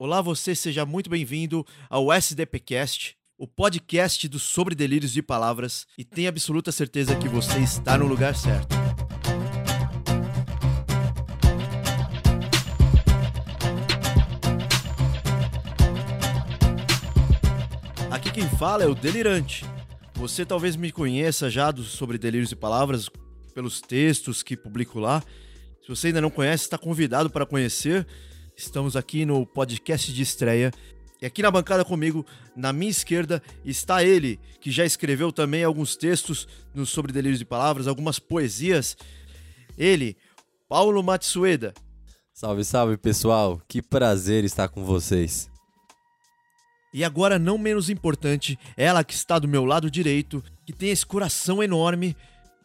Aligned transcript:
Olá, 0.00 0.22
você 0.22 0.54
seja 0.54 0.86
muito 0.86 1.10
bem-vindo 1.10 1.66
ao 1.90 2.12
SDPcast, 2.12 3.16
o 3.36 3.48
podcast 3.48 4.28
do 4.28 4.38
Sobre 4.38 4.72
Delírios 4.72 5.12
de 5.12 5.20
Palavras, 5.20 5.88
e 5.98 6.04
tenha 6.04 6.28
absoluta 6.28 6.70
certeza 6.70 7.16
que 7.16 7.28
você 7.28 7.58
está 7.58 7.98
no 7.98 8.06
lugar 8.06 8.36
certo. 8.36 8.76
Aqui 18.08 18.30
quem 18.30 18.48
fala 18.50 18.84
é 18.84 18.86
o 18.86 18.94
Delirante. 18.94 19.66
Você 20.14 20.46
talvez 20.46 20.76
me 20.76 20.92
conheça 20.92 21.50
já 21.50 21.72
do 21.72 21.82
Sobre 21.82 22.18
Delírios 22.18 22.50
de 22.50 22.56
Palavras 22.56 23.10
pelos 23.52 23.80
textos 23.80 24.44
que 24.44 24.56
publico 24.56 25.00
lá. 25.00 25.24
Se 25.82 25.88
você 25.88 26.06
ainda 26.06 26.20
não 26.20 26.30
conhece, 26.30 26.62
está 26.62 26.78
convidado 26.78 27.28
para 27.28 27.44
conhecer. 27.44 28.06
Estamos 28.58 28.96
aqui 28.96 29.24
no 29.24 29.46
podcast 29.46 30.12
de 30.12 30.20
estreia. 30.20 30.72
E 31.22 31.26
aqui 31.26 31.42
na 31.42 31.50
bancada 31.50 31.84
comigo, 31.84 32.26
na 32.56 32.72
minha 32.72 32.90
esquerda, 32.90 33.40
está 33.64 34.02
ele, 34.02 34.40
que 34.60 34.72
já 34.72 34.84
escreveu 34.84 35.30
também 35.30 35.62
alguns 35.62 35.94
textos 35.94 36.48
Sobre 36.84 37.12
Delírios 37.12 37.38
de 37.38 37.44
Palavras, 37.44 37.86
algumas 37.86 38.18
poesias. 38.18 38.96
Ele, 39.78 40.16
Paulo 40.68 41.00
Matsueda. 41.04 41.72
Salve, 42.34 42.64
salve 42.64 42.96
pessoal, 42.96 43.62
que 43.68 43.80
prazer 43.80 44.42
estar 44.42 44.68
com 44.68 44.84
vocês. 44.84 45.48
E 46.92 47.04
agora, 47.04 47.38
não 47.38 47.58
menos 47.58 47.88
importante, 47.88 48.58
ela 48.76 49.04
que 49.04 49.14
está 49.14 49.38
do 49.38 49.46
meu 49.46 49.64
lado 49.64 49.88
direito, 49.88 50.42
que 50.66 50.72
tem 50.72 50.90
esse 50.90 51.06
coração 51.06 51.62
enorme, 51.62 52.16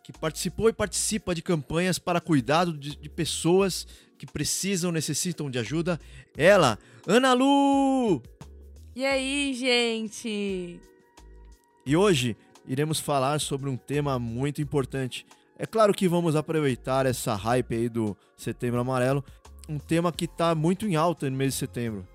que 0.04 0.12
participou 0.12 0.70
e 0.70 0.74
participa 0.74 1.36
de 1.36 1.44
campanhas 1.44 2.00
para 2.00 2.20
cuidado 2.20 2.76
de, 2.76 2.96
de 2.96 3.10
pessoas 3.10 3.86
que 4.18 4.26
precisam, 4.26 4.92
necessitam 4.92 5.50
de 5.50 5.60
ajuda. 5.60 6.00
Ela, 6.38 6.78
Ana 7.08 7.34
Lu! 7.34 8.22
E 8.96 9.06
aí, 9.06 9.54
gente? 9.54 10.80
E 11.86 11.98
hoje 11.98 12.38
iremos 12.68 13.00
falar 13.00 13.40
sobre 13.40 13.70
um 13.70 13.76
tema 13.76 14.18
muito 14.18 14.62
importante. 14.62 15.26
É 15.58 15.66
claro 15.66 15.94
que 15.94 16.08
vamos 16.08 16.36
aproveitar 16.36 17.06
essa 17.06 17.36
hype 17.36 17.76
aí 17.76 17.90
do 17.90 18.16
Setembro 18.38 18.80
Amarelo, 18.80 19.24
um 19.68 19.78
tema 19.78 20.12
que 20.12 20.26
está 20.26 20.54
muito 20.54 20.88
em 20.88 20.96
alta 20.96 21.30
no 21.30 21.36
mês 21.36 21.54
de 21.54 21.60
setembro. 21.60 22.08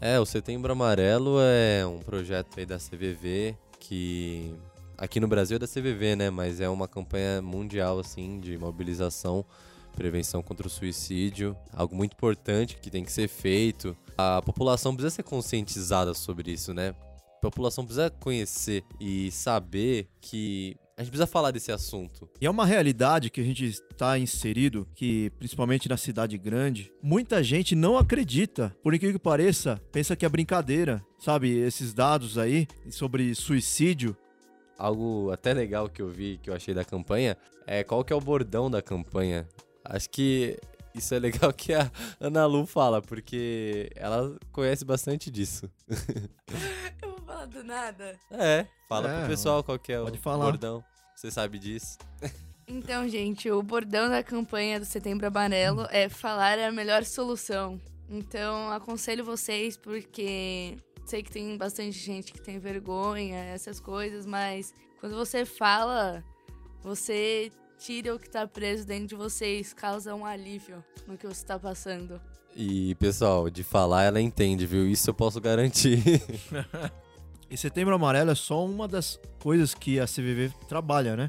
É, 0.00 0.18
o 0.18 0.26
Setembro 0.26 0.72
Amarelo 0.72 1.36
é 1.40 1.86
um 1.86 2.00
projeto 2.00 2.58
aí 2.58 2.66
da 2.66 2.76
CVV 2.76 3.56
que 3.78 4.54
aqui 4.98 5.20
no 5.20 5.28
Brasil 5.28 5.56
é 5.56 5.58
da 5.58 5.66
CVV, 5.66 6.16
né, 6.16 6.30
mas 6.30 6.60
é 6.60 6.68
uma 6.68 6.88
campanha 6.88 7.40
mundial 7.42 7.98
assim 7.98 8.40
de 8.40 8.56
mobilização, 8.58 9.44
prevenção 9.92 10.42
contra 10.42 10.66
o 10.66 10.70
suicídio, 10.70 11.56
algo 11.72 11.94
muito 11.94 12.12
importante 12.12 12.76
que 12.80 12.90
tem 12.90 13.04
que 13.04 13.12
ser 13.12 13.28
feito. 13.28 13.96
A 14.16 14.42
população 14.42 14.94
precisa 14.94 15.14
ser 15.14 15.22
conscientizada 15.22 16.14
sobre 16.14 16.52
isso, 16.52 16.72
né? 16.74 16.94
A 17.38 17.40
população 17.40 17.84
precisa 17.84 18.10
conhecer 18.10 18.84
e 19.00 19.30
saber 19.30 20.08
que 20.20 20.76
a 20.96 21.02
gente 21.02 21.10
precisa 21.10 21.26
falar 21.26 21.50
desse 21.50 21.72
assunto. 21.72 22.28
E 22.40 22.46
é 22.46 22.50
uma 22.50 22.66
realidade 22.66 23.30
que 23.30 23.40
a 23.40 23.44
gente 23.44 23.64
está 23.64 24.18
inserido, 24.18 24.86
que 24.94 25.30
principalmente 25.38 25.88
na 25.88 25.96
cidade 25.96 26.36
grande, 26.38 26.92
muita 27.02 27.42
gente 27.42 27.74
não 27.74 27.96
acredita. 27.96 28.74
Por 28.82 28.94
incrível 28.94 29.18
que 29.18 29.22
pareça, 29.24 29.80
pensa 29.90 30.14
que 30.14 30.24
é 30.24 30.28
brincadeira. 30.28 31.04
Sabe, 31.18 31.50
esses 31.50 31.92
dados 31.92 32.38
aí 32.38 32.66
sobre 32.90 33.34
suicídio. 33.34 34.16
Algo 34.78 35.30
até 35.30 35.52
legal 35.52 35.88
que 35.88 36.02
eu 36.02 36.08
vi, 36.08 36.38
que 36.42 36.50
eu 36.50 36.54
achei 36.54 36.74
da 36.74 36.84
campanha, 36.84 37.36
é 37.66 37.82
qual 37.82 38.04
que 38.04 38.12
é 38.12 38.16
o 38.16 38.20
bordão 38.20 38.70
da 38.70 38.82
campanha. 38.82 39.48
Acho 39.84 40.08
que 40.10 40.58
isso 40.94 41.14
é 41.14 41.18
legal 41.18 41.52
que 41.54 41.72
a 41.74 41.90
Ana 42.20 42.46
Lu 42.46 42.66
fala, 42.66 43.00
porque 43.02 43.90
ela 43.96 44.36
conhece 44.52 44.84
bastante 44.84 45.30
disso. 45.30 45.70
Eu 47.02 47.10
vou 47.10 47.20
falar 47.26 47.46
do 47.46 47.64
nada. 47.64 48.18
É, 48.30 48.66
fala 48.88 49.10
É, 49.10 49.18
pro 49.20 49.28
pessoal 49.28 49.62
qual 49.64 49.78
que 49.78 49.92
é 49.92 50.00
pode 50.00 50.18
o 50.18 50.22
falar. 50.22 50.44
bordão. 50.46 50.84
Você 51.16 51.30
sabe 51.30 51.58
disso. 51.58 51.98
Então, 52.64 53.06
gente, 53.08 53.50
o 53.50 53.60
bordão 53.60 54.08
da 54.08 54.22
campanha 54.22 54.78
do 54.78 54.86
Setembro 54.86 55.26
Amarelo 55.26 55.84
é 55.90 56.08
falar 56.08 56.58
é 56.58 56.66
a 56.68 56.72
melhor 56.72 57.04
solução. 57.04 57.78
Então, 58.08 58.70
aconselho 58.70 59.24
vocês 59.24 59.76
porque 59.76 60.76
sei 61.04 61.22
que 61.24 61.30
tem 61.30 61.56
bastante 61.58 61.98
gente 61.98 62.32
que 62.32 62.40
tem 62.40 62.60
vergonha, 62.60 63.36
essas 63.46 63.80
coisas, 63.80 64.24
mas 64.24 64.72
quando 65.00 65.16
você 65.16 65.44
fala, 65.44 66.24
você 66.82 67.50
tira 67.84 68.14
o 68.14 68.18
que 68.18 68.30
tá 68.30 68.46
preso 68.46 68.86
dentro 68.86 69.08
de 69.08 69.14
vocês, 69.16 69.72
causa 69.72 70.14
um 70.14 70.24
alívio 70.24 70.84
no 71.06 71.18
que 71.18 71.26
você 71.26 71.44
tá 71.44 71.58
passando. 71.58 72.20
E, 72.54 72.94
pessoal, 72.94 73.50
de 73.50 73.64
falar 73.64 74.04
ela 74.04 74.20
entende, 74.20 74.66
viu? 74.66 74.86
Isso 74.86 75.10
eu 75.10 75.14
posso 75.14 75.40
garantir. 75.40 76.00
E 77.50 77.56
Setembro 77.58 77.94
Amarelo 77.94 78.30
é 78.30 78.34
só 78.34 78.64
uma 78.64 78.88
das 78.88 79.20
coisas 79.38 79.74
que 79.74 80.00
a 80.00 80.06
CVV 80.06 80.52
trabalha, 80.66 81.14
né? 81.14 81.28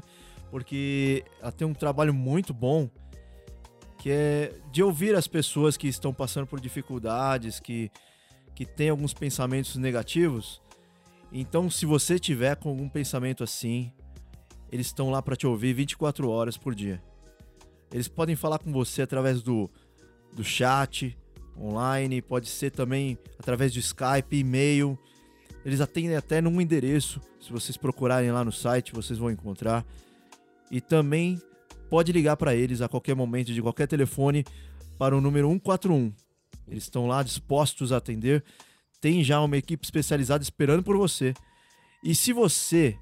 Porque 0.50 1.22
ela 1.38 1.52
tem 1.52 1.68
um 1.68 1.74
trabalho 1.74 2.14
muito 2.14 2.54
bom 2.54 2.88
que 3.98 4.10
é 4.10 4.54
de 4.72 4.82
ouvir 4.82 5.14
as 5.14 5.26
pessoas 5.26 5.76
que 5.76 5.86
estão 5.86 6.14
passando 6.14 6.46
por 6.46 6.62
dificuldades, 6.62 7.60
que, 7.60 7.90
que 8.54 8.64
têm 8.64 8.88
alguns 8.88 9.12
pensamentos 9.12 9.76
negativos. 9.76 10.62
Então, 11.30 11.70
se 11.70 11.84
você 11.84 12.18
tiver 12.18 12.56
com 12.56 12.70
algum 12.70 12.88
pensamento 12.88 13.44
assim, 13.44 13.92
eles 14.74 14.88
estão 14.88 15.08
lá 15.08 15.22
para 15.22 15.36
te 15.36 15.46
ouvir 15.46 15.72
24 15.72 16.28
horas 16.28 16.56
por 16.56 16.74
dia. 16.74 17.00
Eles 17.92 18.08
podem 18.08 18.34
falar 18.34 18.58
com 18.58 18.72
você 18.72 19.02
através 19.02 19.40
do, 19.40 19.70
do 20.32 20.42
chat 20.42 21.16
online, 21.56 22.20
pode 22.20 22.48
ser 22.48 22.72
também 22.72 23.16
através 23.38 23.72
do 23.72 23.78
Skype, 23.78 24.36
e-mail. 24.36 24.98
Eles 25.64 25.80
atendem 25.80 26.16
até 26.16 26.40
num 26.40 26.60
endereço. 26.60 27.20
Se 27.40 27.52
vocês 27.52 27.76
procurarem 27.76 28.32
lá 28.32 28.44
no 28.44 28.50
site, 28.50 28.92
vocês 28.92 29.16
vão 29.16 29.30
encontrar. 29.30 29.86
E 30.72 30.80
também 30.80 31.40
pode 31.88 32.10
ligar 32.10 32.36
para 32.36 32.52
eles 32.52 32.80
a 32.80 32.88
qualquer 32.88 33.14
momento, 33.14 33.54
de 33.54 33.62
qualquer 33.62 33.86
telefone, 33.86 34.44
para 34.98 35.16
o 35.16 35.20
número 35.20 35.48
141. 35.50 36.12
Eles 36.66 36.82
estão 36.82 37.06
lá 37.06 37.22
dispostos 37.22 37.92
a 37.92 37.98
atender. 37.98 38.42
Tem 39.00 39.22
já 39.22 39.40
uma 39.40 39.56
equipe 39.56 39.86
especializada 39.86 40.42
esperando 40.42 40.82
por 40.82 40.96
você. 40.96 41.32
E 42.02 42.12
se 42.12 42.32
você 42.32 42.98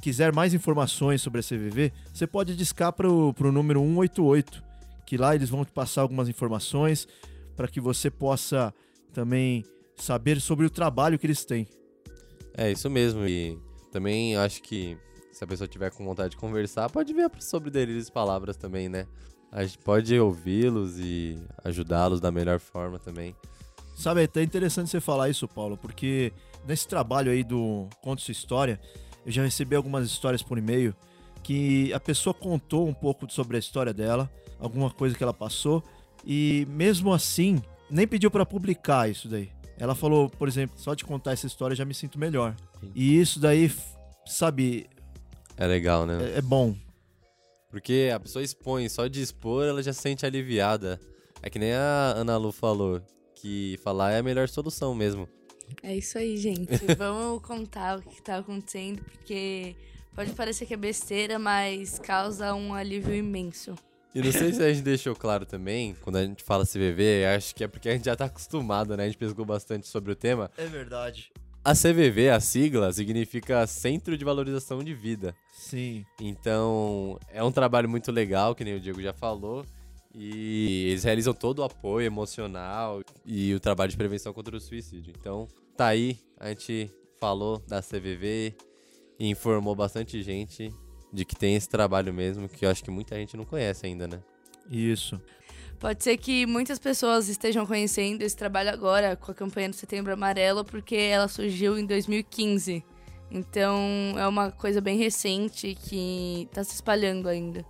quiser 0.00 0.32
mais 0.32 0.54
informações 0.54 1.22
sobre 1.22 1.40
a 1.40 1.42
CVV, 1.42 1.92
você 2.12 2.26
pode 2.26 2.56
discar 2.56 2.92
para 2.92 3.08
o 3.08 3.52
número 3.52 3.80
188, 3.80 4.62
que 5.06 5.16
lá 5.16 5.34
eles 5.34 5.48
vão 5.48 5.64
te 5.64 5.72
passar 5.72 6.02
algumas 6.02 6.28
informações 6.28 7.06
para 7.56 7.68
que 7.68 7.80
você 7.80 8.10
possa 8.10 8.72
também 9.12 9.64
saber 9.96 10.40
sobre 10.40 10.66
o 10.66 10.70
trabalho 10.70 11.18
que 11.18 11.26
eles 11.26 11.44
têm. 11.44 11.66
é 12.54 12.70
isso 12.70 12.88
mesmo. 12.90 13.26
E 13.26 13.58
também 13.90 14.36
acho 14.36 14.62
que 14.62 14.96
se 15.32 15.42
a 15.42 15.46
pessoa 15.46 15.68
tiver 15.68 15.90
com 15.90 16.04
vontade 16.04 16.30
de 16.30 16.36
conversar, 16.36 16.90
pode 16.90 17.12
ver 17.12 17.30
sobre 17.40 17.70
delírios 17.70 18.10
palavras 18.10 18.56
também, 18.56 18.88
né? 18.88 19.06
A 19.50 19.64
gente 19.64 19.78
pode 19.78 20.18
ouvi-los 20.18 20.98
e 20.98 21.38
ajudá-los 21.64 22.20
da 22.20 22.30
melhor 22.30 22.58
forma 22.58 22.98
também. 22.98 23.34
Sabe, 23.96 24.20
é 24.20 24.24
até 24.24 24.42
interessante 24.42 24.90
você 24.90 25.00
falar 25.00 25.30
isso, 25.30 25.48
Paulo, 25.48 25.76
porque 25.78 26.32
nesse 26.66 26.86
trabalho 26.86 27.30
aí 27.30 27.42
do 27.42 27.88
Conta 28.02 28.22
Sua 28.22 28.32
História, 28.32 28.78
eu 29.26 29.32
já 29.32 29.42
recebi 29.42 29.76
algumas 29.76 30.06
histórias 30.06 30.42
por 30.42 30.56
e-mail 30.56 30.94
que 31.42 31.92
a 31.92 32.00
pessoa 32.00 32.32
contou 32.32 32.88
um 32.88 32.94
pouco 32.94 33.30
sobre 33.30 33.56
a 33.56 33.58
história 33.60 33.92
dela, 33.92 34.30
alguma 34.58 34.90
coisa 34.90 35.16
que 35.16 35.22
ela 35.22 35.34
passou, 35.34 35.82
e 36.24 36.66
mesmo 36.70 37.12
assim, 37.12 37.60
nem 37.90 38.06
pediu 38.06 38.30
pra 38.30 38.46
publicar 38.46 39.10
isso 39.10 39.28
daí. 39.28 39.50
Ela 39.78 39.94
falou, 39.94 40.30
por 40.30 40.48
exemplo, 40.48 40.78
só 40.78 40.94
de 40.94 41.04
contar 41.04 41.32
essa 41.32 41.46
história 41.46 41.76
já 41.76 41.84
me 41.84 41.92
sinto 41.92 42.18
melhor. 42.18 42.56
Sim. 42.80 42.90
E 42.94 43.20
isso 43.20 43.38
daí, 43.38 43.70
sabe, 44.24 44.86
É 45.56 45.66
legal, 45.66 46.06
né? 46.06 46.18
é, 46.34 46.38
é 46.38 46.42
bom. 46.42 46.74
Porque 47.70 48.10
a 48.14 48.18
pessoa 48.18 48.42
expõe, 48.42 48.88
só 48.88 49.06
de 49.06 49.20
expor 49.20 49.66
ela 49.66 49.82
já 49.82 49.92
se 49.92 50.00
sente 50.00 50.24
aliviada. 50.24 50.98
É 51.42 51.50
que 51.50 51.58
nem 51.58 51.74
a 51.74 52.14
Ana 52.16 52.36
Lu 52.38 52.50
falou, 52.50 53.02
que 53.34 53.78
falar 53.84 54.12
é 54.12 54.18
a 54.18 54.22
melhor 54.22 54.48
solução 54.48 54.94
mesmo. 54.94 55.28
É 55.82 55.94
isso 55.94 56.18
aí, 56.18 56.36
gente. 56.36 56.70
Vamos 56.98 57.42
contar 57.42 57.98
o 57.98 58.02
que 58.02 58.20
tá 58.22 58.38
acontecendo, 58.38 59.02
porque 59.02 59.76
pode 60.14 60.32
parecer 60.32 60.66
que 60.66 60.74
é 60.74 60.76
besteira, 60.76 61.38
mas 61.38 61.98
causa 61.98 62.54
um 62.54 62.74
alívio 62.74 63.14
imenso. 63.14 63.74
E 64.14 64.22
não 64.22 64.32
sei 64.32 64.50
se 64.50 64.62
a 64.62 64.72
gente 64.72 64.82
deixou 64.82 65.14
claro 65.14 65.44
também, 65.44 65.94
quando 66.00 66.16
a 66.16 66.24
gente 66.24 66.42
fala 66.42 66.64
CVV, 66.64 67.26
acho 67.36 67.54
que 67.54 67.62
é 67.62 67.68
porque 67.68 67.88
a 67.88 67.92
gente 67.92 68.06
já 68.06 68.16
tá 68.16 68.24
acostumado, 68.24 68.96
né? 68.96 69.04
A 69.04 69.06
gente 69.06 69.18
pesquisou 69.18 69.44
bastante 69.44 69.86
sobre 69.86 70.10
o 70.10 70.16
tema. 70.16 70.50
É 70.56 70.64
verdade. 70.64 71.30
A 71.62 71.74
CVV, 71.74 72.30
a 72.30 72.40
sigla, 72.40 72.92
significa 72.92 73.66
Centro 73.66 74.16
de 74.16 74.24
Valorização 74.24 74.82
de 74.82 74.94
Vida. 74.94 75.34
Sim. 75.52 76.06
Então, 76.20 77.18
é 77.28 77.42
um 77.42 77.52
trabalho 77.52 77.88
muito 77.88 78.10
legal, 78.10 78.54
que 78.54 78.64
nem 78.64 78.76
o 78.76 78.80
Diego 78.80 79.02
já 79.02 79.12
falou. 79.12 79.66
E 80.18 80.86
eles 80.88 81.04
realizam 81.04 81.34
todo 81.34 81.58
o 81.58 81.62
apoio 81.64 82.06
emocional 82.06 83.02
e 83.24 83.52
o 83.52 83.60
trabalho 83.60 83.90
de 83.90 83.98
prevenção 83.98 84.32
contra 84.32 84.56
o 84.56 84.60
suicídio. 84.60 85.12
Então, 85.18 85.46
tá 85.76 85.88
aí, 85.88 86.18
a 86.40 86.48
gente 86.48 86.90
falou 87.20 87.58
da 87.68 87.82
CVV 87.82 88.54
e 89.18 89.28
informou 89.28 89.74
bastante 89.74 90.22
gente 90.22 90.72
de 91.12 91.24
que 91.26 91.36
tem 91.36 91.54
esse 91.54 91.68
trabalho 91.68 92.14
mesmo, 92.14 92.48
que 92.48 92.64
eu 92.64 92.70
acho 92.70 92.82
que 92.82 92.90
muita 92.90 93.14
gente 93.14 93.36
não 93.36 93.44
conhece 93.44 93.84
ainda, 93.84 94.08
né? 94.08 94.22
Isso. 94.70 95.20
Pode 95.78 96.02
ser 96.02 96.16
que 96.16 96.46
muitas 96.46 96.78
pessoas 96.78 97.28
estejam 97.28 97.66
conhecendo 97.66 98.22
esse 98.22 98.34
trabalho 98.34 98.70
agora 98.70 99.16
com 99.16 99.30
a 99.30 99.34
campanha 99.34 99.68
do 99.68 99.76
Setembro 99.76 100.14
Amarelo, 100.14 100.64
porque 100.64 100.96
ela 100.96 101.28
surgiu 101.28 101.78
em 101.78 101.84
2015. 101.84 102.82
Então 103.30 103.78
é 104.16 104.26
uma 104.26 104.50
coisa 104.50 104.80
bem 104.80 104.96
recente 104.96 105.74
que 105.74 106.46
está 106.50 106.64
se 106.64 106.74
espalhando 106.74 107.28
ainda. 107.28 107.64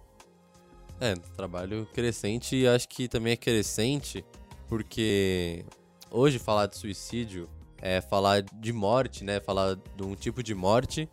É, 1.01 1.15
trabalho 1.37 1.87
crescente 1.93 2.57
e 2.57 2.67
acho 2.67 2.89
que 2.89 3.07
também 3.07 3.35
é 3.35 3.37
crescente 3.37 4.25
porque 4.69 5.65
hoje 6.11 6.39
falar 6.39 6.67
de 6.67 6.77
suicídio 6.77 7.49
é 7.79 8.01
falar 8.01 8.43
de 8.43 8.73
morte, 8.73 9.23
né? 9.23 9.41
Falar 9.41 9.77
de 9.77 10.03
um 10.03 10.15
tipo 10.15 10.43
de 10.43 10.55
morte, 10.55 11.09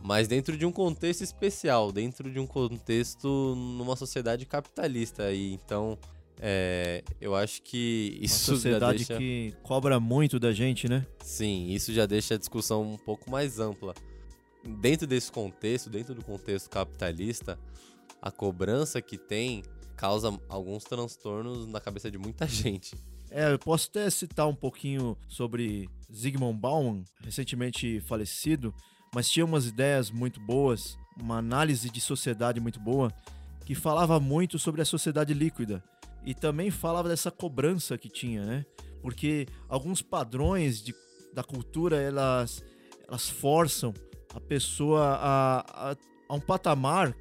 mas 0.00 0.28
dentro 0.28 0.56
de 0.56 0.64
um 0.64 0.72
contexto 0.72 1.22
especial, 1.22 1.90
dentro 1.90 2.30
de 2.30 2.38
um 2.38 2.46
contexto 2.46 3.54
numa 3.56 3.96
sociedade 3.96 4.46
capitalista. 4.46 5.32
E 5.32 5.52
então, 5.52 5.98
é, 6.40 7.02
eu 7.20 7.34
acho 7.34 7.62
que 7.62 8.18
isso 8.20 8.52
Uma 8.52 8.56
sociedade 8.56 9.04
já 9.04 9.16
deixa... 9.16 9.18
que 9.18 9.54
cobra 9.62 9.98
muito 9.98 10.38
da 10.38 10.52
gente, 10.52 10.88
né? 10.88 11.06
Sim, 11.22 11.68
isso 11.70 11.92
já 11.92 12.06
deixa 12.06 12.34
a 12.34 12.38
discussão 12.38 12.82
um 12.82 12.96
pouco 12.96 13.30
mais 13.30 13.58
ampla. 13.58 13.94
Dentro 14.80 15.06
desse 15.06 15.30
contexto, 15.30 15.88
dentro 15.88 16.14
do 16.14 16.24
contexto 16.24 16.68
capitalista, 16.68 17.58
a 18.26 18.30
cobrança 18.32 19.00
que 19.00 19.16
tem 19.16 19.62
causa 19.96 20.36
alguns 20.48 20.82
transtornos 20.82 21.66
na 21.68 21.80
cabeça 21.80 22.10
de 22.10 22.18
muita 22.18 22.46
gente. 22.48 22.96
É, 23.30 23.52
eu 23.52 23.58
posso 23.58 23.88
até 23.88 24.08
citar 24.10 24.48
um 24.48 24.54
pouquinho 24.54 25.16
sobre 25.28 25.88
Zygmunt 26.12 26.58
Bauman, 26.58 27.04
recentemente 27.20 28.00
falecido, 28.00 28.74
mas 29.14 29.30
tinha 29.30 29.44
umas 29.44 29.66
ideias 29.66 30.10
muito 30.10 30.40
boas, 30.40 30.98
uma 31.20 31.38
análise 31.38 31.88
de 31.88 32.00
sociedade 32.00 32.60
muito 32.60 32.80
boa, 32.80 33.12
que 33.64 33.74
falava 33.74 34.18
muito 34.18 34.58
sobre 34.58 34.82
a 34.82 34.84
sociedade 34.84 35.32
líquida 35.32 35.82
e 36.24 36.34
também 36.34 36.70
falava 36.70 37.08
dessa 37.08 37.30
cobrança 37.30 37.96
que 37.96 38.08
tinha, 38.08 38.44
né? 38.44 38.66
Porque 39.00 39.46
alguns 39.68 40.02
padrões 40.02 40.82
de, 40.82 40.94
da 41.32 41.44
cultura 41.44 41.96
elas, 41.96 42.64
elas 43.06 43.28
forçam 43.28 43.94
a 44.34 44.40
pessoa 44.40 45.02
a, 45.02 45.90
a, 45.90 45.96
a 46.28 46.34
um 46.34 46.40
patamar 46.40 47.14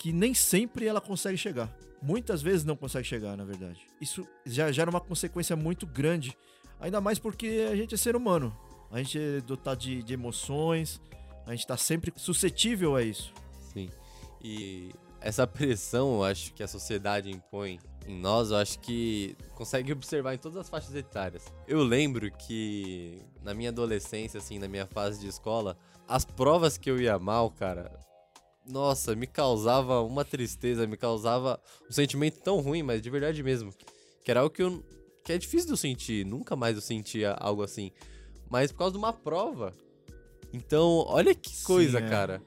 que 0.00 0.12
nem 0.12 0.34
sempre 0.34 0.86
ela 0.86 1.00
consegue 1.00 1.36
chegar 1.36 1.70
muitas 2.02 2.40
vezes 2.40 2.64
não 2.64 2.76
consegue 2.76 3.06
chegar, 3.06 3.36
na 3.36 3.44
verdade. 3.44 3.86
Isso 4.00 4.26
já 4.44 4.70
gera 4.72 4.90
uma 4.90 5.00
consequência 5.00 5.54
muito 5.54 5.86
grande, 5.86 6.36
ainda 6.80 7.00
mais 7.00 7.18
porque 7.18 7.68
a 7.70 7.76
gente 7.76 7.94
é 7.94 7.98
ser 7.98 8.16
humano. 8.16 8.56
A 8.90 8.98
gente 8.98 9.18
é 9.18 9.40
dotado 9.40 9.80
de, 9.80 10.02
de 10.02 10.14
emoções, 10.14 11.00
a 11.46 11.50
gente 11.50 11.60
está 11.60 11.76
sempre 11.76 12.12
suscetível 12.16 12.96
a 12.96 13.02
isso. 13.02 13.32
Sim. 13.72 13.88
E 14.40 14.90
essa 15.20 15.46
pressão, 15.46 16.14
eu 16.14 16.24
acho 16.24 16.52
que 16.54 16.62
a 16.62 16.68
sociedade 16.68 17.30
impõe 17.30 17.78
em 18.06 18.18
nós, 18.18 18.50
eu 18.50 18.56
acho 18.56 18.78
que 18.80 19.36
consegue 19.54 19.92
observar 19.92 20.34
em 20.34 20.38
todas 20.38 20.58
as 20.58 20.68
faixas 20.68 20.94
etárias. 20.94 21.44
Eu 21.68 21.84
lembro 21.84 22.30
que 22.32 23.22
na 23.42 23.54
minha 23.54 23.68
adolescência, 23.68 24.38
assim, 24.38 24.58
na 24.58 24.66
minha 24.66 24.86
fase 24.86 25.20
de 25.20 25.28
escola, 25.28 25.76
as 26.08 26.24
provas 26.24 26.76
que 26.76 26.90
eu 26.90 27.00
ia 27.00 27.18
mal, 27.18 27.50
cara, 27.50 27.92
nossa, 28.66 29.14
me 29.14 29.26
causava 29.26 30.00
uma 30.02 30.24
tristeza, 30.24 30.86
me 30.86 30.96
causava 30.96 31.60
um 31.88 31.92
sentimento 31.92 32.40
tão 32.40 32.60
ruim, 32.60 32.82
mas 32.82 33.02
de 33.02 33.10
verdade 33.10 33.42
mesmo. 33.42 33.72
Que 34.24 34.30
era 34.30 34.40
algo 34.40 34.54
que 34.54 34.62
eu. 34.62 34.84
que 35.24 35.32
é 35.32 35.38
difícil 35.38 35.66
de 35.66 35.72
eu 35.72 35.76
sentir, 35.76 36.24
nunca 36.26 36.54
mais 36.54 36.76
eu 36.76 36.82
sentia 36.82 37.32
algo 37.32 37.62
assim. 37.62 37.90
Mas 38.48 38.72
por 38.72 38.78
causa 38.78 38.92
de 38.92 38.98
uma 38.98 39.12
prova. 39.12 39.74
Então, 40.52 41.04
olha 41.06 41.34
que 41.34 41.62
coisa, 41.62 41.98
Sim, 41.98 42.04
é. 42.04 42.08
cara. 42.08 42.42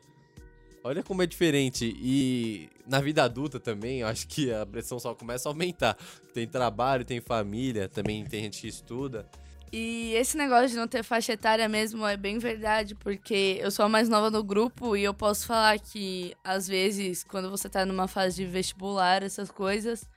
Olha 0.84 1.02
como 1.02 1.24
é 1.24 1.26
diferente. 1.26 1.96
E 1.98 2.70
na 2.86 3.00
vida 3.00 3.24
adulta 3.24 3.60
também, 3.60 4.02
eu 4.02 4.08
acho 4.08 4.28
que 4.28 4.52
a 4.52 4.66
pressão 4.66 5.00
só 5.00 5.16
começa 5.16 5.48
a 5.48 5.52
aumentar. 5.52 5.98
Tem 6.34 6.46
trabalho, 6.46 7.06
tem 7.06 7.22
família, 7.22 7.88
também 7.88 8.26
tem 8.26 8.44
gente 8.44 8.62
que 8.62 8.68
estuda. 8.68 9.30
E 9.76 10.14
esse 10.14 10.38
negócio 10.38 10.70
de 10.70 10.76
não 10.76 10.88
ter 10.88 11.02
faixa 11.02 11.34
etária 11.34 11.68
mesmo 11.68 12.06
é 12.06 12.16
bem 12.16 12.38
verdade, 12.38 12.94
porque 12.94 13.58
eu 13.60 13.72
sou 13.72 13.84
a 13.84 13.90
mais 13.90 14.08
nova 14.08 14.30
no 14.30 14.44
grupo 14.44 14.96
e 14.96 15.04
eu 15.04 15.16
posso 15.16 15.48
falar 15.48 15.80
que, 15.80 16.36
às 16.44 16.68
vezes, 16.68 17.24
quando 17.24 17.50
você 17.50 17.68
tá 17.68 17.84
numa 17.84 18.08
fase 18.08 18.36
de 18.36 18.46
vestibular, 18.46 19.24
essas 19.24 19.50
coisas, 19.50 20.08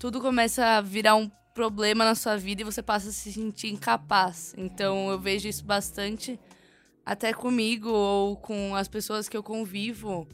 tudo 0.00 0.20
começa 0.20 0.64
a 0.64 0.80
virar 0.80 1.14
um 1.14 1.30
problema 1.54 2.04
na 2.04 2.16
sua 2.16 2.36
vida 2.36 2.62
e 2.62 2.64
você 2.64 2.82
passa 2.82 3.10
a 3.10 3.12
se 3.12 3.32
sentir 3.32 3.68
incapaz. 3.68 4.52
Então 4.58 5.08
eu 5.12 5.18
vejo 5.20 5.46
isso 5.46 5.64
bastante, 5.64 6.36
até 7.06 7.32
comigo 7.32 7.90
ou 7.90 8.36
com 8.36 8.74
as 8.74 8.88
pessoas 8.88 9.28
que 9.28 9.36
eu 9.36 9.44
convivo, 9.44 10.26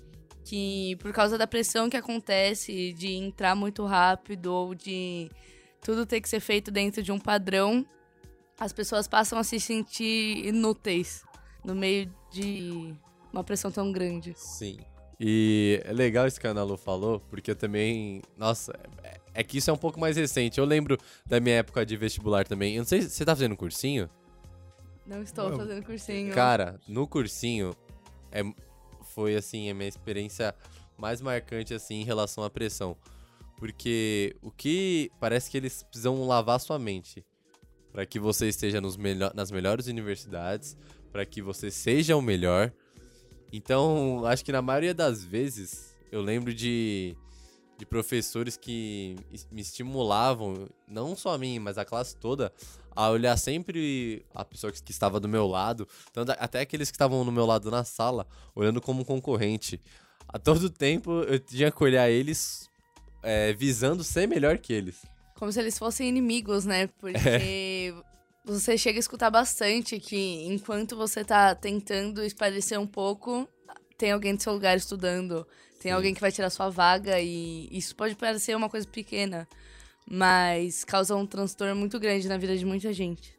que 0.43 0.97
por 1.01 1.13
causa 1.13 1.37
da 1.37 1.47
pressão 1.47 1.91
que 1.91 1.99
acontece 1.99 2.95
de 2.95 3.13
entrar 3.13 3.55
muito 3.55 3.85
rápido 3.85 4.47
ou 4.47 4.75
de 4.75 5.31
tudo 5.83 6.07
ter 6.07 6.23
que 6.23 6.31
ser 6.31 6.41
feito 6.41 6.71
dentro 6.71 7.03
de 7.03 7.13
um 7.13 7.19
padrão, 7.19 7.85
as 8.59 8.73
pessoas 8.73 9.09
passam 9.09 9.39
a 9.39 9.45
se 9.45 9.59
sentir 9.59 10.47
inúteis 10.47 11.25
no 11.65 11.75
meio 11.75 12.13
de 12.31 12.95
uma 13.33 13.43
pressão 13.43 13.71
tão 13.71 13.91
grande. 13.91 14.35
Sim. 14.37 14.79
E 15.19 15.81
é 15.85 15.93
legal 15.93 16.27
isso 16.27 16.41
que 16.41 16.47
a 16.47 16.51
Ana 16.51 16.63
Lu 16.63 16.77
falou, 16.77 17.21
porque 17.31 17.51
eu 17.51 17.57
também. 17.57 18.21
Nossa, 18.37 18.73
é, 19.03 19.21
é 19.35 19.45
que 19.45 19.59
isso 19.59 19.71
é 19.71 19.73
um 19.73 19.79
pouco 19.79 19.99
mais 19.99 20.17
recente. 20.17 20.59
Eu 20.59 20.65
lembro 20.65 20.99
da 21.25 21.41
minha 21.41 21.57
época 21.57 21.85
de 21.87 21.97
vestibular 21.97 22.47
também. 22.47 22.75
Eu 22.75 22.81
não 22.81 22.87
sei 22.87 23.03
se 23.03 23.11
você 23.11 23.25
tá 23.25 23.35
fazendo 23.35 23.57
cursinho? 23.57 24.09
Não 25.07 25.23
estou 25.23 25.51
não. 25.51 25.57
fazendo 25.57 25.85
cursinho. 25.85 26.35
Cara, 26.35 26.81
no 26.89 27.07
cursinho, 27.07 27.75
é, 28.33 28.43
foi 29.15 29.37
assim, 29.37 29.71
a 29.71 29.75
minha 29.75 29.89
experiência 29.89 30.55
mais 30.97 31.21
marcante 31.21 31.75
assim 31.75 32.01
em 32.01 32.05
relação 32.05 32.43
à 32.43 32.51
pressão. 32.51 32.97
Porque 33.57 34.35
o 34.43 34.51
que 34.51 35.11
parece 35.21 35.51
que 35.51 35.57
eles 35.57 35.83
precisam 35.85 36.27
lavar 36.27 36.59
sua 36.59 36.79
mente 36.79 37.25
para 37.95 38.05
que 38.05 38.19
você 38.19 38.49
esteja 38.49 38.81
nos 38.81 38.99
nas 39.33 39.53
melhores 39.53 39.87
universidades, 39.87 40.77
para 41.13 41.25
que 41.25 41.41
você 41.41 41.71
seja 41.71 42.17
o 42.17 42.21
melhor. 42.21 42.73
Então, 43.53 44.27
acho 44.27 44.45
que 44.45 44.51
na 44.51 44.61
maioria 44.61 44.93
das 44.93 45.23
vezes 45.23 45.95
eu 46.11 46.21
lembro 46.21 46.53
de, 46.53 47.17
de 47.79 47.87
professores 47.87 48.57
que 48.57 49.15
me 49.49 49.61
estimulavam, 49.61 50.69
não 50.89 51.15
só 51.15 51.35
a 51.35 51.39
mim, 51.39 51.61
mas 51.61 51.79
a 51.79 51.85
classe 51.85 52.17
toda, 52.17 52.53
a 52.97 53.11
olhar 53.11 53.37
sempre 53.37 54.27
a 54.35 54.45
pessoa 54.45 54.73
que, 54.73 54.83
que 54.83 54.91
estava 54.91 55.21
do 55.21 55.29
meu 55.29 55.47
lado, 55.47 55.87
tanto, 56.13 56.33
até 56.33 56.63
aqueles 56.63 56.91
que 56.91 56.97
estavam 56.97 57.25
no 57.25 57.31
meu 57.31 57.47
lado 57.47 57.71
na 57.71 57.85
sala, 57.85 58.27
olhando 58.57 58.81
como 58.81 59.05
concorrente. 59.05 59.81
A 60.27 60.37
todo 60.37 60.69
tempo 60.69 61.23
eu 61.29 61.39
tinha 61.39 61.71
que 61.71 61.85
olhar 61.85 62.11
eles 62.11 62.69
é, 63.23 63.53
visando 63.53 64.03
ser 64.03 64.27
melhor 64.27 64.59
que 64.59 64.73
eles. 64.73 65.14
Como 65.35 65.51
se 65.53 65.61
eles 65.61 65.79
fossem 65.79 66.09
inimigos, 66.09 66.65
né? 66.65 66.87
Porque 66.99 67.19
é. 67.19 67.95
você 68.45 68.79
chega 68.79 68.99
a 68.99 69.01
escutar 69.01 69.31
bastante 69.31 69.99
que 69.99 70.45
enquanto 70.47 70.97
você 70.97 71.25
tá 71.25 71.55
tentando 71.55 72.23
espalhecer 72.23 72.79
um 72.79 72.87
pouco, 72.87 73.49
tem 73.99 74.13
alguém 74.13 74.35
do 74.35 74.43
seu 74.43 74.53
lugar 74.53 74.77
estudando, 74.77 75.47
tem 75.81 75.91
Sim. 75.91 75.97
alguém 75.97 76.15
que 76.15 76.21
vai 76.21 76.33
tirar 76.33 76.51
sua 76.51 76.71
vaga 76.71 77.21
e 77.21 77.69
isso 77.71 77.95
pode 77.95 78.15
parecer 78.15 78.57
uma 78.57 78.69
coisa 78.69 78.87
pequena, 78.87 79.47
mas 80.09 80.85
causa 80.85 81.17
um 81.17 81.27
transtorno 81.27 81.77
muito 81.77 81.99
grande 81.99 82.29
na 82.29 82.39
vida 82.39 82.57
de 82.57 82.65
muita 82.65 82.93
gente. 82.93 83.35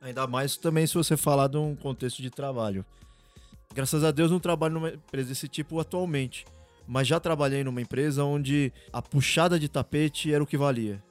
Ainda 0.00 0.26
mais 0.26 0.56
também 0.56 0.86
se 0.86 0.94
você 0.94 1.16
falar 1.16 1.48
de 1.48 1.56
um 1.56 1.74
contexto 1.74 2.22
de 2.22 2.30
trabalho. 2.30 2.84
Graças 3.74 4.04
a 4.04 4.10
Deus 4.10 4.30
não 4.30 4.40
trabalho 4.40 4.74
numa 4.74 4.90
empresa 4.90 5.28
desse 5.28 5.48
tipo 5.48 5.78
atualmente, 5.80 6.46
mas 6.86 7.08
já 7.08 7.18
trabalhei 7.18 7.64
numa 7.64 7.80
empresa 7.80 8.24
onde 8.24 8.72
a 8.92 9.02
puxada 9.02 9.58
de 9.58 9.68
tapete 9.68 10.32
era 10.32 10.42
o 10.42 10.46
que 10.46 10.56
valia. 10.56 11.02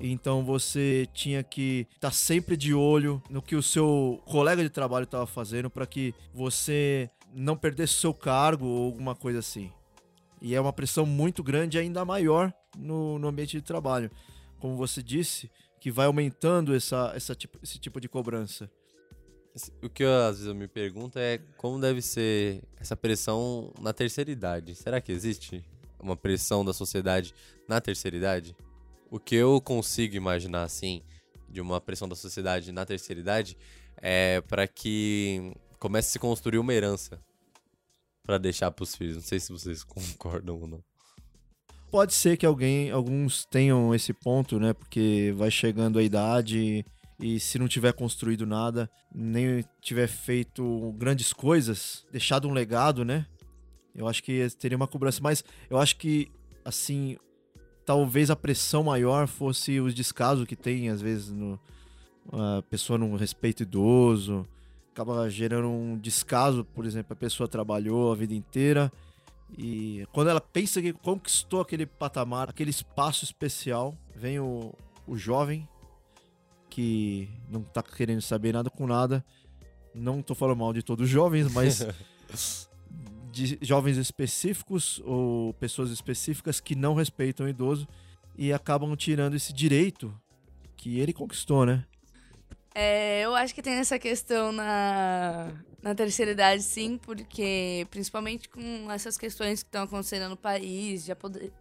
Então 0.00 0.44
você 0.44 1.08
tinha 1.14 1.42
que 1.42 1.86
estar 1.94 2.08
tá 2.08 2.10
sempre 2.10 2.56
de 2.56 2.74
olho 2.74 3.22
no 3.30 3.40
que 3.40 3.54
o 3.54 3.62
seu 3.62 4.20
colega 4.26 4.62
de 4.62 4.70
trabalho 4.70 5.04
estava 5.04 5.26
fazendo 5.26 5.70
para 5.70 5.86
que 5.86 6.14
você 6.34 7.08
não 7.32 7.56
perdesse 7.56 7.94
o 7.94 8.00
seu 8.00 8.14
cargo 8.14 8.66
ou 8.66 8.86
alguma 8.86 9.14
coisa 9.14 9.38
assim. 9.38 9.70
E 10.42 10.54
é 10.54 10.60
uma 10.60 10.72
pressão 10.72 11.04
muito 11.04 11.42
grande, 11.42 11.78
ainda 11.78 12.04
maior 12.04 12.52
no, 12.76 13.18
no 13.18 13.28
ambiente 13.28 13.56
de 13.56 13.62
trabalho. 13.62 14.10
Como 14.58 14.76
você 14.76 15.02
disse, 15.02 15.50
que 15.80 15.90
vai 15.90 16.06
aumentando 16.06 16.74
essa, 16.74 17.12
essa 17.14 17.34
tipo, 17.34 17.58
esse 17.62 17.78
tipo 17.78 18.00
de 18.00 18.08
cobrança. 18.08 18.70
O 19.82 19.88
que 19.88 20.04
eu, 20.04 20.12
às 20.12 20.36
vezes 20.36 20.46
eu 20.46 20.54
me 20.54 20.68
pergunto 20.68 21.18
é 21.18 21.38
como 21.56 21.80
deve 21.80 22.00
ser 22.00 22.62
essa 22.76 22.96
pressão 22.96 23.72
na 23.80 23.92
terceira 23.92 24.30
idade. 24.30 24.74
Será 24.74 25.00
que 25.00 25.10
existe 25.10 25.64
uma 25.98 26.16
pressão 26.16 26.64
da 26.64 26.72
sociedade 26.72 27.34
na 27.68 27.80
terceira 27.80 28.16
idade? 28.16 28.56
O 29.10 29.18
que 29.18 29.34
eu 29.34 29.60
consigo 29.60 30.14
imaginar, 30.14 30.62
assim, 30.62 31.02
de 31.48 31.60
uma 31.60 31.80
pressão 31.80 32.08
da 32.08 32.14
sociedade 32.14 32.70
na 32.70 32.86
terceira 32.86 33.20
idade 33.20 33.56
é 33.96 34.40
para 34.42 34.68
que 34.68 35.52
comece 35.78 36.08
a 36.08 36.12
se 36.12 36.18
construir 36.18 36.58
uma 36.58 36.72
herança 36.72 37.20
para 38.22 38.38
deixar 38.38 38.70
para 38.70 38.84
os 38.84 38.94
filhos. 38.94 39.16
Não 39.16 39.22
sei 39.22 39.40
se 39.40 39.50
vocês 39.50 39.82
concordam 39.84 40.60
ou 40.60 40.66
não. 40.68 40.84
Pode 41.90 42.14
ser 42.14 42.36
que 42.36 42.46
alguém, 42.46 42.92
alguns 42.92 43.44
tenham 43.44 43.92
esse 43.92 44.12
ponto, 44.12 44.60
né? 44.60 44.72
Porque 44.72 45.34
vai 45.36 45.50
chegando 45.50 45.98
a 45.98 46.02
idade 46.02 46.84
e 47.18 47.40
se 47.40 47.58
não 47.58 47.66
tiver 47.66 47.92
construído 47.92 48.46
nada, 48.46 48.88
nem 49.12 49.64
tiver 49.82 50.06
feito 50.06 50.94
grandes 50.96 51.32
coisas, 51.32 52.06
deixado 52.12 52.48
um 52.48 52.52
legado, 52.52 53.04
né? 53.04 53.26
Eu 53.92 54.06
acho 54.06 54.22
que 54.22 54.48
teria 54.50 54.76
uma 54.76 54.86
cobrança, 54.86 55.20
mas 55.20 55.42
eu 55.68 55.78
acho 55.78 55.96
que 55.96 56.30
assim, 56.64 57.16
talvez 57.90 58.30
a 58.30 58.36
pressão 58.36 58.84
maior 58.84 59.26
fosse 59.26 59.80
os 59.80 59.92
descasos 59.92 60.46
que 60.46 60.54
tem, 60.54 60.90
às 60.90 61.02
vezes, 61.02 61.28
no, 61.32 61.58
a 62.32 62.62
pessoa 62.70 62.96
não 62.96 63.16
respeita 63.16 63.64
idoso, 63.64 64.46
acaba 64.92 65.28
gerando 65.28 65.66
um 65.66 65.98
descaso, 65.98 66.64
por 66.64 66.86
exemplo, 66.86 67.14
a 67.14 67.16
pessoa 67.16 67.48
trabalhou 67.48 68.12
a 68.12 68.14
vida 68.14 68.32
inteira 68.32 68.92
e 69.58 70.06
quando 70.12 70.30
ela 70.30 70.40
pensa 70.40 70.80
que 70.80 70.92
conquistou 70.92 71.60
aquele 71.60 71.84
patamar, 71.84 72.48
aquele 72.48 72.70
espaço 72.70 73.24
especial, 73.24 73.92
vem 74.14 74.38
o, 74.38 74.72
o 75.04 75.16
jovem 75.16 75.68
que 76.68 77.28
não 77.50 77.60
tá 77.60 77.82
querendo 77.82 78.22
saber 78.22 78.52
nada 78.52 78.70
com 78.70 78.86
nada. 78.86 79.24
Não 79.92 80.22
tô 80.22 80.36
falando 80.36 80.58
mal 80.58 80.72
de 80.72 80.84
todos 80.84 81.06
os 81.06 81.10
jovens, 81.10 81.52
mas 81.52 81.84
de 83.30 83.58
jovens 83.62 83.96
específicos 83.96 85.00
ou 85.04 85.54
pessoas 85.54 85.90
específicas 85.90 86.60
que 86.60 86.74
não 86.74 86.94
respeitam 86.94 87.46
o 87.46 87.48
idoso 87.48 87.86
e 88.36 88.52
acabam 88.52 88.94
tirando 88.96 89.34
esse 89.34 89.52
direito 89.52 90.14
que 90.76 90.98
ele 90.98 91.12
conquistou, 91.12 91.66
né? 91.66 91.84
É, 92.74 93.22
eu 93.22 93.34
acho 93.34 93.54
que 93.54 93.62
tem 93.62 93.74
essa 93.74 93.98
questão 93.98 94.52
na, 94.52 95.52
na 95.82 95.94
terceira 95.94 96.30
idade, 96.30 96.62
sim, 96.62 96.98
porque 96.98 97.86
principalmente 97.90 98.48
com 98.48 98.90
essas 98.90 99.18
questões 99.18 99.62
que 99.62 99.68
estão 99.68 99.82
acontecendo 99.82 100.28
no 100.28 100.36
país, 100.36 101.04
de 101.04 101.14
poder... 101.14 101.52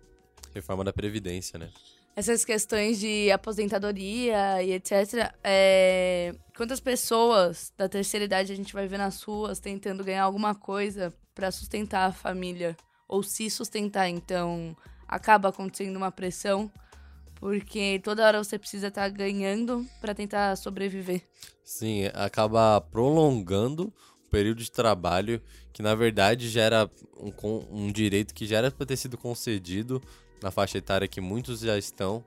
Reforma 0.54 0.84
da 0.84 0.94
Previdência, 0.94 1.58
né? 1.58 1.70
Essas 2.16 2.44
questões 2.44 3.00
de 3.00 3.32
aposentadoria 3.32 4.62
e 4.62 4.74
etc. 4.74 5.34
É... 5.44 6.36
Quantas 6.56 6.80
pessoas 6.80 7.72
da 7.78 7.88
terceira 7.88 8.26
idade 8.26 8.52
a 8.52 8.56
gente 8.56 8.74
vai 8.74 8.88
ver 8.88 8.98
nas 8.98 9.22
ruas 9.24 9.60
tentando 9.60 10.04
ganhar 10.04 10.24
alguma 10.24 10.54
coisa 10.54 11.14
para 11.34 11.52
sustentar 11.52 12.10
a 12.10 12.12
família? 12.12 12.76
Ou 13.08 13.24
se 13.24 13.50
sustentar, 13.50 14.10
então 14.10 14.76
acaba 15.08 15.50
acontecendo 15.50 15.96
uma 15.96 16.12
pressão 16.12 16.72
porque 17.40 18.02
toda 18.04 18.26
hora 18.26 18.44
você 18.44 18.60
precisa 18.60 18.88
estar 18.88 19.04
tá 19.04 19.10
ganhando 19.10 19.86
para 20.02 20.14
tentar 20.14 20.56
sobreviver. 20.58 21.24
Sim, 21.64 22.08
acaba 22.14 22.82
prolongando 22.82 23.94
o 24.26 24.30
período 24.30 24.62
de 24.62 24.72
trabalho 24.72 25.42
que 25.72 25.82
na 25.82 25.96
verdade 25.96 26.50
gera 26.50 26.90
um, 27.18 27.86
um 27.86 27.92
direito 27.92 28.34
que 28.34 28.46
já 28.46 28.58
era 28.58 28.72
para 28.72 28.86
ter 28.86 28.98
sido 28.98 29.18
concedido 29.18 30.02
na 30.42 30.52
faixa 30.52 30.78
etária 30.78 31.08
que 31.08 31.22
muitos 31.22 31.60
já 31.62 31.78
estão 31.78 32.24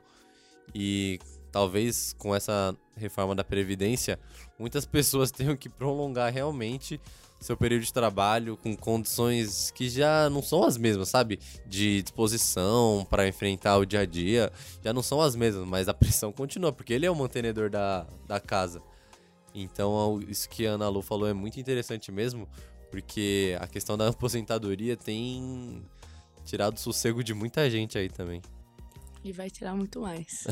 e 0.74 1.18
talvez 1.50 2.14
com 2.18 2.34
essa 2.34 2.76
reforma 2.96 3.34
da 3.34 3.44
previdência 3.44 4.18
muitas 4.58 4.84
pessoas 4.86 5.30
tenham 5.30 5.56
que 5.56 5.68
prolongar 5.68 6.32
realmente 6.32 7.00
seu 7.42 7.56
período 7.56 7.82
de 7.82 7.92
trabalho 7.92 8.56
com 8.56 8.76
condições 8.76 9.70
que 9.72 9.88
já 9.88 10.30
não 10.30 10.42
são 10.42 10.62
as 10.62 10.78
mesmas, 10.78 11.08
sabe? 11.08 11.40
De 11.66 12.02
disposição 12.02 13.06
para 13.10 13.26
enfrentar 13.26 13.78
o 13.78 13.84
dia 13.84 14.00
a 14.00 14.06
dia, 14.06 14.52
já 14.82 14.92
não 14.92 15.02
são 15.02 15.20
as 15.20 15.34
mesmas, 15.34 15.66
mas 15.66 15.88
a 15.88 15.94
pressão 15.94 16.32
continua, 16.32 16.72
porque 16.72 16.92
ele 16.92 17.04
é 17.04 17.10
o 17.10 17.16
mantenedor 17.16 17.68
da, 17.68 18.06
da 18.26 18.38
casa. 18.38 18.80
Então, 19.54 20.20
isso 20.28 20.48
que 20.48 20.66
a 20.66 20.72
Ana 20.72 20.88
Lu 20.88 21.02
falou 21.02 21.28
é 21.28 21.32
muito 21.32 21.60
interessante 21.60 22.10
mesmo, 22.10 22.48
porque 22.90 23.56
a 23.60 23.66
questão 23.66 23.98
da 23.98 24.08
aposentadoria 24.08 24.96
tem 24.96 25.82
tirado 26.44 26.76
o 26.76 26.80
sossego 26.80 27.22
de 27.22 27.34
muita 27.34 27.68
gente 27.70 27.96
aí 27.98 28.08
também. 28.08 28.42
E 29.24 29.32
vai 29.32 29.50
tirar 29.50 29.74
muito 29.74 30.00
mais. 30.00 30.44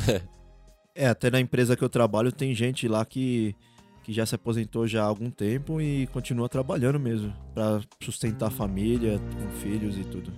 é, 0.95 1.09
até 1.09 1.31
na 1.31 1.41
empresa 1.41 1.77
que 1.77 1.83
eu 1.83 1.89
trabalho 1.89 2.31
tem 2.33 2.55
gente 2.55 2.87
lá 2.87 3.05
que 3.05 3.55
que 4.03 4.13
já 4.13 4.25
se 4.25 4.35
aposentou 4.35 4.87
já 4.87 5.03
há 5.03 5.07
algum 5.07 5.31
tempo 5.31 5.81
e 5.81 6.07
continua 6.09 6.49
trabalhando 6.49 6.99
mesmo 6.99 7.35
para 7.55 7.81
sustentar 8.03 8.49
a 8.49 8.51
família, 8.51 9.19
com 9.19 9.51
filhos 9.61 9.97
e 9.99 10.05
tudo. 10.05 10.33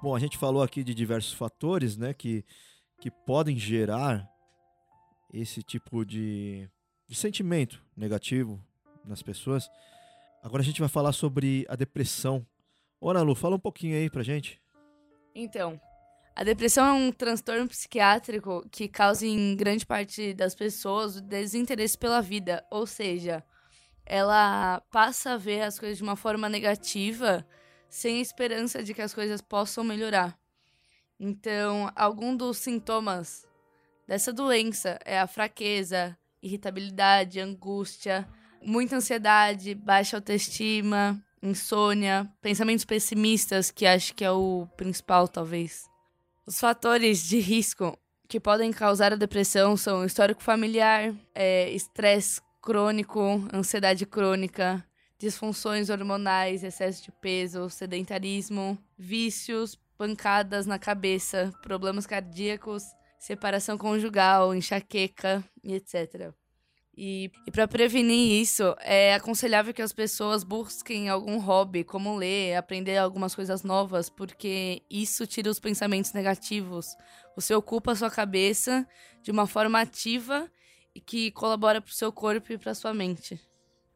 Bom, 0.00 0.14
a 0.14 0.18
gente 0.20 0.38
falou 0.38 0.62
aqui 0.62 0.84
de 0.84 0.94
diversos 0.94 1.32
fatores, 1.32 1.96
né, 1.96 2.14
que, 2.14 2.44
que 3.00 3.10
podem 3.10 3.58
gerar 3.58 4.30
esse 5.32 5.62
tipo 5.62 6.04
de, 6.04 6.70
de 7.08 7.16
sentimento 7.16 7.82
negativo 7.96 8.62
nas 9.08 9.22
pessoas. 9.22 9.68
Agora 10.42 10.62
a 10.62 10.64
gente 10.64 10.80
vai 10.80 10.88
falar 10.88 11.12
sobre 11.12 11.66
a 11.68 11.74
depressão. 11.74 12.46
Ana 13.02 13.22
Lu, 13.22 13.34
fala 13.34 13.56
um 13.56 13.60
pouquinho 13.60 13.96
aí 13.96 14.10
pra 14.10 14.22
gente. 14.22 14.60
Então, 15.34 15.80
a 16.34 16.44
depressão 16.44 16.86
é 16.86 16.92
um 16.92 17.10
transtorno 17.10 17.66
psiquiátrico 17.66 18.64
que 18.70 18.86
causa 18.86 19.26
em 19.26 19.56
grande 19.56 19.84
parte 19.84 20.32
das 20.34 20.54
pessoas 20.54 21.16
o 21.16 21.20
desinteresse 21.20 21.98
pela 21.98 22.20
vida, 22.20 22.64
ou 22.70 22.86
seja, 22.86 23.44
ela 24.06 24.80
passa 24.90 25.32
a 25.32 25.36
ver 25.36 25.62
as 25.62 25.78
coisas 25.78 25.98
de 25.98 26.02
uma 26.04 26.16
forma 26.16 26.48
negativa, 26.48 27.44
sem 27.88 28.20
esperança 28.20 28.82
de 28.82 28.94
que 28.94 29.02
as 29.02 29.12
coisas 29.12 29.40
possam 29.40 29.82
melhorar. 29.82 30.38
Então, 31.18 31.90
algum 31.96 32.36
dos 32.36 32.58
sintomas 32.58 33.44
dessa 34.06 34.32
doença 34.32 34.98
é 35.04 35.18
a 35.18 35.26
fraqueza, 35.26 36.16
irritabilidade, 36.40 37.40
angústia, 37.40 38.28
muita 38.62 38.96
ansiedade, 38.96 39.74
baixa 39.74 40.16
autoestima, 40.16 41.22
insônia, 41.42 42.30
pensamentos 42.40 42.84
pessimistas, 42.84 43.70
que 43.70 43.86
acho 43.86 44.14
que 44.14 44.24
é 44.24 44.30
o 44.30 44.66
principal, 44.76 45.28
talvez. 45.28 45.86
Os 46.46 46.58
fatores 46.58 47.22
de 47.22 47.38
risco 47.38 47.98
que 48.28 48.40
podem 48.40 48.72
causar 48.72 49.12
a 49.12 49.16
depressão 49.16 49.76
são 49.76 50.04
histórico 50.04 50.42
familiar, 50.42 51.14
é, 51.34 51.70
estresse 51.70 52.40
crônico, 52.62 53.20
ansiedade 53.52 54.04
crônica, 54.04 54.84
disfunções 55.18 55.88
hormonais, 55.88 56.62
excesso 56.62 57.02
de 57.02 57.12
peso, 57.12 57.70
sedentarismo, 57.70 58.78
vícios, 58.98 59.78
pancadas 59.96 60.66
na 60.66 60.78
cabeça, 60.78 61.52
problemas 61.62 62.06
cardíacos, 62.06 62.84
separação 63.18 63.76
conjugal, 63.76 64.54
enxaqueca 64.54 65.42
e 65.64 65.74
etc. 65.74 66.32
E, 67.00 67.30
e 67.46 67.50
para 67.52 67.68
prevenir 67.68 68.42
isso, 68.42 68.74
é 68.80 69.14
aconselhável 69.14 69.72
que 69.72 69.80
as 69.80 69.92
pessoas 69.92 70.42
busquem 70.42 71.08
algum 71.08 71.38
hobby, 71.38 71.84
como 71.84 72.16
ler, 72.16 72.56
aprender 72.56 72.96
algumas 72.96 73.36
coisas 73.36 73.62
novas, 73.62 74.10
porque 74.10 74.82
isso 74.90 75.24
tira 75.24 75.48
os 75.48 75.60
pensamentos 75.60 76.12
negativos. 76.12 76.88
Você 77.36 77.54
ocupa 77.54 77.92
a 77.92 77.94
sua 77.94 78.10
cabeça 78.10 78.84
de 79.22 79.30
uma 79.30 79.46
forma 79.46 79.80
ativa 79.80 80.50
e 80.92 81.00
que 81.00 81.30
colabora 81.30 81.80
para 81.80 81.88
o 81.90 81.94
seu 81.94 82.10
corpo 82.10 82.52
e 82.52 82.58
para 82.58 82.74
sua 82.74 82.92
mente. 82.92 83.40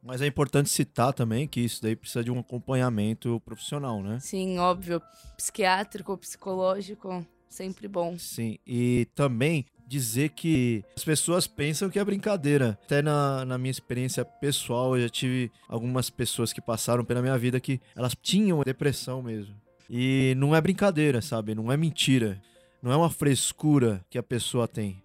Mas 0.00 0.22
é 0.22 0.26
importante 0.28 0.70
citar 0.70 1.12
também 1.12 1.48
que 1.48 1.58
isso 1.58 1.82
daí 1.82 1.96
precisa 1.96 2.22
de 2.22 2.30
um 2.30 2.38
acompanhamento 2.38 3.40
profissional, 3.40 4.00
né? 4.00 4.20
Sim, 4.20 4.60
óbvio. 4.60 5.02
Psiquiátrico, 5.36 6.16
psicológico, 6.16 7.26
sempre 7.48 7.88
bom. 7.88 8.16
Sim, 8.16 8.58
e 8.64 9.08
também 9.12 9.66
dizer 9.92 10.30
que 10.30 10.82
as 10.96 11.04
pessoas 11.04 11.46
pensam 11.46 11.90
que 11.90 11.98
é 11.98 12.04
brincadeira. 12.04 12.78
Até 12.84 13.02
na, 13.02 13.44
na 13.44 13.58
minha 13.58 13.70
experiência 13.70 14.24
pessoal, 14.24 14.96
eu 14.96 15.02
já 15.02 15.08
tive 15.10 15.52
algumas 15.68 16.08
pessoas 16.08 16.50
que 16.50 16.62
passaram 16.62 17.04
pela 17.04 17.20
minha 17.20 17.36
vida 17.36 17.60
que 17.60 17.78
elas 17.94 18.16
tinham 18.20 18.62
depressão 18.62 19.22
mesmo. 19.22 19.54
E 19.90 20.34
não 20.38 20.56
é 20.56 20.60
brincadeira, 20.60 21.20
sabe? 21.20 21.54
Não 21.54 21.70
é 21.70 21.76
mentira. 21.76 22.40
Não 22.82 22.90
é 22.90 22.96
uma 22.96 23.10
frescura 23.10 24.02
que 24.08 24.16
a 24.16 24.22
pessoa 24.22 24.66
tem. 24.66 25.02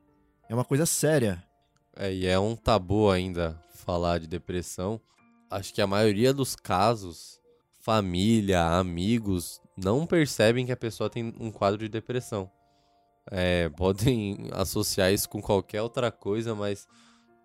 É 0.48 0.54
uma 0.54 0.64
coisa 0.64 0.86
séria. 0.86 1.44
É, 1.94 2.14
e 2.14 2.26
é 2.26 2.40
um 2.40 2.56
tabu 2.56 3.12
ainda 3.12 3.60
falar 3.74 4.20
de 4.20 4.28
depressão. 4.28 5.02
Acho 5.52 5.74
que 5.74 5.82
a 5.82 5.88
maioria 5.88 6.34
dos 6.34 6.56
casos, 6.56 7.42
família, 7.82 8.64
amigos, 8.64 9.60
não 9.76 10.08
percebem 10.08 10.66
que 10.66 10.72
a 10.72 10.78
pessoa 10.78 11.10
tem 11.10 11.34
um 11.38 11.52
quadro 11.52 11.80
de 11.80 11.90
depressão. 11.90 12.50
É, 13.32 13.70
podem 13.70 14.50
associar 14.54 15.12
isso 15.12 15.30
com 15.30 15.42
qualquer 15.42 15.82
outra 15.82 16.12
coisa, 16.12 16.56
mas 16.56 16.88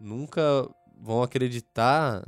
nunca 0.00 0.68
vão 1.00 1.22
acreditar 1.22 2.24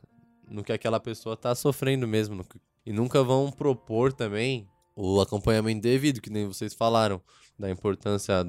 no 0.48 0.62
que 0.62 0.72
aquela 0.72 1.00
pessoa 1.00 1.34
está 1.34 1.54
sofrendo 1.54 2.06
mesmo. 2.06 2.44
E 2.84 2.92
nunca 2.92 3.22
vão 3.22 3.50
propor 3.50 4.12
também 4.12 4.68
o 4.96 5.20
acompanhamento 5.20 5.80
devido, 5.80 6.20
que 6.20 6.30
nem 6.30 6.46
vocês 6.46 6.74
falaram, 6.74 7.20
da 7.58 7.70
importância 7.70 8.44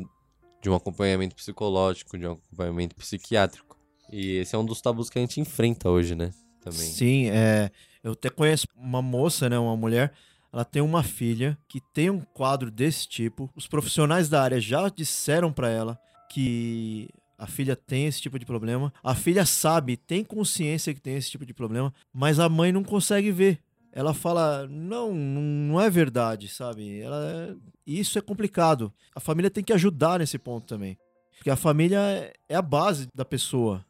de 0.62 0.70
um 0.70 0.76
acompanhamento 0.76 1.36
psicológico, 1.36 2.18
de 2.18 2.28
um 2.28 2.34
acompanhamento 2.34 2.96
psiquiátrico. 2.96 3.78
E 4.12 4.38
esse 4.38 4.56
é 4.56 4.58
um 4.58 4.66
dos 4.66 4.82
tabus 4.82 5.10
que 5.10 5.18
a 5.18 5.22
gente 5.22 5.40
enfrenta 5.40 5.90
hoje, 5.90 6.16
né? 6.16 6.32
Também. 6.62 6.88
Sim, 6.88 7.30
é, 7.30 7.72
eu 8.04 8.14
até 8.14 8.30
conheço 8.30 8.68
uma 8.76 9.02
moça, 9.02 9.48
né, 9.50 9.58
uma 9.58 9.78
mulher, 9.78 10.14
ela 10.56 10.64
tem 10.64 10.82
uma 10.82 11.04
filha 11.04 11.58
que 11.68 11.82
tem 11.94 12.10
um 12.10 12.22
quadro 12.22 12.72
desse 12.72 13.06
tipo. 13.06 13.52
Os 13.54 13.68
profissionais 13.68 14.30
da 14.30 14.42
área 14.42 14.58
já 14.58 14.88
disseram 14.88 15.52
para 15.52 15.70
ela 15.70 16.00
que 16.32 17.10
a 17.38 17.46
filha 17.46 17.76
tem 17.76 18.06
esse 18.06 18.22
tipo 18.22 18.40
de 18.40 18.46
problema. 18.46 18.94
A 19.04 19.14
filha 19.14 19.46
sabe, 19.46 19.98
tem 19.98 20.24
consciência 20.24 20.94
que 20.94 21.02
tem 21.02 21.18
esse 21.18 21.30
tipo 21.30 21.46
de 21.46 21.54
problema, 21.54 21.94
mas 22.14 22.40
a 22.40 22.48
mãe 22.48 22.72
não 22.72 22.86
consegue 22.86 23.34
ver. 23.34 23.60
Ela 23.92 24.14
fala: 24.14 24.66
"Não, 24.70 25.14
não 25.14 25.82
é 25.82 25.90
verdade", 25.90 26.48
sabe? 26.48 27.02
Ela 27.02 27.18
é... 27.26 27.56
isso 27.86 28.18
é 28.18 28.22
complicado. 28.22 28.94
A 29.14 29.20
família 29.20 29.52
tem 29.52 29.62
que 29.64 29.74
ajudar 29.74 30.20
nesse 30.20 30.38
ponto 30.38 30.66
também. 30.66 30.98
Porque 31.36 31.50
a 31.50 31.58
família 31.58 32.32
é 32.48 32.56
a 32.56 32.62
base 32.62 33.10
da 33.14 33.26
pessoa. 33.26 33.86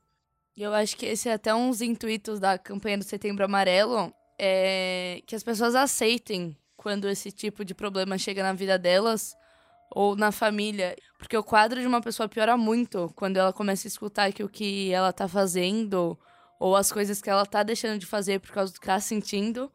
Eu 0.57 0.73
acho 0.73 0.97
que 0.97 1.05
esse 1.05 1.29
é 1.29 1.33
até 1.33 1.53
um 1.53 1.69
dos 1.69 1.81
intuitos 1.81 2.39
da 2.39 2.57
campanha 2.57 2.97
do 2.97 3.03
Setembro 3.03 3.45
Amarelo, 3.45 4.11
é 4.37 5.21
que 5.25 5.35
as 5.35 5.43
pessoas 5.43 5.75
aceitem 5.75 6.55
quando 6.75 7.09
esse 7.09 7.31
tipo 7.31 7.65
de 7.65 7.73
problema 7.73 8.17
chega 8.17 8.43
na 8.43 8.53
vida 8.53 8.77
delas 8.77 9.35
ou 9.89 10.15
na 10.15 10.31
família. 10.31 10.95
Porque 11.17 11.37
o 11.37 11.43
quadro 11.43 11.79
de 11.79 11.87
uma 11.87 12.01
pessoa 12.01 12.29
piora 12.29 12.55
muito 12.57 13.11
quando 13.15 13.37
ela 13.37 13.53
começa 13.53 13.87
a 13.87 13.89
escutar 13.89 14.31
que 14.31 14.43
o 14.43 14.49
que 14.49 14.91
ela 14.91 15.11
tá 15.11 15.27
fazendo 15.27 16.17
ou 16.59 16.75
as 16.75 16.91
coisas 16.91 17.21
que 17.21 17.29
ela 17.29 17.45
tá 17.45 17.63
deixando 17.63 17.99
de 17.99 18.05
fazer 18.05 18.39
por 18.39 18.51
causa 18.51 18.73
do 18.73 18.79
que 18.79 18.85
tá 18.85 18.99
sentindo 18.99 19.71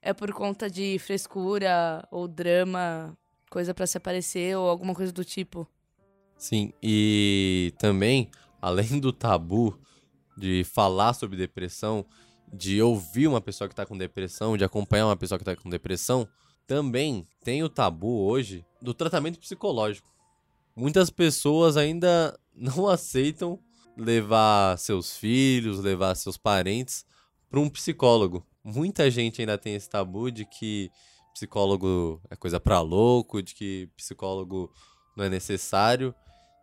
é 0.00 0.12
por 0.12 0.32
conta 0.32 0.68
de 0.68 0.98
frescura 0.98 2.06
ou 2.10 2.28
drama, 2.28 3.16
coisa 3.50 3.72
para 3.72 3.86
se 3.86 3.96
aparecer 3.96 4.56
ou 4.56 4.68
alguma 4.68 4.94
coisa 4.94 5.12
do 5.12 5.24
tipo. 5.24 5.66
Sim, 6.36 6.72
e 6.82 7.72
também, 7.78 8.30
além 8.60 9.00
do 9.00 9.12
tabu 9.12 9.78
de 10.36 10.64
falar 10.64 11.14
sobre 11.14 11.36
depressão, 11.36 12.04
de 12.56 12.80
ouvir 12.80 13.26
uma 13.26 13.40
pessoa 13.40 13.68
que 13.68 13.74
tá 13.74 13.84
com 13.84 13.98
depressão, 13.98 14.56
de 14.56 14.64
acompanhar 14.64 15.06
uma 15.06 15.16
pessoa 15.16 15.38
que 15.38 15.44
tá 15.44 15.56
com 15.56 15.68
depressão, 15.68 16.28
também 16.66 17.26
tem 17.42 17.62
o 17.62 17.68
tabu 17.68 18.24
hoje 18.24 18.64
do 18.80 18.94
tratamento 18.94 19.38
psicológico. 19.38 20.08
Muitas 20.76 21.10
pessoas 21.10 21.76
ainda 21.76 22.38
não 22.54 22.88
aceitam 22.88 23.58
levar 23.96 24.78
seus 24.78 25.16
filhos, 25.16 25.80
levar 25.80 26.14
seus 26.14 26.36
parentes 26.36 27.04
para 27.50 27.60
um 27.60 27.68
psicólogo. 27.68 28.46
Muita 28.62 29.10
gente 29.10 29.40
ainda 29.40 29.58
tem 29.58 29.74
esse 29.74 29.88
tabu 29.88 30.30
de 30.30 30.44
que 30.44 30.90
psicólogo 31.32 32.20
é 32.30 32.36
coisa 32.36 32.60
para 32.60 32.80
louco, 32.80 33.42
de 33.42 33.54
que 33.54 33.88
psicólogo 33.96 34.72
não 35.16 35.24
é 35.24 35.28
necessário, 35.28 36.14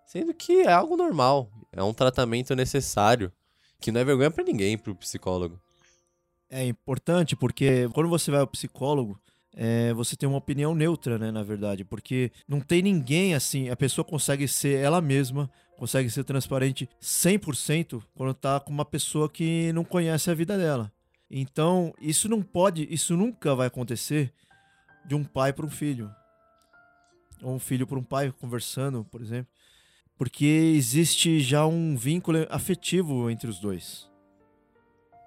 sendo 0.06 0.34
que 0.34 0.62
é 0.62 0.72
algo 0.72 0.98
normal, 0.98 1.50
é 1.72 1.84
um 1.84 1.94
tratamento 1.94 2.56
necessário, 2.56 3.32
que 3.80 3.92
não 3.92 4.02
é 4.02 4.04
vergonha 4.04 4.32
para 4.32 4.44
ninguém 4.44 4.78
para 4.78 4.92
o 4.92 4.96
psicólogo. 4.96 5.60
É 6.54 6.66
importante 6.66 7.34
porque 7.34 7.88
quando 7.94 8.10
você 8.10 8.30
vai 8.30 8.42
ao 8.42 8.48
psicólogo, 8.48 9.18
é, 9.54 9.94
você 9.94 10.18
tem 10.18 10.28
uma 10.28 10.38
opinião 10.38 10.76
neutra, 10.76 11.18
né, 11.18 11.32
na 11.32 11.44
verdade, 11.44 11.86
porque 11.86 12.30
não 12.46 12.60
tem 12.60 12.82
ninguém 12.82 13.34
assim, 13.34 13.70
a 13.70 13.76
pessoa 13.76 14.04
consegue 14.04 14.48
ser 14.50 14.78
ela 14.80 15.00
mesma, 15.00 15.50
consegue 15.78 16.10
ser 16.10 16.26
transparente 16.26 16.90
100% 17.02 18.04
quando 18.14 18.34
tá 18.34 18.60
com 18.60 18.72
uma 18.72 18.84
pessoa 18.84 19.30
que 19.30 19.72
não 19.72 19.86
conhece 19.86 20.30
a 20.30 20.34
vida 20.34 20.58
dela. 20.58 20.92
Então, 21.30 21.94
isso 22.02 22.28
não 22.28 22.42
pode, 22.42 22.86
isso 22.94 23.16
nunca 23.16 23.56
vai 23.56 23.68
acontecer 23.68 24.34
de 25.06 25.16
um 25.16 25.24
pai 25.24 25.54
para 25.54 25.66
um 25.66 25.70
filho. 25.70 26.12
Ou 27.42 27.56
um 27.56 27.60
filho 27.60 27.88
para 27.88 27.98
um 27.98 28.04
pai 28.04 28.32
conversando, 28.32 29.06
por 29.06 29.22
exemplo. 29.22 29.48
Porque 30.18 30.46
existe 30.46 31.40
já 31.40 31.66
um 31.66 31.96
vínculo 31.96 32.46
afetivo 32.50 33.30
entre 33.30 33.50
os 33.50 33.58
dois. 33.60 34.11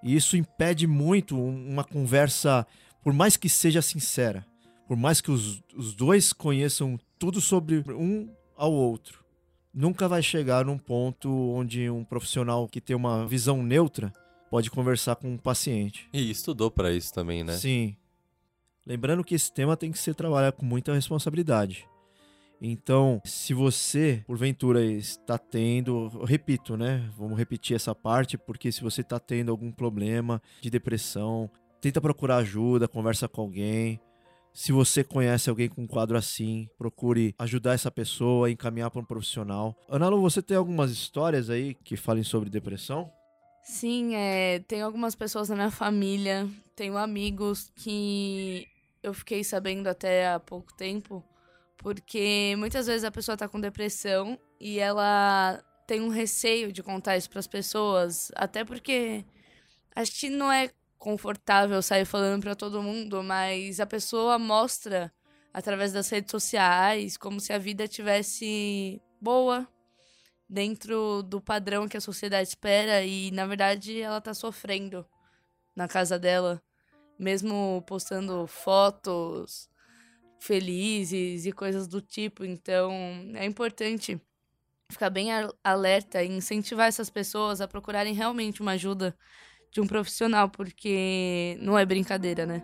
E 0.05 0.15
isso 0.15 0.37
impede 0.37 0.87
muito 0.87 1.37
uma 1.37 1.83
conversa 1.83 2.67
por 3.03 3.13
mais 3.13 3.37
que 3.37 3.49
seja 3.49 3.83
sincera, 3.83 4.47
por 4.87 4.97
mais 4.97 5.21
que 5.21 5.31
os, 5.31 5.63
os 5.75 5.95
dois 5.95 6.33
conheçam 6.33 6.99
tudo 7.19 7.41
sobre 7.41 7.83
um 7.91 8.29
ao 8.57 8.73
outro, 8.73 9.25
nunca 9.73 10.07
vai 10.09 10.23
chegar 10.23 10.65
num 10.65 10.79
ponto 10.79 11.31
onde 11.31 11.91
um 11.91 12.05
profissional 12.05 12.69
que 12.69 12.81
tem 12.81 12.95
uma 12.95 13.27
visão 13.27 13.63
neutra 13.63 14.13
pode 14.51 14.71
conversar 14.71 15.17
com 15.17 15.33
um 15.33 15.37
paciente. 15.37 16.09
E 16.13 16.31
estudou 16.31 16.71
para 16.71 16.93
isso 16.93 17.13
também, 17.13 17.43
né? 17.43 17.55
Sim. 17.57 17.97
Lembrando 18.87 19.25
que 19.25 19.35
esse 19.35 19.53
tema 19.53 19.77
tem 19.77 19.91
que 19.91 19.99
ser 19.99 20.15
trabalhado 20.15 20.57
com 20.57 20.65
muita 20.65 20.95
responsabilidade. 20.95 21.87
Então, 22.61 23.21
se 23.25 23.53
você, 23.53 24.23
porventura, 24.27 24.83
está 24.85 25.37
tendo, 25.37 26.09
repito, 26.25 26.77
né? 26.77 27.11
Vamos 27.17 27.37
repetir 27.37 27.77
essa 27.77 27.95
parte, 27.95 28.39
porque 28.39 28.73
se 28.73 28.83
você 28.83 29.01
está 29.03 29.19
tendo 29.19 29.51
algum 29.51 29.71
problema 29.71 30.41
de 30.61 30.71
depressão, 30.71 31.51
tenta 31.81 32.01
procurar 32.01 32.37
ajuda, 32.39 32.89
conversa 32.89 33.29
com 33.29 33.43
alguém. 33.43 34.01
Se 34.55 34.71
você 34.71 35.03
conhece 35.03 35.51
alguém 35.51 35.69
com 35.69 35.83
um 35.83 35.87
quadro 35.87 36.17
assim, 36.17 36.69
procure 36.79 37.35
ajudar 37.39 37.75
essa 37.75 37.91
pessoa, 37.91 38.51
encaminhar 38.51 38.91
para 38.91 39.01
um 39.01 39.05
profissional. 39.05 39.77
Ana 39.89 40.09
Lu, 40.09 40.21
você 40.21 40.41
tem 40.41 40.57
algumas 40.57 40.93
histórias 40.93 41.51
aí 41.51 41.75
que 41.75 41.97
falem 41.97 42.23
sobre 42.23 42.49
depressão? 42.49 43.11
Sim, 43.65 44.15
é, 44.15 44.61
tem 44.61 44.81
algumas 44.81 45.15
pessoas 45.15 45.49
na 45.49 45.57
minha 45.57 45.71
família, 45.71 46.49
tenho 46.77 46.97
amigos 46.97 47.73
que 47.75 48.69
eu 49.03 49.13
fiquei 49.13 49.43
sabendo 49.43 49.89
até 49.89 50.33
há 50.33 50.39
pouco 50.39 50.73
tempo, 50.75 51.25
porque 51.79 52.55
muitas 52.57 52.87
vezes 52.87 53.05
a 53.05 53.11
pessoa 53.11 53.37
tá 53.37 53.49
com 53.49 53.61
depressão 53.61 54.39
e 54.61 54.79
ela 54.79 55.63
tem 55.87 56.01
um 56.01 56.09
receio 56.09 56.73
de 56.73 56.83
contar 56.83 57.17
isso 57.17 57.29
para 57.29 57.41
as 57.41 57.47
pessoas, 57.47 58.31
até 58.35 58.65
porque 58.65 59.25
acho 59.95 60.13
que 60.13 60.31
não 60.31 60.51
é 60.51 60.71
confortável 60.99 61.83
sair 61.83 62.07
falando 62.07 62.43
para 62.43 62.55
todo 62.55 62.83
mundo, 62.83 63.23
mas 63.23 63.81
a 63.81 63.87
pessoa 63.87 64.39
mostra 64.39 65.13
através 65.53 65.93
das 65.93 66.09
redes 66.09 66.31
sociais 66.31 67.17
como 67.17 67.39
se 67.41 67.53
a 67.53 67.59
vida 67.59 67.87
tivesse 67.87 69.01
boa 69.21 69.69
dentro 70.49 71.23
do 71.23 71.41
padrão 71.41 71.89
que 71.89 71.97
a 71.97 72.01
sociedade 72.01 72.49
espera 72.49 73.05
e 73.05 73.31
na 73.31 73.47
verdade 73.47 74.01
ela 74.01 74.21
tá 74.21 74.33
sofrendo 74.33 75.07
na 75.77 75.87
casa 75.87 76.19
dela, 76.19 76.63
mesmo 77.19 77.85
postando 77.87 78.47
fotos 78.47 79.69
felizes 80.45 81.47
e 81.47 81.53
coisas 81.53 81.89
do 81.89 82.03
tipo. 82.03 82.45
Então, 82.45 82.93
é 83.35 83.47
importante 83.47 84.21
ficar 84.91 85.09
bem 85.09 85.29
alerta 85.65 86.23
e 86.23 86.29
incentivar 86.29 86.87
essas 86.87 87.09
pessoas 87.09 87.63
a 87.63 87.67
procurarem 87.67 88.13
realmente 88.13 88.61
uma 88.61 88.73
ajuda 88.73 89.17
de 89.73 89.81
um 89.81 89.87
profissional, 89.87 90.51
porque 90.51 91.57
não 91.61 91.79
é 91.79 91.87
brincadeira, 91.87 92.45
né? 92.45 92.63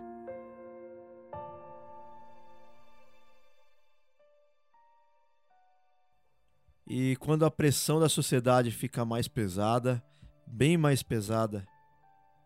E 6.87 7.15
quando 7.15 7.45
a 7.45 7.51
pressão 7.51 7.99
da 7.99 8.07
sociedade 8.07 8.69
fica 8.69 9.03
mais 9.03 9.27
pesada, 9.27 10.03
bem 10.45 10.77
mais 10.77 11.01
pesada, 11.01 11.65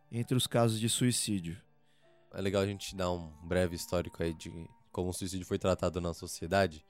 entre 0.09 0.37
os 0.37 0.47
casos 0.47 0.79
de 0.79 0.87
suicídio. 0.87 1.61
É 2.33 2.39
legal 2.39 2.61
a 2.61 2.67
gente 2.67 2.95
dar 2.95 3.11
um 3.11 3.31
breve 3.43 3.75
histórico 3.75 4.21
aí 4.23 4.33
de 4.33 4.49
como 4.95 5.09
o 5.09 5.13
suicídio 5.13 5.45
foi 5.45 5.59
tratado 5.59 5.99
na 5.99 6.13
sociedade. 6.13 6.81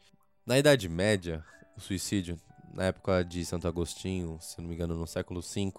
Na 0.46 0.60
Idade 0.60 0.88
Média, 0.88 1.44
o 1.76 1.82
suicídio, 1.82 2.40
na 2.72 2.84
época 2.84 3.24
de 3.26 3.44
Santo 3.44 3.68
Agostinho, 3.68 4.38
se 4.40 4.62
não 4.62 4.68
me 4.68 4.76
engano, 4.76 4.94
no 4.94 5.08
século 5.08 5.42
V, 5.42 5.74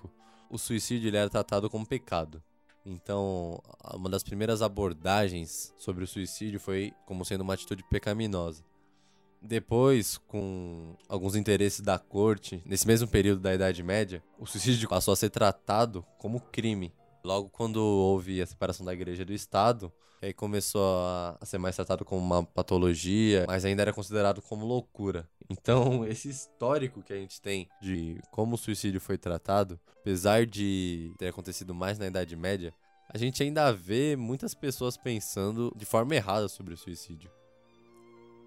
o 0.50 0.58
suicídio 0.58 1.06
ele 1.06 1.16
era 1.16 1.30
tratado 1.30 1.70
como 1.70 1.86
pecado. 1.86 2.42
Então, 2.84 3.62
uma 3.94 4.08
das 4.10 4.24
primeiras 4.24 4.60
abordagens 4.60 5.72
sobre 5.78 6.02
o 6.02 6.06
suicídio 6.06 6.58
foi 6.58 6.92
como 7.06 7.24
sendo 7.24 7.42
uma 7.42 7.54
atitude 7.54 7.84
pecaminosa. 7.84 8.64
Depois, 9.40 10.18
com 10.18 10.96
alguns 11.08 11.36
interesses 11.36 11.78
da 11.80 11.96
corte, 11.96 12.60
nesse 12.66 12.88
mesmo 12.88 13.06
período 13.06 13.40
da 13.40 13.54
Idade 13.54 13.84
Média, 13.84 14.20
o 14.36 14.46
suicídio 14.46 14.88
passou 14.88 15.12
a 15.12 15.16
ser 15.16 15.30
tratado 15.30 16.04
como 16.18 16.40
crime. 16.40 16.92
Logo 17.26 17.48
quando 17.48 17.78
houve 17.78 18.40
a 18.40 18.46
separação 18.46 18.86
da 18.86 18.92
igreja 18.92 19.24
do 19.24 19.32
Estado, 19.32 19.92
aí 20.22 20.32
começou 20.32 20.80
a, 21.04 21.36
ser 21.42 21.58
mais 21.58 21.74
tratado 21.74 22.04
como 22.04 22.24
uma 22.24 22.44
patologia, 22.44 23.44
mas 23.48 23.64
ainda 23.64 23.82
era 23.82 23.92
considerado 23.92 24.40
como 24.40 24.64
loucura. 24.64 25.28
Então, 25.50 26.06
esse 26.06 26.28
histórico 26.28 27.02
que 27.02 27.12
a 27.12 27.16
gente 27.16 27.40
tem 27.40 27.68
de 27.82 28.20
como 28.30 28.54
o 28.54 28.58
suicídio 28.58 29.00
foi 29.00 29.18
tratado, 29.18 29.76
apesar 30.00 30.46
de 30.46 31.12
ter 31.18 31.26
acontecido 31.26 31.74
mais 31.74 31.98
na 31.98 32.06
Idade 32.06 32.36
Média, 32.36 32.72
a 33.12 33.18
gente 33.18 33.42
ainda 33.42 33.72
vê 33.72 34.14
muitas 34.14 34.54
pessoas 34.54 34.96
pensando 34.96 35.72
de 35.76 35.84
forma 35.84 36.14
errada 36.14 36.46
sobre 36.46 36.74
o 36.74 36.78
suicídio. 36.78 37.28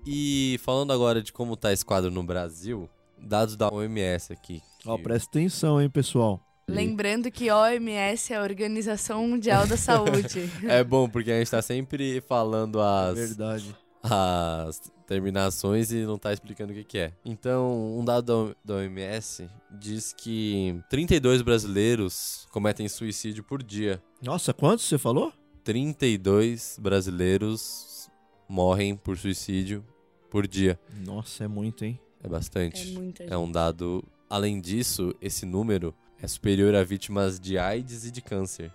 E 0.05 0.57
falando 0.63 0.93
agora 0.93 1.21
de 1.21 1.33
como 1.33 1.55
está 1.55 1.73
esse 1.73 1.83
quadro 1.83 2.09
no 2.09 2.23
Brasil, 2.23 2.89
dados 3.17 3.57
da 3.57 3.67
OMS 3.67 4.31
aqui. 4.31 4.63
Ó, 4.85 4.95
que... 4.95 5.03
presta 5.03 5.27
atenção, 5.27 5.81
hein, 5.81 5.89
pessoal. 5.89 6.41
Lembrando 6.69 7.31
que 7.31 7.51
OMS 7.51 8.33
é 8.33 8.37
a 8.37 8.41
Organização 8.41 9.27
Mundial 9.27 9.67
da 9.67 9.77
Saúde. 9.77 10.49
é 10.67 10.83
bom, 10.83 11.09
porque 11.09 11.31
a 11.31 11.35
gente 11.35 11.45
está 11.45 11.61
sempre 11.61 12.21
falando 12.21 12.79
as. 12.81 13.17
Verdade. 13.17 13.75
As 14.01 14.79
terminações 15.05 15.91
e 15.91 16.05
não 16.05 16.15
está 16.15 16.31
explicando 16.31 16.71
o 16.71 16.75
que, 16.75 16.83
que, 16.83 16.97
é. 16.99 17.13
Então, 17.25 17.97
um 17.97 18.05
dado 18.05 18.55
da 18.63 18.75
OMS 18.75 19.49
diz 19.71 20.13
que 20.13 20.79
32 20.89 21.41
brasileiros 21.41 22.47
cometem 22.51 22.87
suicídio 22.87 23.43
por 23.43 23.61
dia. 23.61 24.01
Nossa, 24.21 24.53
quantos 24.53 24.85
você 24.85 24.97
falou? 24.97 25.33
32 25.63 26.77
brasileiros 26.79 28.09
morrem 28.47 28.95
por 28.95 29.17
suicídio 29.17 29.83
por 30.29 30.47
dia. 30.47 30.79
Nossa, 31.03 31.43
é 31.43 31.47
muito, 31.47 31.83
hein? 31.83 31.99
É 32.23 32.27
bastante. 32.27 32.89
É 32.89 32.93
muita 32.93 33.23
gente. 33.23 33.33
É 33.33 33.37
um 33.37 33.51
dado. 33.51 34.03
Além 34.29 34.61
disso, 34.61 35.15
esse 35.21 35.45
número 35.45 35.93
é 36.21 36.27
superior 36.27 36.75
a 36.75 36.83
vítimas 36.83 37.39
de 37.39 37.57
AIDS 37.57 38.05
e 38.05 38.11
de 38.11 38.21
câncer. 38.21 38.71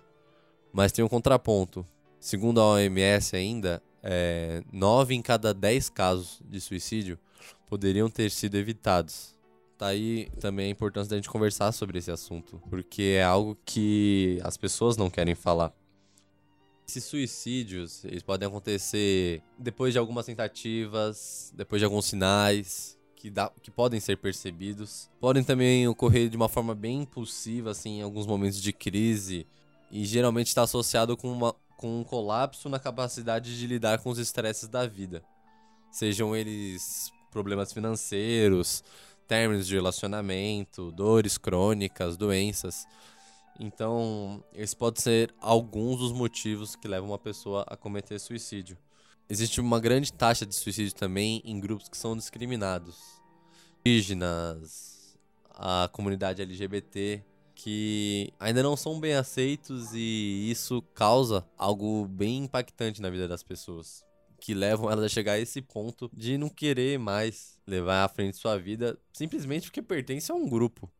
Mas 0.73 0.91
tem 0.91 1.05
um 1.05 1.07
contraponto. 1.07 1.85
Segundo 2.19 2.59
a 2.59 2.65
OMS 2.73 3.35
ainda, 3.35 3.81
é, 4.01 4.63
9 4.71 5.13
em 5.13 5.21
cada 5.21 5.53
10 5.53 5.89
casos 5.89 6.41
de 6.43 6.59
suicídio 6.59 7.19
poderiam 7.67 8.09
ter 8.09 8.31
sido 8.31 8.55
evitados. 8.55 9.35
Tá 9.77 9.87
aí 9.87 10.29
também 10.39 10.67
a 10.67 10.69
importância 10.69 11.09
da 11.09 11.15
gente 11.17 11.29
conversar 11.29 11.71
sobre 11.71 11.99
esse 11.99 12.09
assunto, 12.09 12.61
porque 12.69 13.15
é 13.17 13.23
algo 13.23 13.57
que 13.65 14.39
as 14.43 14.57
pessoas 14.57 14.97
não 14.97 15.09
querem 15.09 15.35
falar. 15.35 15.73
Esses 16.87 17.03
suicídios, 17.03 18.05
eles 18.05 18.23
podem 18.23 18.47
acontecer 18.47 19.41
depois 19.57 19.91
de 19.91 19.99
algumas 19.99 20.25
tentativas, 20.25 21.51
depois 21.55 21.79
de 21.79 21.85
alguns 21.85 22.05
sinais 22.05 22.94
que, 23.25 23.29
dá, 23.31 23.51
que 23.63 23.71
podem 23.71 23.99
ser 23.99 24.17
percebidos. 24.17 25.09
Podem 25.19 25.43
também 25.43 25.87
ocorrer 25.87 26.29
de 26.29 26.37
uma 26.37 26.47
forma 26.47 26.75
bem 26.75 27.01
impulsiva, 27.01 27.71
assim, 27.71 27.97
em 27.97 28.01
alguns 28.03 28.27
momentos 28.27 28.61
de 28.61 28.71
crise. 28.71 29.47
E 29.89 30.05
geralmente 30.05 30.47
está 30.47 30.61
associado 30.61 31.17
com, 31.17 31.31
uma, 31.31 31.55
com 31.75 32.01
um 32.01 32.03
colapso 32.03 32.69
na 32.69 32.77
capacidade 32.77 33.57
de 33.57 33.65
lidar 33.65 33.97
com 33.97 34.11
os 34.11 34.19
estresses 34.19 34.69
da 34.69 34.85
vida. 34.85 35.23
Sejam 35.89 36.35
eles 36.35 37.11
problemas 37.31 37.73
financeiros, 37.73 38.83
términos 39.27 39.65
de 39.65 39.73
relacionamento, 39.73 40.91
dores 40.91 41.35
crônicas, 41.35 42.17
doenças. 42.17 42.85
Então, 43.59 44.43
esses 44.53 44.75
podem 44.75 45.01
ser 45.01 45.33
alguns 45.41 45.97
dos 45.97 46.11
motivos 46.11 46.75
que 46.75 46.87
levam 46.87 47.09
uma 47.09 47.17
pessoa 47.17 47.65
a 47.67 47.75
cometer 47.75 48.19
suicídio. 48.19 48.77
Existe 49.27 49.59
uma 49.59 49.79
grande 49.79 50.13
taxa 50.13 50.45
de 50.45 50.53
suicídio 50.53 50.93
também 50.93 51.41
em 51.43 51.59
grupos 51.59 51.89
que 51.89 51.97
são 51.97 52.15
discriminados. 52.15 53.14
Indígenas, 53.87 55.15
a 55.51 55.87
comunidade 55.93 56.41
LGBT, 56.41 57.23
que 57.53 58.33
ainda 58.39 58.63
não 58.63 58.75
são 58.75 58.99
bem 58.99 59.13
aceitos 59.13 59.93
e 59.93 60.49
isso 60.49 60.81
causa 60.95 61.47
algo 61.55 62.07
bem 62.07 62.45
impactante 62.45 62.99
na 62.99 63.11
vida 63.11 63.27
das 63.27 63.43
pessoas. 63.43 64.03
Que 64.41 64.55
levam 64.55 64.89
elas 64.89 65.05
a 65.05 65.07
chegar 65.07 65.33
a 65.33 65.39
esse 65.39 65.61
ponto 65.61 66.09
de 66.11 66.35
não 66.35 66.49
querer 66.49 66.97
mais 66.97 67.59
levar 67.67 68.03
à 68.03 68.09
frente 68.09 68.37
sua 68.37 68.57
vida 68.57 68.97
simplesmente 69.13 69.67
porque 69.67 69.83
pertence 69.83 70.31
a 70.31 70.35
um 70.35 70.49
grupo. 70.49 70.91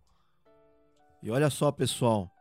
E 1.23 1.31
olha 1.31 1.49
só, 1.49 1.71
pessoal, 1.71 2.31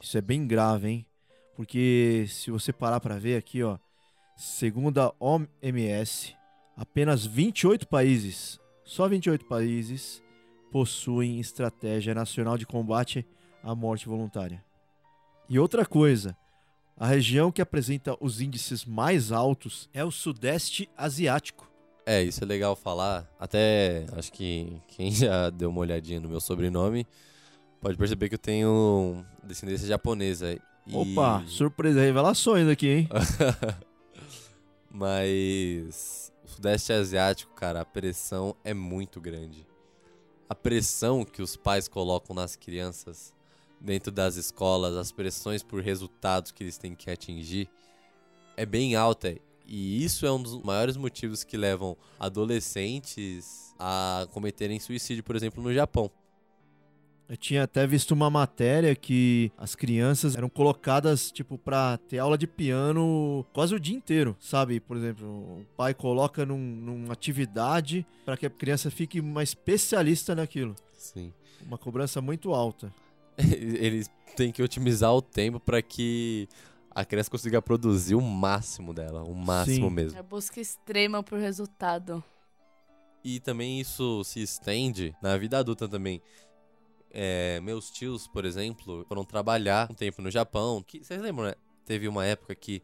isso 0.00 0.16
é 0.16 0.22
bem 0.22 0.46
grave, 0.46 0.88
hein? 0.88 1.06
Porque 1.54 2.24
se 2.26 2.50
você 2.50 2.72
parar 2.72 3.00
para 3.00 3.18
ver 3.18 3.36
aqui, 3.36 3.62
ó, 3.62 3.76
segundo 4.34 4.98
a 4.98 5.14
OMS, 5.20 6.34
apenas 6.74 7.26
28 7.26 7.86
países, 7.86 8.58
só 8.90 9.06
28 9.06 9.44
países 9.44 10.20
possuem 10.72 11.38
estratégia 11.38 12.12
nacional 12.12 12.58
de 12.58 12.66
combate 12.66 13.24
à 13.62 13.72
morte 13.72 14.08
voluntária. 14.08 14.64
E 15.48 15.60
outra 15.60 15.86
coisa, 15.86 16.36
a 16.96 17.06
região 17.06 17.52
que 17.52 17.62
apresenta 17.62 18.16
os 18.20 18.40
índices 18.40 18.84
mais 18.84 19.30
altos 19.30 19.88
é 19.94 20.04
o 20.04 20.10
Sudeste 20.10 20.90
Asiático. 20.96 21.70
É, 22.04 22.20
isso 22.20 22.42
é 22.42 22.46
legal 22.48 22.74
falar. 22.74 23.30
Até 23.38 24.06
acho 24.16 24.32
que 24.32 24.82
quem 24.88 25.12
já 25.14 25.50
deu 25.50 25.70
uma 25.70 25.82
olhadinha 25.82 26.18
no 26.18 26.28
meu 26.28 26.40
sobrenome 26.40 27.06
pode 27.80 27.96
perceber 27.96 28.28
que 28.28 28.34
eu 28.34 28.40
tenho 28.40 29.24
descendência 29.44 29.86
japonesa. 29.86 30.52
E... 30.52 30.96
Opa, 30.96 31.44
surpresa, 31.46 32.00
revelações 32.00 32.66
aqui, 32.66 32.88
hein? 32.88 33.08
Mas 34.90 36.29
Sudeste 36.60 36.92
Asiático, 36.92 37.54
cara, 37.54 37.80
a 37.80 37.86
pressão 37.86 38.54
é 38.62 38.74
muito 38.74 39.18
grande. 39.18 39.66
A 40.46 40.54
pressão 40.54 41.24
que 41.24 41.40
os 41.40 41.56
pais 41.56 41.88
colocam 41.88 42.36
nas 42.36 42.54
crianças 42.54 43.32
dentro 43.80 44.12
das 44.12 44.36
escolas, 44.36 44.94
as 44.94 45.10
pressões 45.10 45.62
por 45.62 45.80
resultados 45.80 46.52
que 46.52 46.62
eles 46.62 46.76
têm 46.76 46.94
que 46.94 47.10
atingir, 47.10 47.66
é 48.58 48.66
bem 48.66 48.94
alta. 48.94 49.34
E 49.66 50.04
isso 50.04 50.26
é 50.26 50.30
um 50.30 50.42
dos 50.42 50.62
maiores 50.62 50.98
motivos 50.98 51.44
que 51.44 51.56
levam 51.56 51.96
adolescentes 52.18 53.74
a 53.78 54.28
cometerem 54.30 54.78
suicídio, 54.78 55.24
por 55.24 55.36
exemplo, 55.36 55.62
no 55.62 55.72
Japão. 55.72 56.10
Eu 57.30 57.36
tinha 57.36 57.62
até 57.62 57.86
visto 57.86 58.10
uma 58.10 58.28
matéria 58.28 58.92
que 58.96 59.52
as 59.56 59.76
crianças 59.76 60.34
eram 60.34 60.48
colocadas, 60.48 61.30
tipo, 61.30 61.56
pra 61.56 61.96
ter 62.08 62.18
aula 62.18 62.36
de 62.36 62.44
piano 62.44 63.46
quase 63.52 63.72
o 63.72 63.78
dia 63.78 63.94
inteiro, 63.94 64.36
sabe? 64.40 64.80
Por 64.80 64.96
exemplo, 64.96 65.28
o 65.28 65.64
pai 65.76 65.94
coloca 65.94 66.44
num, 66.44 66.58
numa 66.58 67.12
atividade 67.12 68.04
para 68.24 68.36
que 68.36 68.46
a 68.46 68.50
criança 68.50 68.90
fique 68.90 69.20
uma 69.20 69.44
especialista 69.44 70.34
naquilo. 70.34 70.74
Sim. 70.92 71.32
Uma 71.64 71.78
cobrança 71.78 72.20
muito 72.20 72.52
alta. 72.52 72.92
Eles 73.38 74.10
têm 74.36 74.50
que 74.50 74.60
otimizar 74.60 75.14
o 75.14 75.22
tempo 75.22 75.60
para 75.60 75.80
que 75.80 76.48
a 76.90 77.04
criança 77.04 77.30
consiga 77.30 77.62
produzir 77.62 78.16
o 78.16 78.20
máximo 78.20 78.92
dela, 78.92 79.22
o 79.22 79.36
máximo 79.36 79.88
Sim. 79.88 79.94
mesmo. 79.94 80.18
É 80.18 80.22
busca 80.24 80.60
extrema 80.60 81.22
por 81.22 81.38
resultado. 81.38 82.24
E 83.22 83.38
também 83.38 83.78
isso 83.78 84.24
se 84.24 84.42
estende 84.42 85.14
na 85.22 85.36
vida 85.36 85.58
adulta 85.58 85.86
também. 85.86 86.20
É, 87.12 87.60
meus 87.60 87.90
tios, 87.90 88.26
por 88.28 88.44
exemplo, 88.44 89.04
foram 89.08 89.24
trabalhar 89.24 89.88
um 89.90 89.94
tempo 89.94 90.22
no 90.22 90.30
Japão. 90.30 90.82
Que, 90.82 91.02
vocês 91.02 91.20
lembram, 91.20 91.46
né? 91.46 91.54
Teve 91.84 92.06
uma 92.08 92.24
época 92.24 92.54
que 92.54 92.82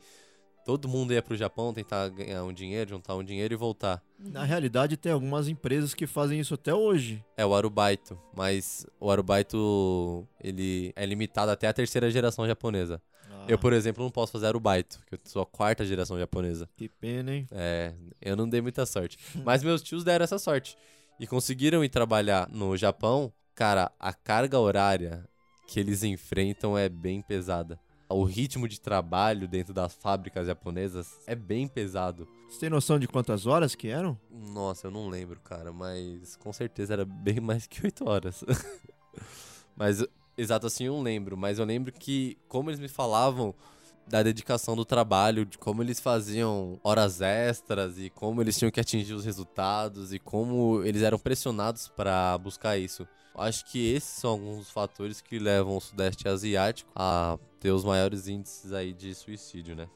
todo 0.64 0.88
mundo 0.88 1.12
ia 1.12 1.22
pro 1.22 1.36
Japão 1.36 1.72
tentar 1.72 2.08
ganhar 2.08 2.42
um 2.42 2.52
dinheiro, 2.52 2.90
juntar 2.90 3.14
um 3.14 3.22
dinheiro 3.22 3.54
e 3.54 3.56
voltar. 3.56 4.02
Na 4.18 4.42
realidade, 4.42 4.96
tem 4.96 5.12
algumas 5.12 5.46
empresas 5.46 5.94
que 5.94 6.06
fazem 6.06 6.40
isso 6.40 6.54
até 6.54 6.74
hoje. 6.74 7.24
É 7.36 7.46
o 7.46 7.54
arubaito, 7.54 8.18
mas 8.34 8.84
o 8.98 9.10
arubaito 9.10 10.26
ele 10.42 10.92
é 10.96 11.06
limitado 11.06 11.52
até 11.52 11.68
a 11.68 11.72
terceira 11.72 12.10
geração 12.10 12.46
japonesa. 12.46 13.00
Eu, 13.48 13.58
por 13.58 13.72
exemplo, 13.72 14.02
não 14.02 14.10
posso 14.10 14.32
fazer 14.32 14.46
arubaito, 14.46 14.98
porque 14.98 15.14
eu 15.14 15.20
sou 15.24 15.42
a 15.42 15.46
quarta 15.46 15.84
geração 15.84 16.18
japonesa. 16.18 16.68
Que 16.76 16.88
pena, 16.88 17.32
hein? 17.32 17.46
É, 17.52 17.94
eu 18.20 18.34
não 18.34 18.48
dei 18.48 18.60
muita 18.60 18.84
sorte. 18.84 19.16
Mas 19.44 19.62
meus 19.62 19.82
tios 19.82 20.02
deram 20.02 20.24
essa 20.24 20.38
sorte. 20.38 20.76
E 21.18 21.26
conseguiram 21.26 21.84
ir 21.84 21.88
trabalhar 21.88 22.48
no 22.50 22.76
Japão. 22.76 23.32
Cara, 23.56 23.90
a 23.98 24.12
carga 24.12 24.58
horária 24.58 25.26
que 25.66 25.80
eles 25.80 26.02
enfrentam 26.02 26.76
é 26.76 26.90
bem 26.90 27.22
pesada. 27.22 27.80
O 28.06 28.22
ritmo 28.22 28.68
de 28.68 28.78
trabalho 28.78 29.48
dentro 29.48 29.72
das 29.72 29.94
fábricas 29.94 30.46
japonesas 30.46 31.18
é 31.26 31.34
bem 31.34 31.66
pesado. 31.66 32.28
Você 32.50 32.60
tem 32.60 32.68
noção 32.68 32.98
de 32.98 33.08
quantas 33.08 33.46
horas 33.46 33.74
que 33.74 33.88
eram? 33.88 34.20
Nossa, 34.30 34.88
eu 34.88 34.90
não 34.90 35.08
lembro, 35.08 35.40
cara, 35.40 35.72
mas 35.72 36.36
com 36.36 36.52
certeza 36.52 36.92
era 36.92 37.06
bem 37.06 37.40
mais 37.40 37.66
que 37.66 37.82
8 37.82 38.06
horas. 38.06 38.44
mas 39.74 40.04
exato 40.36 40.66
assim 40.66 40.84
eu 40.84 40.92
não 40.92 41.02
lembro, 41.02 41.34
mas 41.34 41.58
eu 41.58 41.64
lembro 41.64 41.90
que 41.90 42.36
como 42.48 42.68
eles 42.68 42.78
me 42.78 42.88
falavam 42.88 43.54
da 44.06 44.22
dedicação 44.22 44.76
do 44.76 44.84
trabalho, 44.84 45.44
de 45.44 45.58
como 45.58 45.82
eles 45.82 45.98
faziam 45.98 46.78
horas 46.84 47.20
extras 47.20 47.98
e 47.98 48.08
como 48.08 48.40
eles 48.40 48.56
tinham 48.56 48.70
que 48.70 48.80
atingir 48.80 49.14
os 49.14 49.24
resultados 49.24 50.12
e 50.12 50.18
como 50.18 50.82
eles 50.84 51.02
eram 51.02 51.18
pressionados 51.18 51.88
para 51.88 52.38
buscar 52.38 52.78
isso. 52.78 53.06
Acho 53.34 53.66
que 53.66 53.92
esses 53.92 54.08
são 54.08 54.30
alguns 54.30 54.58
dos 54.58 54.70
fatores 54.70 55.20
que 55.20 55.38
levam 55.38 55.76
o 55.76 55.80
Sudeste 55.80 56.26
Asiático 56.26 56.90
a 56.94 57.38
ter 57.60 57.70
os 57.70 57.84
maiores 57.84 58.28
índices 58.28 58.72
aí 58.72 58.94
de 58.94 59.14
suicídio, 59.14 59.74
né? 59.74 59.88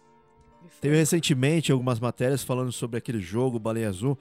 Teve 0.81 0.97
recentemente 0.97 1.73
algumas 1.73 1.99
matérias 1.99 2.43
falando 2.43 2.71
sobre 2.71 2.99
aquele 2.99 3.21
jogo 3.21 3.59
Baleia 3.59 3.89
Azul, 3.89 4.19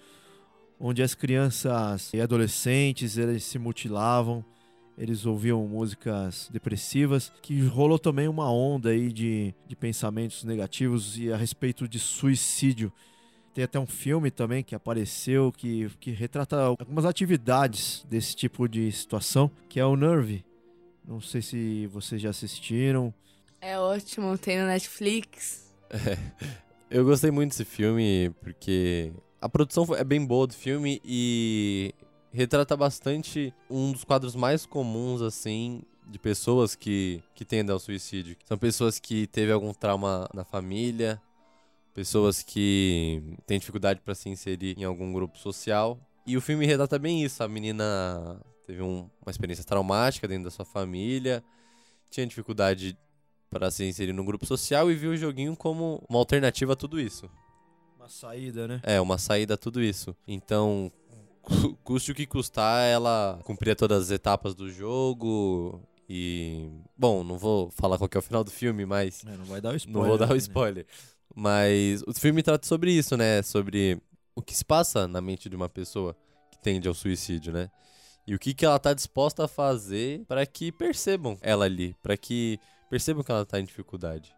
onde 0.80 1.04
as 1.04 1.14
crianças 1.14 2.14
e 2.14 2.22
adolescentes 2.22 3.18
eles 3.18 3.44
se 3.44 3.60
mutilavam, 3.60 4.46
eles 5.00 5.26
ouviam 5.26 5.66
músicas 5.66 6.50
depressivas, 6.52 7.32
que 7.42 7.62
rolou 7.62 7.98
também 7.98 8.28
uma 8.28 8.52
onda 8.52 8.90
aí 8.90 9.14
de, 9.14 9.56
de 9.66 9.74
pensamentos 9.74 10.44
negativos 10.44 11.18
e 11.18 11.32
a 11.32 11.38
respeito 11.38 11.88
de 11.88 11.98
suicídio. 11.98 12.92
Tem 13.54 13.64
até 13.64 13.80
um 13.80 13.88
filme 13.88 14.30
também 14.30 14.62
que 14.62 14.76
apareceu 14.76 15.54
que, 15.54 15.90
que 16.02 16.12
retrata 16.12 16.58
algumas 16.60 17.06
atividades 17.06 18.06
desse 18.10 18.36
tipo 18.36 18.68
de 18.68 18.92
situação, 18.92 19.50
que 19.70 19.80
é 19.80 19.86
o 19.86 19.96
Nerve. 19.96 20.44
Não 21.08 21.22
sei 21.22 21.42
se 21.42 21.88
vocês 21.88 22.22
já 22.22 22.32
assistiram. 22.32 23.14
É 23.62 23.80
ótimo, 23.80 24.38
tem 24.38 24.60
no 24.60 24.68
Netflix. 24.68 25.72
Eu 26.92 27.06
gostei 27.06 27.32
muito 27.32 27.52
desse 27.52 27.64
filme 27.64 28.32
porque 28.42 29.14
a 29.40 29.48
produção 29.48 29.86
é 29.96 30.04
bem 30.04 30.26
boa 30.26 30.46
do 30.46 30.54
filme 30.54 31.00
e 31.06 31.94
retrata 32.32 32.76
bastante 32.76 33.54
um 33.70 33.92
dos 33.92 34.04
quadros 34.04 34.36
mais 34.36 34.66
comuns, 34.66 35.22
assim, 35.22 35.82
de 36.08 36.18
pessoas 36.18 36.76
que, 36.76 37.22
que 37.36 37.46
tendem 37.46 37.74
ao 37.74 37.80
suicídio. 37.80 38.36
São 38.46 38.58
pessoas 38.58 39.00
que 39.00 39.28
teve 39.28 39.52
algum 39.52 39.74
trauma 39.74 40.28
na 40.34 40.44
família, 40.44 41.22
pessoas 41.94 42.42
que 42.42 43.22
têm 43.46 43.60
dificuldade 43.60 44.02
para 44.02 44.16
se 44.16 44.30
inserir 44.30 44.78
em 44.78 44.84
algum 44.84 45.12
grupo 45.12 45.38
social. 45.38 46.00
E 46.26 46.38
o 46.38 46.42
filme 46.42 46.66
retrata 46.66 46.98
bem 46.98 47.24
isso. 47.24 47.44
A 47.44 47.48
menina 47.48 48.40
teve 48.66 48.82
um, 48.82 49.10
uma 49.22 49.32
experiência 49.32 49.64
traumática 49.64 50.28
dentro 50.28 50.46
da 50.46 50.52
sua 50.52 50.66
família, 50.66 51.44
tinha 52.10 52.26
dificuldade 52.26 52.98
para 53.50 53.72
se 53.72 53.84
inserir 53.84 54.14
no 54.14 54.24
grupo 54.24 54.46
social 54.46 54.92
e 54.92 54.96
viu 54.96 55.12
o 55.12 55.18
joguinho 55.18 55.56
como 55.56 56.04
uma 56.08 56.20
alternativa 56.20 56.74
a 56.74 56.76
tudo 56.76 57.00
isso. 57.00 57.30
Uma 57.98 58.08
saída, 58.08 58.68
né? 58.68 58.80
É, 58.84 59.02
uma 59.02 59.18
saída 59.18 59.56
a 59.56 59.58
tudo 59.58 59.82
isso. 59.82 60.16
Então, 60.28 60.92
custe 61.84 62.12
o 62.12 62.16
que 62.16 62.26
custar, 62.26 62.84
ela 62.86 63.40
cumpria 63.44 63.76
todas 63.76 64.04
as 64.04 64.12
etapas 64.12 64.54
do 64.54 64.70
jogo. 64.70 65.82
E. 66.10 66.70
Bom, 66.98 67.24
não 67.24 67.38
vou 67.38 67.70
falar 67.72 67.98
qual 67.98 68.10
é 68.14 68.18
o 68.18 68.22
final 68.22 68.44
do 68.44 68.52
filme, 68.52 68.86
mas. 68.86 69.24
É, 69.26 69.38
não 69.38 69.46
vai 69.46 69.62
dar 69.62 69.74
o 69.74 69.76
spoiler. 69.76 70.02
Não 70.02 70.10
vou 70.10 70.18
dar 70.18 70.30
o 70.30 70.34
né? 70.34 70.38
spoiler. 70.38 70.88
Mas 71.36 72.02
o 72.04 72.14
filme 72.14 72.42
trata 72.42 72.68
sobre 72.68 72.92
isso, 72.92 73.16
né? 73.16 73.42
Sobre 73.44 74.02
o 74.36 74.42
que 74.42 74.56
se 74.56 74.66
passa 74.66 75.08
na 75.08 75.22
mente 75.22 75.50
de 75.50 75.56
uma 75.56 75.70
pessoa 75.70 76.16
que 76.52 76.58
tende 76.60 76.88
ao 76.88 76.94
suicídio, 76.94 77.54
né? 77.54 77.70
E 78.26 78.34
o 78.34 78.40
que, 78.40 78.54
que 78.54 78.66
ela 78.66 78.80
tá 78.80 78.94
disposta 78.94 79.46
a 79.46 79.48
fazer 79.48 80.26
para 80.26 80.46
que 80.46 80.72
percebam 80.72 81.38
ela 81.42 81.66
ali, 81.66 81.96
para 82.02 82.16
que 82.18 82.60
percebam 82.90 83.24
que 83.24 83.32
ela 83.32 83.46
tá 83.46 83.60
em 83.60 83.66
dificuldade. 83.66 84.34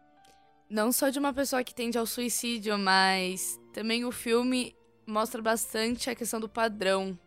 não 0.68 0.90
só 0.90 1.10
de 1.10 1.18
uma 1.18 1.32
pessoa 1.32 1.62
que 1.62 1.74
tende 1.74 1.98
ao 1.98 2.06
suicídio, 2.06 2.78
mas 2.78 3.58
também 3.72 4.04
o 4.04 4.12
filme 4.12 4.74
mostra 5.06 5.42
bastante 5.42 6.08
a 6.10 6.14
questão 6.14 6.40
do 6.40 6.48
padrão 6.48 7.18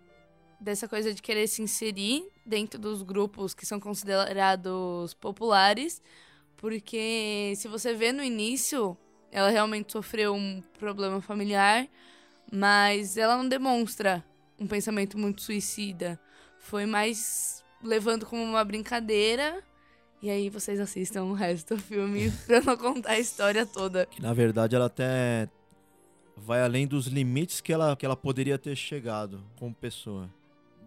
dessa 0.59 0.88
coisa 0.88 1.13
de 1.13 1.21
querer 1.21 1.47
se 1.47 1.61
inserir 1.61 2.25
dentro 2.45 2.79
dos 2.79 3.03
grupos 3.03 3.53
que 3.53 3.65
são 3.65 3.79
considerados 3.79 5.13
populares, 5.13 6.01
porque 6.57 7.53
se 7.55 7.67
você 7.67 7.93
vê 7.93 8.11
no 8.11 8.23
início, 8.23 8.97
ela 9.31 9.49
realmente 9.49 9.91
sofreu 9.91 10.33
um 10.33 10.61
problema 10.79 11.21
familiar, 11.21 11.88
mas 12.51 13.17
ela 13.17 13.35
não 13.38 13.47
demonstra 13.47 14.23
um 14.59 14.65
pensamento 14.65 15.17
muito 15.17 15.41
suicida. 15.41 16.19
Foi 16.59 16.85
mais 16.85 17.63
levando 17.83 18.25
como 18.25 18.41
uma 18.41 18.63
brincadeira 18.63 19.61
e 20.21 20.29
aí 20.29 20.49
vocês 20.49 20.79
assistam 20.79 21.25
o 21.25 21.33
resto 21.33 21.75
do 21.75 21.81
filme 21.81 22.31
pra 22.47 22.61
não 22.61 22.77
contar 22.77 23.11
a 23.11 23.19
história 23.19 23.65
toda. 23.65 24.05
Que 24.07 24.21
na 24.21 24.33
verdade 24.33 24.75
ela 24.75 24.85
até 24.85 25.47
vai 26.37 26.61
além 26.61 26.87
dos 26.87 27.07
limites 27.07 27.61
que 27.61 27.71
ela, 27.71 27.95
que 27.95 28.05
ela 28.05 28.15
poderia 28.15 28.57
ter 28.57 28.75
chegado 28.75 29.43
como 29.57 29.73
pessoa. 29.73 30.29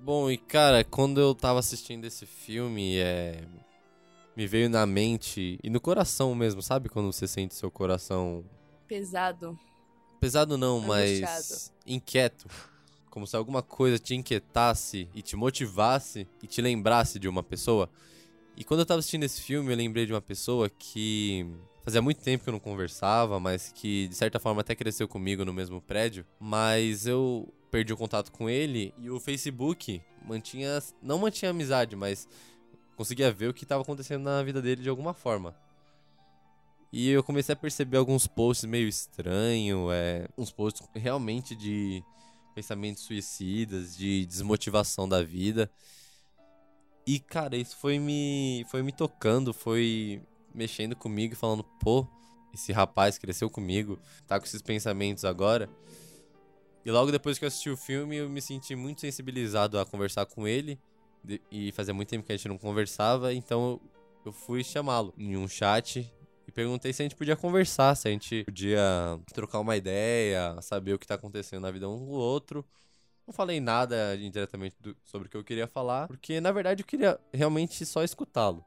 Bom, 0.00 0.30
e 0.30 0.38
cara, 0.38 0.84
quando 0.84 1.20
eu 1.20 1.34
tava 1.34 1.58
assistindo 1.58 2.04
esse 2.04 2.26
filme, 2.26 2.98
é. 2.98 3.44
Me 4.36 4.46
veio 4.46 4.70
na 4.70 4.86
mente 4.86 5.58
e 5.62 5.68
no 5.68 5.80
coração 5.80 6.32
mesmo, 6.34 6.62
sabe? 6.62 6.88
Quando 6.88 7.12
você 7.12 7.26
sente 7.26 7.54
seu 7.54 7.70
coração. 7.70 8.44
Pesado. 8.86 9.58
Pesado 10.20 10.56
não, 10.56 10.80
mas. 10.80 11.20
Angustiado. 11.22 11.74
inquieto. 11.86 12.46
Como 13.10 13.26
se 13.26 13.34
alguma 13.34 13.62
coisa 13.62 13.98
te 13.98 14.14
inquietasse 14.14 15.08
e 15.12 15.22
te 15.22 15.34
motivasse 15.34 16.28
e 16.40 16.46
te 16.46 16.62
lembrasse 16.62 17.18
de 17.18 17.28
uma 17.28 17.42
pessoa. 17.42 17.90
E 18.56 18.62
quando 18.62 18.80
eu 18.80 18.86
tava 18.86 19.00
assistindo 19.00 19.24
esse 19.24 19.40
filme, 19.40 19.72
eu 19.72 19.76
lembrei 19.76 20.06
de 20.06 20.12
uma 20.12 20.20
pessoa 20.20 20.70
que 20.70 21.46
fazia 21.88 22.02
muito 22.02 22.20
tempo 22.20 22.44
que 22.44 22.50
eu 22.50 22.52
não 22.52 22.60
conversava, 22.60 23.40
mas 23.40 23.72
que 23.72 24.08
de 24.08 24.14
certa 24.14 24.38
forma 24.38 24.60
até 24.60 24.74
cresceu 24.74 25.08
comigo 25.08 25.42
no 25.42 25.54
mesmo 25.54 25.80
prédio. 25.80 26.22
Mas 26.38 27.06
eu 27.06 27.50
perdi 27.70 27.94
o 27.94 27.96
contato 27.96 28.30
com 28.30 28.48
ele 28.48 28.92
e 28.98 29.08
o 29.08 29.18
Facebook 29.18 30.02
mantinha. 30.22 30.82
Não 31.00 31.18
mantinha 31.18 31.50
amizade, 31.50 31.96
mas 31.96 32.28
conseguia 32.94 33.32
ver 33.32 33.48
o 33.48 33.54
que 33.54 33.64
estava 33.64 33.80
acontecendo 33.80 34.22
na 34.22 34.42
vida 34.42 34.60
dele 34.60 34.82
de 34.82 34.88
alguma 34.90 35.14
forma. 35.14 35.56
E 36.92 37.08
eu 37.08 37.24
comecei 37.24 37.54
a 37.54 37.56
perceber 37.56 37.96
alguns 37.96 38.26
posts 38.26 38.68
meio 38.68 38.86
estranhos, 38.86 39.90
é, 39.90 40.28
uns 40.36 40.50
posts 40.50 40.86
realmente 40.94 41.56
de 41.56 42.04
pensamentos 42.54 43.02
suicidas, 43.04 43.96
de 43.96 44.26
desmotivação 44.26 45.08
da 45.08 45.22
vida. 45.22 45.70
E, 47.06 47.18
cara, 47.18 47.56
isso 47.56 47.78
foi 47.78 47.98
me, 47.98 48.66
foi 48.68 48.82
me 48.82 48.92
tocando, 48.92 49.54
foi 49.54 50.20
mexendo 50.58 50.96
comigo 50.96 51.32
e 51.32 51.36
falando, 51.36 51.62
pô, 51.62 52.06
esse 52.52 52.72
rapaz 52.72 53.16
cresceu 53.16 53.48
comigo, 53.48 53.98
tá 54.26 54.38
com 54.38 54.44
esses 54.44 54.60
pensamentos 54.60 55.24
agora. 55.24 55.70
E 56.84 56.90
logo 56.90 57.12
depois 57.12 57.38
que 57.38 57.44
eu 57.44 57.48
assisti 57.48 57.70
o 57.70 57.76
filme, 57.76 58.16
eu 58.16 58.28
me 58.28 58.40
senti 58.42 58.74
muito 58.74 59.00
sensibilizado 59.00 59.78
a 59.78 59.86
conversar 59.86 60.26
com 60.26 60.46
ele. 60.48 60.78
E 61.50 61.72
fazia 61.72 61.92
muito 61.92 62.08
tempo 62.08 62.24
que 62.24 62.32
a 62.32 62.36
gente 62.36 62.48
não 62.48 62.56
conversava, 62.56 63.34
então 63.34 63.80
eu 64.24 64.32
fui 64.32 64.64
chamá-lo 64.64 65.12
em 65.18 65.36
um 65.36 65.46
chat 65.48 66.10
e 66.46 66.52
perguntei 66.52 66.92
se 66.92 67.02
a 67.02 67.04
gente 67.04 67.16
podia 67.16 67.36
conversar, 67.36 67.94
se 67.94 68.08
a 68.08 68.10
gente 68.10 68.44
podia 68.44 68.80
trocar 69.34 69.60
uma 69.60 69.76
ideia, 69.76 70.56
saber 70.62 70.94
o 70.94 70.98
que 70.98 71.06
tá 71.06 71.14
acontecendo 71.14 71.60
na 71.62 71.70
vida 71.70 71.88
um 71.88 72.06
do 72.06 72.12
outro. 72.12 72.64
Não 73.26 73.34
falei 73.34 73.60
nada 73.60 74.16
indiretamente 74.16 74.76
do- 74.80 74.96
sobre 75.04 75.28
o 75.28 75.30
que 75.30 75.36
eu 75.36 75.44
queria 75.44 75.66
falar, 75.66 76.06
porque 76.06 76.40
na 76.40 76.50
verdade 76.50 76.82
eu 76.82 76.86
queria 76.86 77.20
realmente 77.34 77.84
só 77.84 78.02
escutá-lo. 78.02 78.64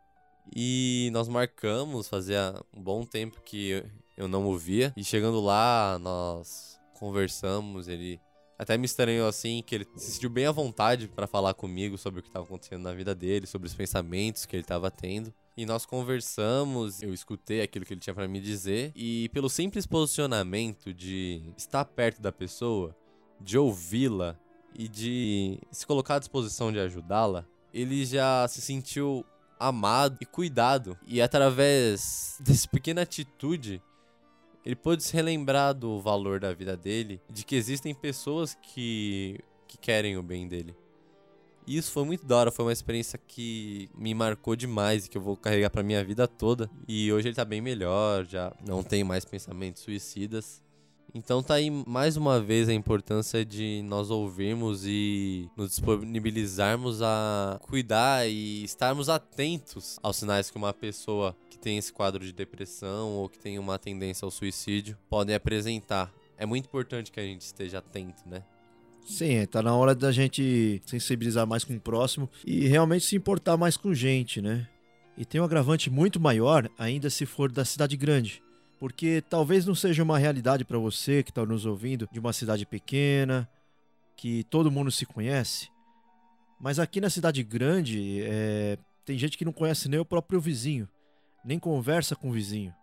E 0.55 1.09
nós 1.13 1.27
marcamos, 1.27 2.07
fazia 2.07 2.53
um 2.75 2.81
bom 2.81 3.05
tempo 3.05 3.41
que 3.41 3.83
eu- 4.17 4.27
não 4.27 4.47
o 4.47 4.57
via. 4.57 4.93
E 4.95 5.03
chegando 5.03 5.39
lá, 5.39 5.97
nós 6.01 6.79
conversamos, 6.99 7.87
ele 7.87 8.19
até 8.57 8.77
me 8.77 8.85
estranhou 8.85 9.27
assim, 9.27 9.63
que 9.65 9.73
ele 9.73 9.87
se 9.95 10.11
sentiu 10.11 10.29
bem 10.29 10.45
à 10.45 10.51
vontade 10.51 11.07
pra 11.07 11.25
falar 11.25 11.55
comigo 11.55 11.97
sobre 11.97 12.19
o 12.19 12.23
que 12.23 12.29
estava 12.29 12.45
acontecendo 12.45 12.83
na 12.83 12.93
vida 12.93 13.15
dele, 13.15 13.47
sobre 13.47 13.67
os 13.67 13.73
pensamentos 13.73 14.45
que 14.45 14.55
ele 14.55 14.61
estava 14.61 14.91
tendo. 14.91 15.33
E 15.57 15.65
nós 15.65 15.85
conversamos, 15.85 17.01
eu 17.01 17.11
escutei 17.13 17.61
aquilo 17.61 17.85
que 17.85 17.93
ele 17.93 17.99
tinha 17.99 18.13
pra 18.13 18.27
me 18.27 18.39
dizer, 18.39 18.91
e 18.95 19.29
pelo 19.29 19.49
simples 19.49 19.87
posicionamento 19.87 20.93
de 20.93 21.41
estar 21.57 21.83
perto 21.85 22.21
da 22.21 22.31
pessoa, 22.31 22.95
de 23.39 23.57
ouvi-la 23.57 24.37
e 24.77 24.87
de 24.87 25.59
se 25.71 25.85
colocar 25.87 26.15
à 26.15 26.19
disposição 26.19 26.71
de 26.71 26.79
ajudá-la, 26.79 27.45
ele 27.73 28.05
já 28.05 28.47
se 28.47 28.61
sentiu 28.61 29.25
amado 29.61 30.17
e 30.19 30.25
cuidado. 30.25 30.97
E 31.05 31.21
através 31.21 32.37
dessa 32.41 32.67
pequena 32.67 33.03
atitude, 33.03 33.81
ele 34.65 34.75
pôde 34.75 35.03
se 35.03 35.13
relembrar 35.13 35.73
do 35.73 35.99
valor 36.01 36.39
da 36.39 36.53
vida 36.53 36.75
dele, 36.75 37.21
de 37.29 37.45
que 37.45 37.55
existem 37.55 37.93
pessoas 37.93 38.55
que, 38.55 39.39
que 39.67 39.77
querem 39.77 40.17
o 40.17 40.23
bem 40.23 40.47
dele. 40.47 40.75
E 41.67 41.77
isso 41.77 41.91
foi 41.91 42.03
muito 42.03 42.25
da 42.25 42.37
hora, 42.37 42.51
foi 42.51 42.65
uma 42.65 42.73
experiência 42.73 43.19
que 43.27 43.87
me 43.95 44.13
marcou 44.15 44.55
demais 44.55 45.05
e 45.05 45.09
que 45.09 45.17
eu 45.17 45.21
vou 45.21 45.37
carregar 45.37 45.69
pra 45.69 45.83
minha 45.83 46.03
vida 46.03 46.27
toda. 46.27 46.69
E 46.87 47.13
hoje 47.13 47.27
ele 47.27 47.35
tá 47.35 47.45
bem 47.45 47.61
melhor, 47.61 48.25
já 48.25 48.51
não 48.65 48.81
tem 48.81 49.03
mais 49.03 49.23
pensamentos 49.25 49.83
suicidas. 49.83 50.61
Então 51.13 51.43
tá 51.43 51.55
aí 51.55 51.69
mais 51.69 52.15
uma 52.15 52.39
vez 52.39 52.69
a 52.69 52.73
importância 52.73 53.43
de 53.43 53.81
nós 53.83 54.09
ouvirmos 54.09 54.85
e 54.85 55.49
nos 55.57 55.71
disponibilizarmos 55.71 57.01
a 57.01 57.59
cuidar 57.63 58.29
e 58.29 58.63
estarmos 58.63 59.09
atentos 59.09 59.99
aos 60.01 60.15
sinais 60.15 60.49
que 60.49 60.57
uma 60.57 60.73
pessoa 60.73 61.35
que 61.49 61.59
tem 61.59 61.77
esse 61.77 61.91
quadro 61.91 62.23
de 62.23 62.31
depressão 62.31 63.09
ou 63.09 63.27
que 63.27 63.37
tem 63.37 63.59
uma 63.59 63.77
tendência 63.77 64.23
ao 64.23 64.31
suicídio 64.31 64.97
podem 65.09 65.35
apresentar. 65.35 66.13
É 66.37 66.45
muito 66.45 66.65
importante 66.65 67.11
que 67.11 67.19
a 67.19 67.23
gente 67.23 67.41
esteja 67.41 67.79
atento, 67.79 68.23
né? 68.25 68.43
Sim, 69.05 69.33
é, 69.33 69.45
tá 69.45 69.61
na 69.61 69.75
hora 69.75 69.93
da 69.93 70.11
gente 70.11 70.81
sensibilizar 70.85 71.45
mais 71.45 71.65
com 71.65 71.73
o 71.73 71.79
próximo 71.79 72.29
e 72.45 72.67
realmente 72.67 73.05
se 73.05 73.17
importar 73.17 73.57
mais 73.57 73.75
com 73.75 73.93
gente, 73.93 74.41
né? 74.41 74.67
E 75.17 75.25
tem 75.25 75.41
um 75.41 75.43
agravante 75.43 75.89
muito 75.89 76.19
maior 76.19 76.69
ainda 76.77 77.09
se 77.09 77.25
for 77.25 77.51
da 77.51 77.65
cidade 77.65 77.97
grande. 77.97 78.41
Porque 78.81 79.21
talvez 79.29 79.63
não 79.63 79.75
seja 79.75 80.01
uma 80.01 80.17
realidade 80.17 80.65
para 80.65 80.79
você 80.79 81.21
que 81.21 81.29
está 81.29 81.45
nos 81.45 81.67
ouvindo 81.67 82.09
de 82.11 82.19
uma 82.19 82.33
cidade 82.33 82.65
pequena, 82.65 83.47
que 84.17 84.43
todo 84.45 84.71
mundo 84.71 84.89
se 84.89 85.05
conhece. 85.05 85.69
Mas 86.59 86.79
aqui 86.79 86.99
na 86.99 87.07
cidade 87.07 87.43
grande, 87.43 88.23
é, 88.23 88.79
tem 89.05 89.19
gente 89.19 89.37
que 89.37 89.45
não 89.45 89.53
conhece 89.53 89.87
nem 89.87 89.99
o 89.99 90.03
próprio 90.05 90.41
vizinho, 90.41 90.89
nem 91.45 91.59
conversa 91.59 92.15
com 92.15 92.29
o 92.29 92.31
vizinho. 92.31 92.73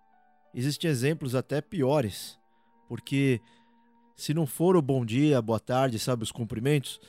Existem 0.55 0.89
exemplos 0.89 1.35
até 1.35 1.61
piores, 1.61 2.39
porque 2.89 3.41
se 4.15 4.33
não 4.33 4.47
for 4.47 4.77
o 4.77 4.83
bom 4.83 5.05
dia, 5.05 5.43
boa 5.43 5.59
tarde, 5.59 5.99
sabe, 5.99 6.23
os 6.23 6.31
cumprimentos, 6.31 7.01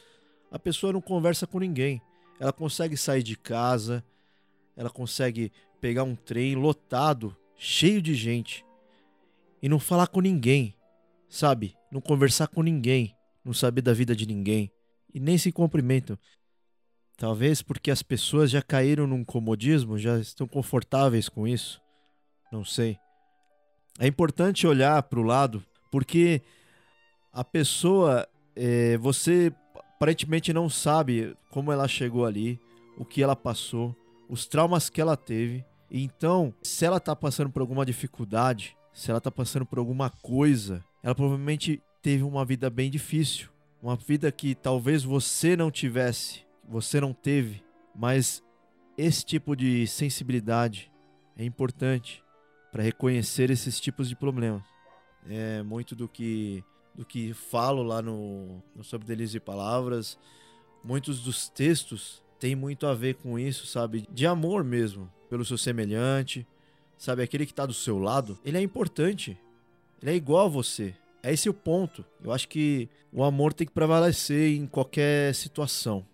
a 0.49 0.57
pessoa 0.57 0.91
não 0.91 0.99
conversa 0.99 1.45
com 1.45 1.59
ninguém. 1.59 2.01
Ela 2.39 2.51
consegue 2.51 2.97
sair 2.97 3.21
de 3.21 3.37
casa, 3.37 4.03
ela 4.75 4.89
consegue 4.89 5.51
pegar 5.79 6.05
um 6.05 6.15
trem 6.15 6.55
lotado, 6.55 7.37
cheio 7.55 8.01
de 8.01 8.15
gente, 8.15 8.65
e 9.61 9.69
não 9.69 9.79
falar 9.79 10.07
com 10.07 10.21
ninguém, 10.21 10.75
sabe? 11.27 11.75
Não 11.91 12.01
conversar 12.01 12.47
com 12.47 12.61
ninguém, 12.61 13.15
não 13.43 13.53
saber 13.53 13.81
da 13.81 13.93
vida 13.93 14.15
de 14.15 14.25
ninguém, 14.25 14.71
e 15.13 15.19
nem 15.19 15.37
se 15.37 15.51
cumprimentam. 15.51 16.17
Talvez 17.17 17.61
porque 17.61 17.91
as 17.91 18.01
pessoas 18.01 18.49
já 18.49 18.61
caíram 18.61 19.05
num 19.05 19.25
comodismo, 19.25 19.97
já 19.97 20.17
estão 20.19 20.47
confortáveis 20.47 21.27
com 21.27 21.47
isso. 21.47 21.81
Não 22.51 22.63
sei. 22.63 22.97
É 23.99 24.07
importante 24.07 24.65
olhar 24.65 25.03
para 25.03 25.19
o 25.19 25.23
lado, 25.23 25.63
porque 25.91 26.41
a 27.33 27.43
pessoa, 27.43 28.27
é, 28.55 28.97
você 28.97 29.51
aparentemente 29.75 30.53
não 30.53 30.69
sabe 30.69 31.35
como 31.49 31.73
ela 31.73 31.87
chegou 31.87 32.25
ali, 32.25 32.57
o 32.97 33.03
que 33.03 33.21
ela 33.21 33.35
passou, 33.35 33.93
os 34.29 34.45
traumas 34.45 34.89
que 34.89 35.01
ela 35.01 35.17
teve. 35.17 35.65
Então, 35.91 36.53
se 36.63 36.85
ela 36.85 36.99
tá 37.01 37.13
passando 37.13 37.49
por 37.49 37.61
alguma 37.61 37.85
dificuldade, 37.85 38.77
se 38.93 39.09
ela 39.09 39.21
tá 39.21 39.31
passando 39.31 39.65
por 39.65 39.79
alguma 39.79 40.09
coisa, 40.09 40.83
ela 41.01 41.15
provavelmente 41.15 41.81
teve 42.01 42.23
uma 42.23 42.45
vida 42.45 42.69
bem 42.69 42.89
difícil, 42.89 43.49
uma 43.81 43.95
vida 43.95 44.31
que 44.31 44.55
talvez 44.55 45.03
você 45.03 45.55
não 45.55 45.71
tivesse, 45.71 46.45
você 46.67 46.99
não 46.99 47.13
teve, 47.13 47.63
mas 47.95 48.43
esse 48.97 49.25
tipo 49.25 49.55
de 49.55 49.87
sensibilidade 49.87 50.91
é 51.37 51.45
importante 51.45 52.23
para 52.71 52.83
reconhecer 52.83 53.49
esses 53.49 53.79
tipos 53.79 54.09
de 54.09 54.15
problemas. 54.15 54.61
É 55.27 55.63
muito 55.63 55.95
do 55.95 56.07
que 56.07 56.63
do 56.95 57.05
que 57.05 57.33
falo 57.33 57.81
lá 57.81 58.01
no, 58.01 58.61
no 58.75 58.83
Sobre 58.83 59.07
Delírios 59.07 59.33
e 59.33 59.39
Palavras. 59.39 60.17
Muitos 60.83 61.21
dos 61.21 61.47
textos 61.47 62.21
têm 62.37 62.55
muito 62.55 62.85
a 62.85 62.93
ver 62.93 63.15
com 63.15 63.39
isso, 63.39 63.65
sabe? 63.65 64.05
De 64.11 64.25
amor 64.25 64.65
mesmo, 64.65 65.09
pelo 65.29 65.45
seu 65.45 65.57
semelhante. 65.57 66.45
Sabe, 66.99 67.23
aquele 67.23 67.47
que 67.47 67.53
tá 67.53 67.65
do 67.65 67.73
seu 67.73 67.97
lado, 67.97 68.37
ele 68.45 68.57
é 68.57 68.61
importante. 68.61 69.35
Ele 70.01 70.11
é 70.11 70.15
igual 70.15 70.45
a 70.45 70.49
você. 70.49 70.93
É 71.23 71.33
esse 71.33 71.49
o 71.49 71.53
ponto. 71.53 72.05
Eu 72.23 72.31
acho 72.31 72.47
que 72.47 72.87
o 73.11 73.23
amor 73.23 73.53
tem 73.53 73.65
que 73.65 73.73
prevalecer 73.73 74.55
em 74.55 74.67
qualquer 74.67 75.33
situação. 75.33 76.05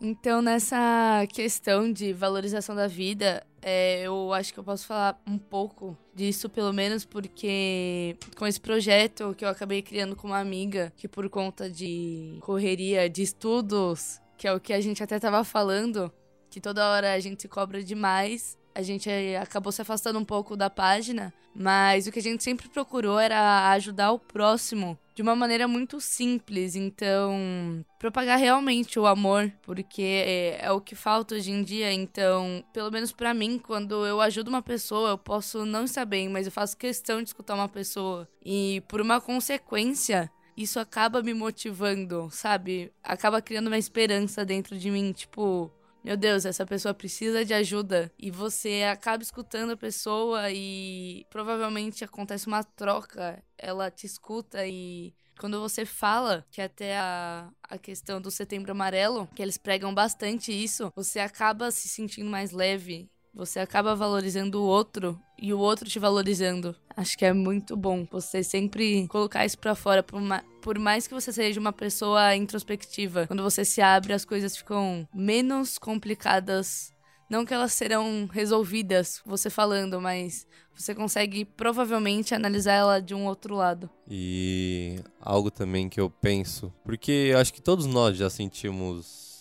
Então, 0.00 0.42
nessa 0.42 1.26
questão 1.32 1.90
de 1.90 2.12
valorização 2.12 2.76
da 2.76 2.86
vida, 2.86 3.42
É, 3.66 4.02
eu 4.02 4.30
acho 4.34 4.52
que 4.52 4.60
eu 4.60 4.64
posso 4.64 4.86
falar 4.86 5.18
um 5.26 5.38
pouco 5.38 5.96
disso, 6.14 6.50
pelo 6.50 6.70
menos 6.70 7.06
porque 7.06 8.14
com 8.36 8.46
esse 8.46 8.60
projeto 8.60 9.34
que 9.34 9.42
eu 9.42 9.48
acabei 9.48 9.80
criando 9.80 10.14
com 10.14 10.26
uma 10.26 10.38
amiga, 10.38 10.92
que 10.98 11.08
por 11.08 11.30
conta 11.30 11.70
de 11.70 12.36
correria 12.42 13.08
de 13.08 13.22
estudos, 13.22 14.20
que 14.36 14.46
é 14.46 14.52
o 14.52 14.60
que 14.60 14.74
a 14.74 14.82
gente 14.82 15.02
até 15.02 15.18
tava 15.18 15.42
falando, 15.44 16.12
que 16.50 16.60
toda 16.60 16.90
hora 16.90 17.14
a 17.14 17.20
gente 17.20 17.48
cobra 17.48 17.82
demais, 17.82 18.58
a 18.74 18.82
gente 18.82 19.08
acabou 19.40 19.70
se 19.70 19.82
afastando 19.82 20.18
um 20.18 20.24
pouco 20.24 20.56
da 20.56 20.68
página, 20.68 21.32
mas 21.54 22.06
o 22.06 22.12
que 22.12 22.18
a 22.18 22.22
gente 22.22 22.42
sempre 22.42 22.68
procurou 22.68 23.18
era 23.18 23.70
ajudar 23.70 24.10
o 24.12 24.18
próximo 24.18 24.98
de 25.14 25.22
uma 25.22 25.36
maneira 25.36 25.68
muito 25.68 26.00
simples. 26.00 26.74
Então, 26.74 27.84
propagar 27.98 28.38
realmente 28.38 28.98
o 28.98 29.06
amor, 29.06 29.52
porque 29.62 30.02
é, 30.02 30.66
é 30.66 30.72
o 30.72 30.80
que 30.80 30.96
falta 30.96 31.36
hoje 31.36 31.52
em 31.52 31.62
dia. 31.62 31.92
Então, 31.92 32.64
pelo 32.72 32.90
menos 32.90 33.12
para 33.12 33.32
mim, 33.32 33.58
quando 33.58 34.04
eu 34.04 34.20
ajudo 34.20 34.48
uma 34.48 34.62
pessoa, 34.62 35.10
eu 35.10 35.18
posso 35.18 35.64
não 35.64 35.84
estar 35.84 36.04
bem, 36.04 36.28
mas 36.28 36.46
eu 36.46 36.52
faço 36.52 36.76
questão 36.76 37.22
de 37.22 37.28
escutar 37.28 37.54
uma 37.54 37.68
pessoa. 37.68 38.28
E 38.44 38.82
por 38.88 39.00
uma 39.00 39.20
consequência, 39.20 40.28
isso 40.56 40.80
acaba 40.80 41.22
me 41.22 41.32
motivando, 41.32 42.28
sabe? 42.32 42.92
Acaba 43.02 43.40
criando 43.40 43.68
uma 43.68 43.78
esperança 43.78 44.44
dentro 44.44 44.76
de 44.76 44.90
mim, 44.90 45.12
tipo, 45.12 45.70
meu 46.04 46.18
Deus, 46.18 46.44
essa 46.44 46.66
pessoa 46.66 46.92
precisa 46.92 47.46
de 47.46 47.54
ajuda. 47.54 48.12
E 48.18 48.30
você 48.30 48.82
acaba 48.82 49.22
escutando 49.22 49.72
a 49.72 49.76
pessoa 49.76 50.50
e 50.52 51.26
provavelmente 51.30 52.04
acontece 52.04 52.46
uma 52.46 52.62
troca. 52.62 53.42
Ela 53.56 53.90
te 53.90 54.04
escuta 54.04 54.66
e 54.66 55.14
quando 55.40 55.58
você 55.60 55.84
fala, 55.86 56.46
que 56.50 56.60
até 56.60 56.98
a, 56.98 57.50
a 57.62 57.78
questão 57.78 58.20
do 58.20 58.30
setembro 58.30 58.72
amarelo, 58.72 59.26
que 59.34 59.42
eles 59.42 59.56
pregam 59.56 59.94
bastante 59.94 60.52
isso, 60.52 60.92
você 60.94 61.18
acaba 61.18 61.70
se 61.70 61.88
sentindo 61.88 62.30
mais 62.30 62.52
leve. 62.52 63.10
Você 63.34 63.58
acaba 63.58 63.96
valorizando 63.96 64.62
o 64.62 64.64
outro 64.64 65.20
e 65.36 65.52
o 65.52 65.58
outro 65.58 65.88
te 65.88 65.98
valorizando. 65.98 66.74
Acho 66.96 67.18
que 67.18 67.24
é 67.24 67.32
muito 67.32 67.76
bom 67.76 68.06
você 68.10 68.44
sempre 68.44 69.08
colocar 69.08 69.44
isso 69.44 69.58
pra 69.58 69.74
fora. 69.74 70.04
Por, 70.04 70.20
por 70.62 70.78
mais 70.78 71.08
que 71.08 71.14
você 71.14 71.32
seja 71.32 71.58
uma 71.58 71.72
pessoa 71.72 72.36
introspectiva, 72.36 73.26
quando 73.26 73.42
você 73.42 73.64
se 73.64 73.82
abre, 73.82 74.12
as 74.12 74.24
coisas 74.24 74.56
ficam 74.56 75.08
menos 75.12 75.78
complicadas. 75.78 76.92
Não 77.28 77.44
que 77.44 77.52
elas 77.52 77.72
serão 77.72 78.28
resolvidas 78.30 79.20
você 79.26 79.50
falando, 79.50 80.00
mas 80.00 80.46
você 80.76 80.94
consegue 80.94 81.44
provavelmente 81.44 82.34
analisar 82.34 82.74
ela 82.74 83.00
de 83.00 83.14
um 83.14 83.26
outro 83.26 83.56
lado. 83.56 83.90
E 84.08 85.00
algo 85.20 85.50
também 85.50 85.88
que 85.88 86.00
eu 86.00 86.08
penso, 86.08 86.72
porque 86.84 87.32
acho 87.36 87.52
que 87.52 87.62
todos 87.62 87.86
nós 87.86 88.16
já 88.16 88.30
sentimos 88.30 89.33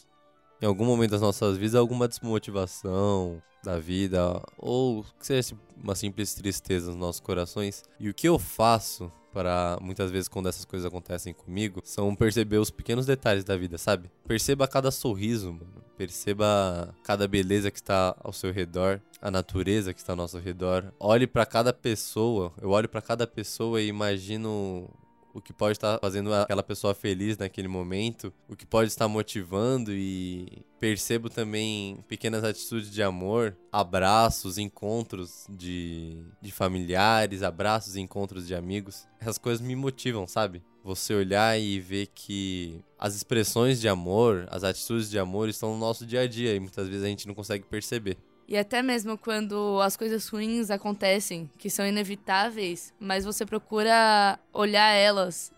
em 0.64 0.66
algum 0.66 0.86
momento 0.86 1.12
das 1.12 1.20
nossas 1.20 1.58
vidas 1.58 1.76
alguma 1.76 2.08
desmotivação, 2.08 3.44
da 3.62 3.78
vida, 3.78 4.42
ou 4.58 5.04
que 5.20 5.28
seja 5.28 5.58
uma 5.76 5.94
simples 5.94 6.34
tristeza 6.34 6.88
nos 6.88 6.96
nossos 6.96 7.20
corações. 7.20 7.84
E 8.00 8.08
o 8.08 8.14
que 8.14 8.30
eu 8.30 8.40
faço 8.40 9.12
para 9.34 9.78
muitas 9.82 10.10
vezes 10.10 10.30
quando 10.30 10.48
essas 10.48 10.64
coisas 10.64 10.86
acontecem 10.86 11.34
comigo 11.34 11.82
são 11.84 12.16
perceber 12.16 12.60
os 12.60 12.70
pequenos 12.70 13.06
detalhes 13.06 13.44
da 13.44 13.58
vida, 13.58 13.78
sabe? 13.78 14.10
Perceba 14.26 14.66
cada 14.66 14.90
sorriso, 14.90 15.52
mano. 15.52 15.84
Perceba 15.98 16.96
cada 17.04 17.28
beleza 17.28 17.70
que 17.70 17.78
está 17.78 18.16
ao 18.24 18.32
seu 18.32 18.52
redor, 18.52 19.02
a 19.22 19.30
natureza 19.30 19.94
que 19.94 20.00
está 20.00 20.14
ao 20.14 20.18
nosso 20.18 20.40
redor. 20.40 20.94
Olhe 20.98 21.28
para 21.28 21.46
cada 21.46 21.74
pessoa. 21.74 22.54
Eu 22.62 22.70
olho 22.70 22.88
para 22.88 23.02
cada 23.02 23.28
pessoa 23.28 23.82
e 23.82 23.88
imagino 23.88 24.90
o 25.34 25.42
que 25.42 25.52
pode 25.52 25.78
estar 25.78 26.00
fazendo 26.00 26.34
aquela 26.34 26.62
pessoa 26.62 26.94
feliz 26.94 27.38
naquele 27.38 27.68
momento, 27.68 28.32
o 28.48 28.56
que 28.56 28.66
pode 28.66 28.90
estar 28.90 29.08
motivando 29.08 29.92
e 29.92 30.64
percebo 30.80 31.30
também 31.30 32.04
pequenas 32.08 32.44
atitudes 32.44 32.92
de 32.92 33.02
amor, 33.02 33.58
abraços, 33.72 34.58
encontros 34.58 35.48
de, 35.50 36.24
de 36.42 36.52
familiares, 36.52 37.42
abraços, 37.42 37.96
encontros 37.96 38.46
de 38.46 38.54
amigos. 38.54 39.08
Essas 39.20 39.38
coisas 39.38 39.66
me 39.66 39.76
motivam, 39.76 40.28
sabe? 40.28 40.62
Você 40.84 41.16
olhar 41.16 41.60
e 41.60 41.80
ver 41.80 42.08
que 42.08 42.82
as 43.00 43.16
expressões 43.16 43.80
de 43.80 43.88
amor, 43.88 44.46
as 44.52 44.64
atitudes 44.64 45.10
de 45.10 45.18
amor 45.18 45.50
estão 45.50 45.74
no 45.74 45.80
nosso 45.80 46.06
dia 46.06 46.22
a 46.22 46.28
dia 46.28 46.54
e 46.54 46.60
muitas 46.60 46.88
vezes 46.88 47.04
a 47.04 47.08
gente 47.08 47.28
não 47.28 47.34
consegue 47.34 47.64
perceber. 47.66 48.18
E 48.48 48.58
até 48.58 48.82
mesmo 48.82 49.18
quando 49.18 49.80
as 49.82 49.96
coisas 49.96 50.28
ruins 50.28 50.70
acontecem, 50.70 51.50
que 51.58 51.70
são 51.70 51.88
inevitáveis, 51.88 52.94
mas 53.00 53.24
você 53.24 53.46
procura 53.46 54.40
olhar 54.52 54.92
elas 54.92 55.52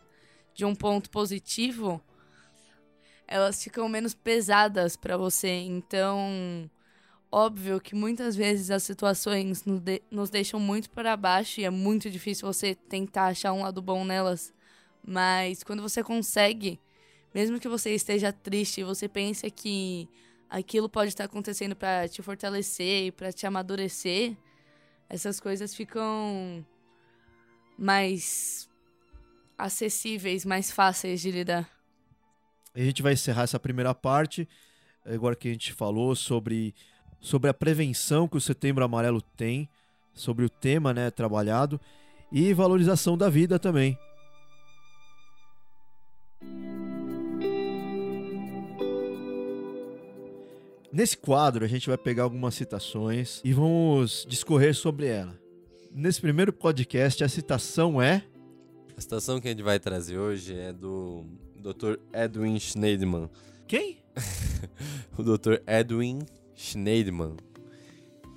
de 0.54 0.64
um 0.66 0.76
ponto 0.76 1.10
positivo, 1.10 2.02
elas 3.28 3.64
ficam 3.64 3.90
menos 3.90 4.14
pesadas 4.14 4.96
para 4.96 5.18
você. 5.18 5.50
Então, 5.50 6.70
óbvio 7.32 7.82
que 7.82 7.96
muitas 7.96 8.36
vezes 8.36 8.70
as 8.70 8.84
situações 8.84 9.66
nos, 9.66 9.80
de 9.82 10.02
nos 10.12 10.30
deixam 10.30 10.60
muito 10.60 10.90
para 10.90 11.18
baixo 11.18 11.60
e 11.60 11.66
é 11.66 11.70
muito 11.70 12.10
difícil 12.10 12.48
você 12.52 12.76
tentar 12.76 13.26
achar 13.26 13.52
um 13.52 13.64
lado 13.64 13.82
bom 13.82 14.06
nelas. 14.06 14.54
Mas 15.06 15.64
quando 15.64 15.82
você 15.82 16.04
consegue, 16.04 16.80
mesmo 17.34 17.60
que 17.60 17.68
você 17.68 17.94
esteja 17.94 18.32
triste, 18.32 18.84
você 18.84 19.08
pensa 19.08 19.50
que 19.50 20.08
aquilo 20.56 20.88
pode 20.88 21.10
estar 21.10 21.26
acontecendo 21.26 21.76
para 21.76 22.08
te 22.08 22.22
fortalecer 22.22 23.08
e 23.08 23.12
para 23.12 23.34
te 23.34 23.46
amadurecer, 23.46 24.38
essas 25.10 25.38
coisas 25.38 25.76
ficam 25.76 26.66
mais 27.78 28.70
acessíveis, 29.58 30.46
mais 30.46 30.72
fáceis 30.72 31.20
de 31.20 31.30
lidar. 31.30 31.70
A 32.74 32.80
gente 32.80 33.02
vai 33.02 33.14
encerrar 33.14 33.44
essa 33.44 33.60
primeira 33.60 33.94
parte, 33.94 34.48
agora 35.06 35.36
que 35.36 35.50
a 35.50 35.52
gente 35.52 35.74
falou 35.74 36.16
sobre, 36.16 36.74
sobre 37.20 37.50
a 37.50 37.54
prevenção 37.54 38.26
que 38.26 38.38
o 38.38 38.42
Setembro 38.42 38.84
Amarelo 38.86 39.22
tem, 39.22 39.70
sobre 40.14 40.46
o 40.46 40.50
tema 40.50 40.94
né, 40.94 41.12
trabalhado 41.12 41.80
e 42.32 42.54
valorização 42.54 43.18
da 43.18 43.30
vida 43.30 43.60
também. 43.60 43.98
Nesse 50.96 51.18
quadro, 51.18 51.66
a 51.66 51.68
gente 51.68 51.90
vai 51.90 51.98
pegar 51.98 52.24
algumas 52.24 52.56
citações 52.56 53.42
e 53.44 53.52
vamos 53.52 54.26
discorrer 54.30 54.74
sobre 54.74 55.08
ela. 55.08 55.38
Nesse 55.92 56.22
primeiro 56.22 56.54
podcast, 56.54 57.22
a 57.22 57.28
citação 57.28 58.02
é. 58.02 58.24
A 58.96 59.02
citação 59.02 59.42
que 59.42 59.50
a 59.50 59.52
gente 59.52 59.62
vai 59.62 59.78
trazer 59.78 60.18
hoje 60.18 60.58
é 60.58 60.72
do 60.72 61.26
Dr. 61.58 61.98
Edwin 62.14 62.58
Schneidman. 62.58 63.30
Quem? 63.68 63.98
o 65.20 65.22
Dr. 65.22 65.56
Edwin 65.68 66.20
Schneidman. 66.56 67.36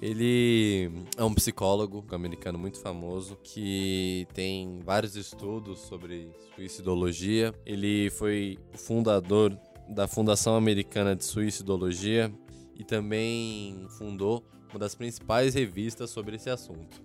Ele 0.02 0.90
é 1.16 1.22
um 1.22 1.34
psicólogo 1.34 2.04
americano 2.10 2.58
muito 2.58 2.80
famoso 2.80 3.38
que 3.40 4.26
tem 4.34 4.80
vários 4.84 5.14
estudos 5.14 5.78
sobre 5.82 6.28
suicidologia. 6.56 7.54
Ele 7.64 8.10
foi 8.10 8.58
o 8.74 8.78
fundador 8.78 9.56
da 9.88 10.08
Fundação 10.08 10.56
Americana 10.56 11.14
de 11.14 11.24
Suicidologia 11.24 12.32
e 12.78 12.84
também 12.84 13.86
fundou 13.98 14.44
uma 14.70 14.78
das 14.78 14.94
principais 14.94 15.54
revistas 15.54 16.10
sobre 16.10 16.36
esse 16.36 16.48
assunto. 16.48 17.02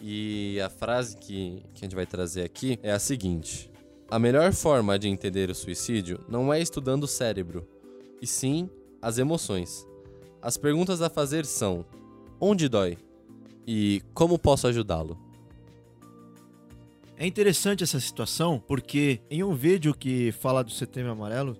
E 0.00 0.60
a 0.60 0.70
frase 0.70 1.16
que, 1.16 1.64
que 1.74 1.80
a 1.80 1.84
gente 1.84 1.96
vai 1.96 2.06
trazer 2.06 2.44
aqui 2.44 2.78
é 2.82 2.92
a 2.92 2.98
seguinte: 2.98 3.70
A 4.08 4.18
melhor 4.18 4.52
forma 4.52 4.98
de 4.98 5.08
entender 5.08 5.50
o 5.50 5.54
suicídio 5.54 6.24
não 6.28 6.54
é 6.54 6.60
estudando 6.60 7.02
o 7.02 7.08
cérebro, 7.08 7.66
e 8.22 8.26
sim 8.26 8.70
as 9.02 9.18
emoções. 9.18 9.86
As 10.40 10.56
perguntas 10.56 11.02
a 11.02 11.10
fazer 11.10 11.44
são: 11.44 11.84
onde 12.40 12.68
dói? 12.68 12.96
E 13.66 14.02
como 14.14 14.38
posso 14.38 14.68
ajudá-lo? 14.68 15.18
É 17.16 17.26
interessante 17.26 17.82
essa 17.82 17.98
situação 17.98 18.62
porque 18.64 19.20
em 19.28 19.42
um 19.42 19.52
vídeo 19.52 19.92
que 19.92 20.30
fala 20.30 20.62
do 20.62 20.70
Setembro 20.70 21.10
Amarelo, 21.10 21.56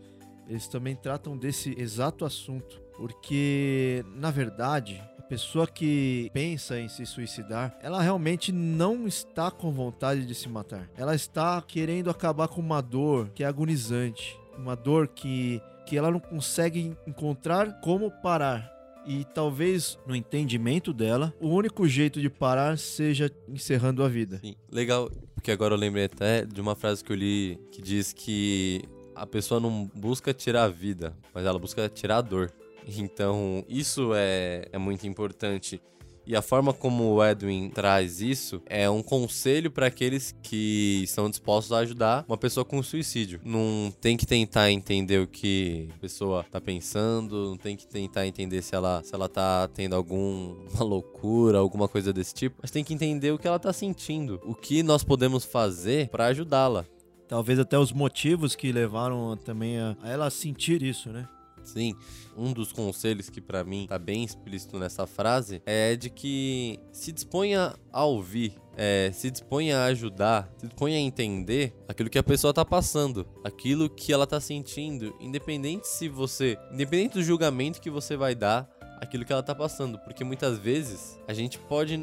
eles 0.46 0.68
também 0.68 0.94
tratam 0.94 1.36
desse 1.36 1.74
exato 1.76 2.24
assunto. 2.24 2.80
Porque, 2.98 4.04
na 4.16 4.30
verdade, 4.32 5.00
a 5.16 5.22
pessoa 5.22 5.68
que 5.68 6.28
pensa 6.34 6.80
em 6.80 6.88
se 6.88 7.06
suicidar, 7.06 7.78
ela 7.80 8.02
realmente 8.02 8.50
não 8.50 9.06
está 9.06 9.52
com 9.52 9.70
vontade 9.70 10.26
de 10.26 10.34
se 10.34 10.48
matar. 10.48 10.90
Ela 10.96 11.14
está 11.14 11.62
querendo 11.62 12.10
acabar 12.10 12.48
com 12.48 12.60
uma 12.60 12.82
dor 12.82 13.30
que 13.30 13.44
é 13.44 13.46
agonizante, 13.46 14.36
uma 14.58 14.74
dor 14.74 15.06
que, 15.06 15.62
que 15.86 15.96
ela 15.96 16.10
não 16.10 16.18
consegue 16.18 16.96
encontrar 17.06 17.80
como 17.80 18.10
parar. 18.10 18.76
E 19.06 19.24
talvez 19.24 19.96
no 20.06 20.14
entendimento 20.14 20.92
dela, 20.92 21.32
o 21.40 21.48
único 21.48 21.86
jeito 21.88 22.20
de 22.20 22.28
parar 22.28 22.76
seja 22.76 23.30
encerrando 23.48 24.02
a 24.02 24.08
vida. 24.08 24.38
Sim, 24.44 24.56
legal, 24.70 25.08
porque 25.34 25.52
agora 25.52 25.72
eu 25.72 25.78
lembrei 25.78 26.04
até 26.04 26.44
de 26.44 26.60
uma 26.60 26.74
frase 26.74 27.02
que 27.02 27.12
eu 27.12 27.16
li 27.16 27.58
que 27.70 27.80
diz 27.80 28.12
que 28.12 28.82
a 29.14 29.26
pessoa 29.26 29.60
não 29.60 29.90
busca 29.94 30.34
tirar 30.34 30.64
a 30.64 30.68
vida, 30.68 31.16
mas 31.32 31.46
ela 31.46 31.58
busca 31.58 31.88
tirar 31.88 32.18
a 32.18 32.20
dor. 32.20 32.52
Então, 32.96 33.64
isso 33.68 34.12
é, 34.14 34.66
é 34.72 34.78
muito 34.78 35.06
importante. 35.06 35.80
E 36.28 36.36
a 36.36 36.42
forma 36.42 36.74
como 36.74 37.14
o 37.14 37.24
Edwin 37.24 37.70
traz 37.70 38.20
isso 38.20 38.60
é 38.66 38.88
um 38.90 39.02
conselho 39.02 39.70
para 39.70 39.86
aqueles 39.86 40.36
que 40.42 41.00
estão 41.02 41.30
dispostos 41.30 41.72
a 41.72 41.78
ajudar 41.78 42.22
uma 42.28 42.36
pessoa 42.36 42.66
com 42.66 42.82
suicídio. 42.82 43.40
Não 43.42 43.90
tem 43.98 44.14
que 44.14 44.26
tentar 44.26 44.70
entender 44.70 45.22
o 45.22 45.26
que 45.26 45.88
a 45.96 45.98
pessoa 45.98 46.44
tá 46.44 46.60
pensando, 46.60 47.48
não 47.48 47.56
tem 47.56 47.74
que 47.78 47.86
tentar 47.86 48.26
entender 48.26 48.60
se 48.60 48.74
ela, 48.74 49.02
se 49.02 49.14
ela 49.14 49.26
tá 49.26 49.68
tendo 49.68 49.96
alguma 49.96 50.84
loucura, 50.84 51.56
alguma 51.56 51.88
coisa 51.88 52.12
desse 52.12 52.34
tipo, 52.34 52.56
mas 52.60 52.70
tem 52.70 52.84
que 52.84 52.92
entender 52.92 53.32
o 53.32 53.38
que 53.38 53.48
ela 53.48 53.58
tá 53.58 53.72
sentindo, 53.72 54.38
o 54.44 54.54
que 54.54 54.82
nós 54.82 55.02
podemos 55.02 55.46
fazer 55.46 56.10
para 56.10 56.26
ajudá-la. 56.26 56.84
Talvez 57.26 57.58
até 57.58 57.78
os 57.78 57.90
motivos 57.90 58.54
que 58.54 58.70
levaram 58.70 59.34
também 59.34 59.78
a 59.78 59.96
ela 60.04 60.28
sentir 60.28 60.82
isso, 60.82 61.08
né? 61.08 61.26
Sim, 61.68 61.94
um 62.36 62.52
dos 62.52 62.72
conselhos 62.72 63.28
que 63.28 63.40
para 63.40 63.62
mim 63.62 63.86
tá 63.86 63.98
bem 63.98 64.24
explícito 64.24 64.78
nessa 64.78 65.06
frase 65.06 65.62
é 65.66 65.94
de 65.96 66.08
que 66.08 66.80
se 66.90 67.12
disponha 67.12 67.74
a 67.92 68.04
ouvir, 68.04 68.54
é, 68.74 69.10
se 69.12 69.30
disponha 69.30 69.78
a 69.78 69.84
ajudar, 69.86 70.50
se 70.56 70.66
disponha 70.66 70.96
a 70.96 71.00
entender 71.00 71.74
aquilo 71.86 72.08
que 72.08 72.18
a 72.18 72.22
pessoa 72.22 72.54
tá 72.54 72.64
passando, 72.64 73.26
aquilo 73.44 73.90
que 73.90 74.12
ela 74.12 74.26
tá 74.26 74.40
sentindo, 74.40 75.14
independente 75.20 75.86
se 75.86 76.08
você, 76.08 76.58
independente 76.72 77.14
do 77.14 77.22
julgamento 77.22 77.82
que 77.82 77.90
você 77.90 78.16
vai 78.16 78.34
dar, 78.34 78.66
aquilo 79.00 79.24
que 79.24 79.32
ela 79.32 79.42
tá 79.42 79.54
passando, 79.54 79.98
porque 79.98 80.24
muitas 80.24 80.58
vezes 80.58 81.18
a 81.28 81.32
gente 81.32 81.58
pode 81.58 81.96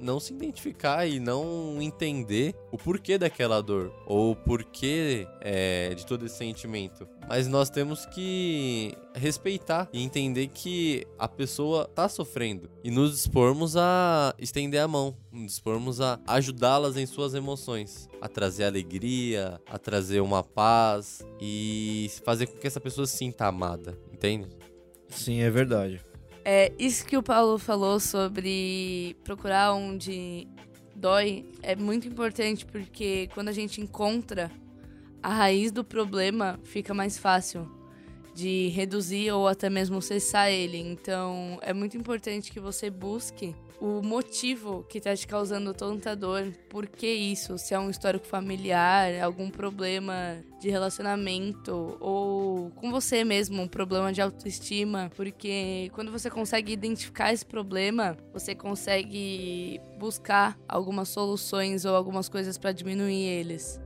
não 0.00 0.20
se 0.20 0.32
identificar 0.32 1.06
e 1.06 1.18
não 1.20 1.76
entender 1.80 2.54
o 2.70 2.78
porquê 2.78 3.18
daquela 3.18 3.60
dor 3.62 3.92
ou 4.06 4.32
o 4.32 4.36
porquê 4.36 5.26
é, 5.40 5.94
de 5.94 6.06
todo 6.06 6.26
esse 6.26 6.36
sentimento. 6.36 7.06
Mas 7.28 7.46
nós 7.46 7.68
temos 7.68 8.06
que 8.06 8.96
respeitar 9.14 9.88
e 9.92 10.02
entender 10.02 10.48
que 10.48 11.06
a 11.18 11.28
pessoa 11.28 11.86
está 11.88 12.08
sofrendo 12.08 12.70
e 12.82 12.90
nos 12.90 13.12
dispormos 13.12 13.76
a 13.76 14.34
estender 14.38 14.80
a 14.80 14.88
mão, 14.88 15.16
nos 15.30 15.52
dispormos 15.52 16.00
a 16.00 16.18
ajudá-las 16.26 16.96
em 16.96 17.04
suas 17.04 17.34
emoções, 17.34 18.08
a 18.20 18.28
trazer 18.28 18.64
alegria, 18.64 19.60
a 19.66 19.78
trazer 19.78 20.20
uma 20.20 20.42
paz 20.42 21.22
e 21.40 22.10
fazer 22.24 22.46
com 22.46 22.56
que 22.56 22.66
essa 22.66 22.80
pessoa 22.80 23.06
se 23.06 23.16
sinta 23.18 23.46
amada, 23.46 23.98
entende? 24.12 24.48
Sim, 25.08 25.40
é 25.40 25.50
verdade. 25.50 26.00
É, 26.50 26.72
isso 26.78 27.04
que 27.04 27.14
o 27.14 27.22
Paulo 27.22 27.58
falou 27.58 28.00
sobre 28.00 29.14
procurar 29.22 29.74
onde 29.74 30.48
dói 30.96 31.44
é 31.62 31.76
muito 31.76 32.08
importante 32.08 32.64
porque 32.64 33.28
quando 33.34 33.50
a 33.50 33.52
gente 33.52 33.82
encontra 33.82 34.50
a 35.22 35.28
raiz 35.28 35.70
do 35.70 35.84
problema, 35.84 36.58
fica 36.64 36.94
mais 36.94 37.18
fácil 37.18 37.70
de 38.34 38.68
reduzir 38.68 39.30
ou 39.30 39.46
até 39.46 39.68
mesmo 39.68 40.00
cessar 40.00 40.50
ele. 40.50 40.78
Então, 40.78 41.58
é 41.60 41.74
muito 41.74 41.98
importante 41.98 42.50
que 42.50 42.58
você 42.58 42.88
busque 42.88 43.54
o 43.80 44.02
motivo 44.02 44.84
que 44.88 44.98
está 44.98 45.14
te 45.14 45.26
causando 45.26 45.72
tanta 45.72 46.16
dor, 46.16 46.52
por 46.68 46.86
que 46.86 47.06
isso? 47.06 47.56
Se 47.58 47.74
é 47.74 47.78
um 47.78 47.88
histórico 47.88 48.26
familiar, 48.26 49.20
algum 49.22 49.50
problema 49.50 50.42
de 50.60 50.68
relacionamento 50.68 51.96
ou 52.00 52.70
com 52.72 52.90
você 52.90 53.22
mesmo, 53.22 53.62
um 53.62 53.68
problema 53.68 54.12
de 54.12 54.20
autoestima, 54.20 55.10
porque 55.14 55.90
quando 55.94 56.10
você 56.10 56.28
consegue 56.28 56.72
identificar 56.72 57.32
esse 57.32 57.46
problema, 57.46 58.16
você 58.32 58.54
consegue 58.54 59.80
buscar 59.98 60.58
algumas 60.68 61.08
soluções 61.08 61.84
ou 61.84 61.94
algumas 61.94 62.28
coisas 62.28 62.58
para 62.58 62.72
diminuir 62.72 63.24
eles. 63.24 63.80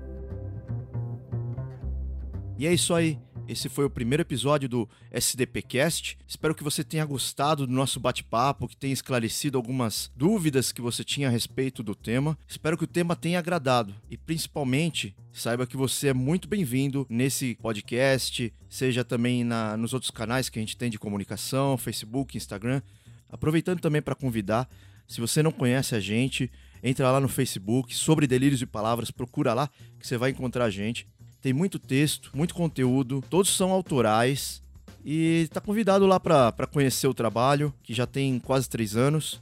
E 2.59 2.67
é 2.67 2.73
isso 2.73 2.95
aí. 2.95 3.19
Esse 3.53 3.69
foi 3.69 3.85
o 3.85 3.91
primeiro 3.91 4.23
episódio 4.23 4.67
do 4.67 4.89
SDPcast. 5.11 6.17
Espero 6.27 6.55
que 6.55 6.65
você 6.65 6.83
tenha 6.83 7.05
gostado 7.05 7.67
do 7.67 7.73
nosso 7.73 8.01
bate-papo, 8.01 8.67
que 8.67 8.75
tenha 8.75 8.95
esclarecido 8.95 9.59
algumas 9.59 10.11
dúvidas 10.17 10.73
que 10.73 10.81
você 10.81 11.05
tinha 11.05 11.29
a 11.29 11.31
respeito 11.31 11.83
do 11.83 11.95
tema. 11.95 12.39
Espero 12.49 12.79
que 12.79 12.85
o 12.85 12.87
tema 12.87 13.15
tenha 13.15 13.39
agradado 13.39 13.95
e 14.11 14.17
principalmente 14.17 15.15
saiba 15.31 15.67
que 15.67 15.77
você 15.77 16.09
é 16.09 16.15
muito 16.15 16.49
bem-vindo 16.49 17.07
nesse 17.11 17.55
podcast, 17.61 18.51
seja 18.71 19.05
também 19.05 19.45
na, 19.45 19.77
nos 19.77 19.93
outros 19.93 20.11
canais 20.11 20.49
que 20.49 20.59
a 20.59 20.63
gente 20.63 20.75
tem 20.75 20.89
de 20.89 20.99
comunicação, 20.99 21.77
Facebook, 21.77 22.35
Instagram. 22.35 22.81
Aproveitando 23.29 23.81
também 23.81 24.01
para 24.01 24.15
convidar, 24.15 24.67
se 25.07 25.21
você 25.21 25.43
não 25.43 25.53
conhece 25.53 25.95
a 25.95 26.01
gente, 26.01 26.51
entra 26.83 27.11
lá 27.11 27.21
no 27.21 27.29
Facebook, 27.29 27.95
sobre 27.95 28.27
Delírios 28.27 28.63
e 28.63 28.67
Palavras, 28.67 29.11
procura 29.11 29.53
lá 29.53 29.69
que 30.01 30.07
você 30.07 30.17
vai 30.17 30.31
encontrar 30.31 30.65
a 30.65 30.71
gente. 30.71 31.07
Tem 31.43 31.53
muito 31.53 31.77
texto, 31.77 32.31
muito 32.33 32.55
conteúdo, 32.55 33.23
todos 33.29 33.55
são 33.55 33.73
autorais. 33.73 34.63
E 35.05 35.43
está 35.43 35.61
convidado 35.61 36.07
lá 36.07 36.21
para 36.21 36.67
conhecer 36.69 37.09
o 37.09 37.15
trabalho, 37.15 37.75
que 37.83 37.93
já 37.93 38.07
tem 38.07 38.39
quase 38.39 38.69
três 38.69 38.97
anos. 38.97 39.41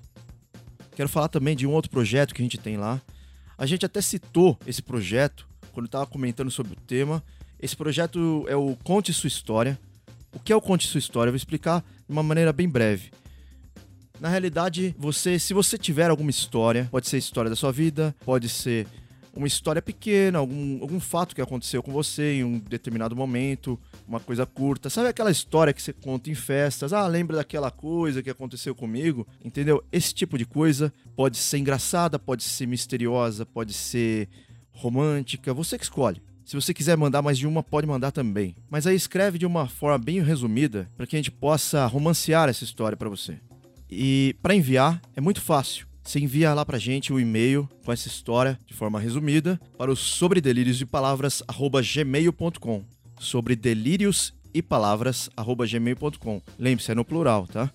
Quero 0.97 1.11
falar 1.11 1.29
também 1.29 1.55
de 1.55 1.67
um 1.67 1.73
outro 1.73 1.91
projeto 1.91 2.35
que 2.35 2.41
a 2.41 2.45
gente 2.45 2.57
tem 2.57 2.79
lá. 2.79 3.01
A 3.59 3.67
gente 3.67 3.85
até 3.85 4.01
citou 4.01 4.59
esse 4.67 4.81
projeto 4.81 5.47
quando 5.73 5.85
estava 5.85 6.07
comentando 6.07 6.51
sobre 6.51 6.73
o 6.73 6.77
tema. 6.77 7.23
Esse 7.61 7.77
projeto 7.77 8.47
é 8.49 8.57
o 8.57 8.75
Conte 8.83 9.13
Sua 9.13 9.29
História. 9.29 9.79
O 10.33 10.41
que 10.41 10.55
é 10.55 10.57
o 10.57 10.61
Conte 10.63 10.89
Sua 10.89 10.99
História? 10.99 11.29
Eu 11.29 11.33
vou 11.33 11.37
explicar 11.37 11.81
de 11.83 12.11
uma 12.11 12.23
maneira 12.23 12.51
bem 12.51 12.67
breve. 12.69 13.11
Na 14.19 14.31
realidade, 14.31 14.95
você, 14.99 15.39
se 15.39 15.53
você 15.53 15.77
tiver 15.77 16.09
alguma 16.09 16.31
história, 16.31 16.89
pode 16.91 17.09
ser 17.09 17.19
história 17.19 17.51
da 17.51 17.57
sua 17.57 17.73
vida, 17.73 18.15
pode 18.25 18.49
ser 18.49 18.87
uma 19.35 19.47
história 19.47 19.81
pequena, 19.81 20.39
algum, 20.39 20.81
algum 20.81 21.01
fato 21.01 21.35
que 21.35 21.41
aconteceu 21.41 21.83
com 21.83 21.93
você 21.93 22.35
em 22.35 22.45
um 22.45 22.59
determinado 22.59 23.15
momento, 23.15 23.79
uma 24.07 24.21
coisa 24.21 24.45
curta. 24.45 24.91
Sabe 24.91 25.09
aquela 25.09 25.31
história 25.31 25.73
que 25.73 25.83
você 25.83 25.93
conta 25.93 26.31
em 26.31 26.35
festas? 26.35 26.93
Ah, 26.93 27.07
lembra 27.07 27.37
daquela 27.37 27.71
coisa 27.71 28.23
que 28.23 28.31
aconteceu 28.31 28.75
comigo? 28.75 29.27
Entendeu? 29.45 29.83
Esse 29.93 30.13
tipo 30.13 30.37
de 30.37 30.45
coisa 30.45 30.93
pode 31.15 31.37
ser 31.37 31.59
engraçada, 31.59 32.19
pode 32.19 32.43
ser 32.43 32.67
misteriosa, 32.67 33.47
pode 33.47 33.73
ser 33.73 34.29
romântica, 34.73 35.55
você 35.55 35.79
que 35.79 35.85
escolhe. 35.85 36.23
Se 36.45 36.57
você 36.57 36.75
quiser 36.75 36.97
mandar 36.97 37.23
mais 37.23 37.39
de 37.39 37.47
uma, 37.47 37.63
pode 37.63 37.87
mandar 37.87 38.11
também. 38.11 38.57
Mas 38.69 38.87
aí 38.87 38.97
escreve 38.97 39.39
de 39.39 39.47
uma 39.47 39.69
forma 39.69 39.99
bem 39.99 40.21
resumida 40.21 40.91
para 40.97 41.07
que 41.07 41.15
a 41.15 41.19
gente 41.19 41.31
possa 41.31 41.87
romancear 41.87 42.49
essa 42.49 42.65
história 42.65 42.97
para 42.97 43.09
você. 43.09 43.39
E 43.89 44.35
para 44.43 44.55
enviar 44.55 45.01
é 45.15 45.21
muito 45.21 45.41
fácil 45.41 45.90
você 46.03 46.19
envia 46.19 46.53
lá 46.55 46.65
pra 46.65 46.79
gente 46.79 47.13
o 47.13 47.21
e-mail 47.21 47.69
com 47.85 47.93
essa 47.93 48.09
história 48.09 48.59
de 48.67 48.75
forma 48.75 48.99
resumida 48.99 49.61
para 49.77 49.91
o 49.91 49.97
sobre 49.97 50.41
delírios 50.41 50.79
de 50.79 50.87
palavras 50.87 51.43
gmail.com. 51.95 52.85
Sobre 53.19 53.55
delírios 53.55 54.33
e 54.53 54.63
palavras 54.63 55.29
gmail.com. 55.37 56.43
Lembre-se, 56.59 56.91
é 56.91 56.95
no 56.95 57.05
plural, 57.05 57.47
tá? 57.47 57.71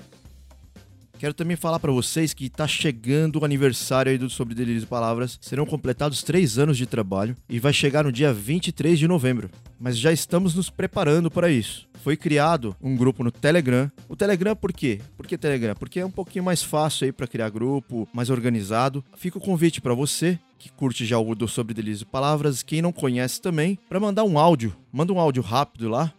Quero 1.17 1.33
também 1.33 1.55
falar 1.55 1.79
para 1.79 1.93
vocês 1.93 2.33
que 2.33 2.47
está 2.47 2.67
chegando 2.67 3.39
o 3.39 3.45
aniversário 3.45 4.11
aí 4.11 4.17
do 4.17 4.29
Sobre 4.29 4.53
Delírios 4.53 4.83
e 4.83 4.87
Palavras. 4.87 5.37
Serão 5.41 5.65
completados 5.65 6.21
três 6.21 6.57
anos 6.57 6.77
de 6.77 6.85
trabalho 6.85 7.35
e 7.47 7.57
vai 7.57 7.71
chegar 7.71 8.03
no 8.03 8.11
dia 8.11 8.33
23 8.33 8.99
de 8.99 9.07
novembro. 9.07 9.49
Mas 9.79 9.97
já 9.97 10.11
estamos 10.11 10.53
nos 10.53 10.69
preparando 10.69 11.31
para 11.31 11.49
isso. 11.49 11.87
Foi 12.05 12.15
criado 12.15 12.75
um 12.79 12.95
grupo 12.95 13.23
no 13.23 13.31
Telegram. 13.31 13.91
O 14.07 14.15
Telegram 14.15 14.55
por 14.55 14.71
quê? 14.71 15.01
Por 15.17 15.25
que 15.25 15.35
Telegram? 15.35 15.73
Porque 15.73 15.99
é 15.99 16.05
um 16.05 16.11
pouquinho 16.11 16.45
mais 16.45 16.61
fácil 16.61 17.05
aí 17.05 17.11
para 17.11 17.25
criar 17.25 17.49
grupo, 17.49 18.07
mais 18.13 18.29
organizado. 18.29 19.03
Fica 19.17 19.39
o 19.39 19.41
convite 19.41 19.81
para 19.81 19.95
você 19.95 20.37
que 20.59 20.71
curte 20.71 21.03
já 21.03 21.17
o 21.17 21.33
do 21.33 21.47
Sobre 21.47 21.73
Delírios 21.73 22.03
e 22.03 22.05
Palavras, 22.05 22.61
quem 22.61 22.79
não 22.79 22.91
conhece 22.91 23.41
também, 23.41 23.79
para 23.89 23.99
mandar 23.99 24.23
um 24.23 24.37
áudio. 24.37 24.75
Manda 24.93 25.11
um 25.13 25.19
áudio 25.19 25.41
rápido 25.41 25.89
lá, 25.89 26.13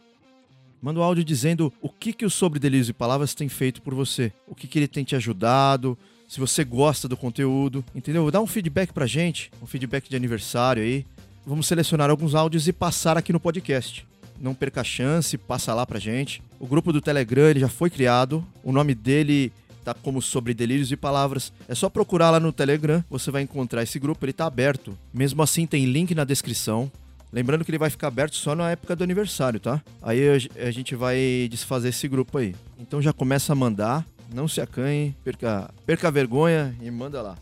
Manda 0.82 0.98
um 0.98 1.04
áudio 1.04 1.22
dizendo 1.22 1.72
o 1.80 1.88
que, 1.88 2.12
que 2.12 2.26
o 2.26 2.30
Sobre 2.30 2.58
Delírios 2.58 2.88
e 2.88 2.92
Palavras 2.92 3.32
tem 3.32 3.48
feito 3.48 3.80
por 3.80 3.94
você. 3.94 4.32
O 4.48 4.56
que, 4.56 4.66
que 4.66 4.80
ele 4.80 4.88
tem 4.88 5.04
te 5.04 5.14
ajudado, 5.14 5.96
se 6.26 6.40
você 6.40 6.64
gosta 6.64 7.06
do 7.06 7.16
conteúdo, 7.16 7.84
entendeu? 7.94 8.28
Dá 8.32 8.40
um 8.40 8.46
feedback 8.48 8.92
pra 8.92 9.06
gente, 9.06 9.52
um 9.62 9.66
feedback 9.66 10.10
de 10.10 10.16
aniversário 10.16 10.82
aí. 10.82 11.06
Vamos 11.46 11.68
selecionar 11.68 12.10
alguns 12.10 12.34
áudios 12.34 12.66
e 12.66 12.72
passar 12.72 13.16
aqui 13.16 13.32
no 13.32 13.38
podcast. 13.38 14.04
Não 14.40 14.54
perca 14.54 14.80
a 14.80 14.84
chance, 14.84 15.38
passa 15.38 15.72
lá 15.74 15.86
pra 15.86 15.98
gente. 15.98 16.42
O 16.58 16.66
grupo 16.66 16.92
do 16.92 17.00
Telegram 17.00 17.48
ele 17.48 17.60
já 17.60 17.68
foi 17.68 17.90
criado. 17.90 18.44
O 18.62 18.72
nome 18.72 18.94
dele 18.94 19.52
tá 19.84 19.94
como 19.94 20.20
sobre 20.20 20.52
delírios 20.52 20.90
e 20.90 20.96
palavras. 20.96 21.52
É 21.68 21.74
só 21.74 21.88
procurar 21.88 22.30
lá 22.30 22.40
no 22.40 22.52
Telegram, 22.52 23.04
você 23.08 23.30
vai 23.30 23.42
encontrar 23.42 23.84
esse 23.84 23.98
grupo, 24.00 24.24
ele 24.24 24.32
tá 24.32 24.44
aberto. 24.44 24.98
Mesmo 25.14 25.42
assim 25.42 25.64
tem 25.66 25.84
link 25.84 26.14
na 26.14 26.24
descrição. 26.24 26.90
Lembrando 27.32 27.64
que 27.64 27.70
ele 27.70 27.78
vai 27.78 27.90
ficar 27.90 28.08
aberto 28.08 28.34
só 28.34 28.54
na 28.54 28.70
época 28.70 28.96
do 28.96 29.04
aniversário, 29.04 29.60
tá? 29.60 29.82
Aí 30.02 30.20
a 30.28 30.70
gente 30.70 30.94
vai 30.94 31.46
desfazer 31.50 31.90
esse 31.90 32.08
grupo 32.08 32.38
aí. 32.38 32.54
Então 32.78 33.00
já 33.00 33.12
começa 33.12 33.52
a 33.52 33.56
mandar, 33.56 34.04
não 34.34 34.48
se 34.48 34.60
acanhe, 34.60 35.14
perca, 35.22 35.70
perca 35.84 36.08
a 36.08 36.10
vergonha 36.10 36.74
e 36.80 36.90
manda 36.90 37.22
lá. 37.22 37.36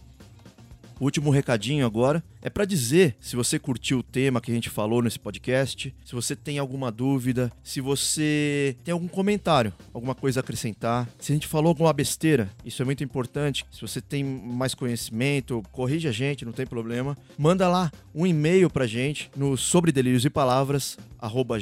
Último 1.01 1.31
recadinho 1.31 1.87
agora 1.87 2.23
É 2.47 2.51
para 2.51 2.67
dizer 2.67 3.17
se 3.19 3.37
você 3.37 3.59
curtiu 3.59 4.01
o 4.01 4.03
tema 4.03 4.39
que 4.39 4.51
a 4.51 4.55
gente 4.55 4.69
falou 4.69 5.01
nesse 5.01 5.19
podcast, 5.19 5.95
se 6.05 6.15
você 6.15 6.37
tem 6.37 6.59
alguma 6.59 6.93
dúvida, 6.93 7.51
se 7.63 7.81
você 7.81 8.77
tem 8.85 8.93
algum 8.93 9.09
comentário, 9.09 9.73
alguma 9.95 10.15
coisa 10.15 10.41
a 10.41 10.43
acrescentar, 10.43 11.09
se 11.19 11.33
a 11.33 11.35
gente 11.35 11.47
falou 11.47 11.71
alguma 11.71 11.91
besteira, 11.91 12.51
isso 12.63 12.83
é 12.83 12.85
muito 12.85 13.03
importante. 13.03 13.65
Se 13.73 13.81
você 13.81 13.99
tem 13.99 14.23
mais 14.23 14.75
conhecimento, 14.75 15.63
corrige 15.73 16.07
a 16.07 16.13
gente, 16.13 16.45
não 16.45 16.53
tem 16.53 16.67
problema. 16.67 17.17
Manda 17.39 17.67
lá 17.67 17.91
um 18.15 18.27
e-mail 18.27 18.69
pra 18.69 18.87
gente 18.87 19.31
no 19.35 19.57
sobre 19.57 19.91
delírios 19.91 20.27
e 20.27 20.29
palavras 20.29 20.99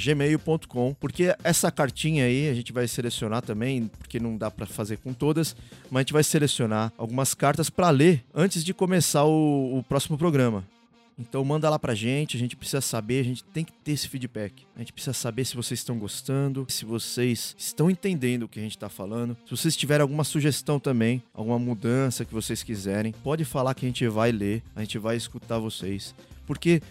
gmail.com, 0.04 0.96
porque 0.98 1.32
essa 1.44 1.70
cartinha 1.70 2.24
aí 2.24 2.48
a 2.48 2.54
gente 2.54 2.72
vai 2.72 2.88
selecionar 2.88 3.42
também, 3.42 3.88
porque 3.98 4.18
não 4.18 4.36
dá 4.36 4.50
para 4.50 4.66
fazer 4.66 4.96
com 4.96 5.12
todas, 5.12 5.54
mas 5.88 6.00
a 6.00 6.02
gente 6.02 6.12
vai 6.12 6.24
selecionar 6.24 6.92
algumas 6.98 7.34
cartas 7.34 7.70
para 7.70 7.88
ler 7.90 8.24
antes 8.34 8.64
de 8.64 8.74
começar 8.74 9.24
o, 9.24 9.78
o 9.78 9.84
próximo 9.84 10.18
programa. 10.18 10.64
Então 11.18 11.44
manda 11.44 11.68
lá 11.68 11.78
pra 11.78 11.94
gente, 11.94 12.36
a 12.36 12.40
gente 12.40 12.56
precisa 12.56 12.80
saber, 12.80 13.20
a 13.20 13.24
gente 13.24 13.44
tem 13.44 13.64
que 13.64 13.72
ter 13.72 13.92
esse 13.92 14.08
feedback. 14.08 14.66
A 14.74 14.80
gente 14.80 14.92
precisa 14.92 15.12
saber 15.12 15.44
se 15.44 15.56
vocês 15.56 15.80
estão 15.80 15.98
gostando, 15.98 16.66
se 16.68 16.84
vocês 16.84 17.54
estão 17.58 17.90
entendendo 17.90 18.44
o 18.44 18.48
que 18.48 18.58
a 18.58 18.62
gente 18.62 18.78
tá 18.78 18.88
falando. 18.88 19.36
Se 19.44 19.50
vocês 19.50 19.76
tiverem 19.76 20.02
alguma 20.02 20.24
sugestão 20.24 20.80
também, 20.80 21.22
alguma 21.32 21.58
mudança 21.58 22.24
que 22.24 22.34
vocês 22.34 22.62
quiserem, 22.62 23.12
pode 23.12 23.44
falar 23.44 23.74
que 23.74 23.84
a 23.86 23.88
gente 23.88 24.06
vai 24.08 24.32
ler, 24.32 24.62
a 24.74 24.80
gente 24.80 24.98
vai 24.98 25.16
escutar 25.16 25.58
vocês. 25.58 26.14
Porque 26.46 26.82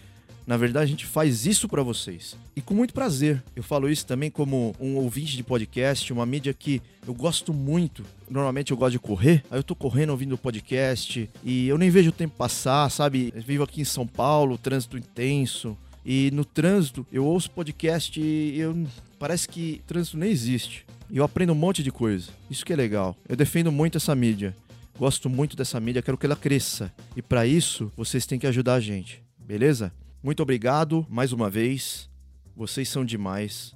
na 0.51 0.57
verdade, 0.57 0.83
a 0.83 0.87
gente 0.87 1.05
faz 1.05 1.45
isso 1.45 1.65
para 1.69 1.81
vocês. 1.81 2.35
E 2.53 2.59
com 2.59 2.73
muito 2.73 2.93
prazer. 2.93 3.41
Eu 3.55 3.63
falo 3.63 3.89
isso 3.89 4.05
também 4.05 4.29
como 4.29 4.75
um 4.81 4.97
ouvinte 4.97 5.37
de 5.37 5.43
podcast, 5.43 6.11
uma 6.11 6.25
mídia 6.25 6.53
que 6.53 6.81
eu 7.07 7.13
gosto 7.13 7.53
muito. 7.53 8.03
Normalmente 8.29 8.71
eu 8.71 8.75
gosto 8.75 8.91
de 8.91 8.99
correr, 8.99 9.45
aí 9.49 9.57
eu 9.57 9.63
tô 9.63 9.73
correndo 9.73 10.09
ouvindo 10.09 10.35
o 10.35 10.37
podcast 10.37 11.29
e 11.41 11.69
eu 11.69 11.77
nem 11.77 11.89
vejo 11.89 12.09
o 12.09 12.11
tempo 12.11 12.35
passar, 12.35 12.91
sabe? 12.91 13.31
Eu 13.33 13.41
vivo 13.41 13.63
aqui 13.63 13.79
em 13.79 13.85
São 13.85 14.05
Paulo, 14.05 14.57
trânsito 14.57 14.97
intenso. 14.97 15.77
E 16.05 16.29
no 16.33 16.43
trânsito, 16.43 17.07
eu 17.13 17.23
ouço 17.23 17.49
podcast 17.49 18.19
e 18.19 18.59
eu 18.59 18.75
parece 19.17 19.47
que 19.47 19.81
trânsito 19.87 20.17
nem 20.17 20.31
existe. 20.31 20.85
E 21.09 21.15
eu 21.15 21.23
aprendo 21.23 21.53
um 21.53 21.55
monte 21.55 21.81
de 21.81 21.93
coisa. 21.93 22.29
Isso 22.49 22.65
que 22.65 22.73
é 22.73 22.75
legal. 22.75 23.15
Eu 23.25 23.37
defendo 23.37 23.71
muito 23.71 23.97
essa 23.97 24.13
mídia. 24.13 24.53
Gosto 24.99 25.29
muito 25.29 25.55
dessa 25.55 25.79
mídia, 25.79 26.01
quero 26.01 26.17
que 26.17 26.25
ela 26.25 26.35
cresça. 26.35 26.91
E 27.15 27.21
para 27.21 27.47
isso, 27.47 27.89
vocês 27.95 28.25
têm 28.25 28.37
que 28.37 28.47
ajudar 28.47 28.73
a 28.73 28.79
gente. 28.81 29.23
Beleza? 29.39 29.93
Muito 30.23 30.43
obrigado 30.43 31.05
mais 31.09 31.33
uma 31.33 31.49
vez. 31.49 32.09
Vocês 32.55 32.87
são 32.87 33.03
demais. 33.03 33.75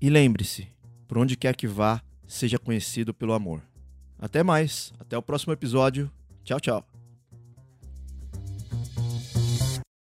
E 0.00 0.08
lembre-se, 0.08 0.68
por 1.06 1.18
onde 1.18 1.36
quer 1.36 1.54
que 1.54 1.66
vá, 1.66 2.02
seja 2.26 2.58
conhecido 2.58 3.12
pelo 3.12 3.34
amor. 3.34 3.62
Até 4.18 4.42
mais, 4.42 4.92
até 4.98 5.18
o 5.18 5.22
próximo 5.22 5.52
episódio. 5.52 6.10
Tchau, 6.44 6.60
tchau. 6.60 6.91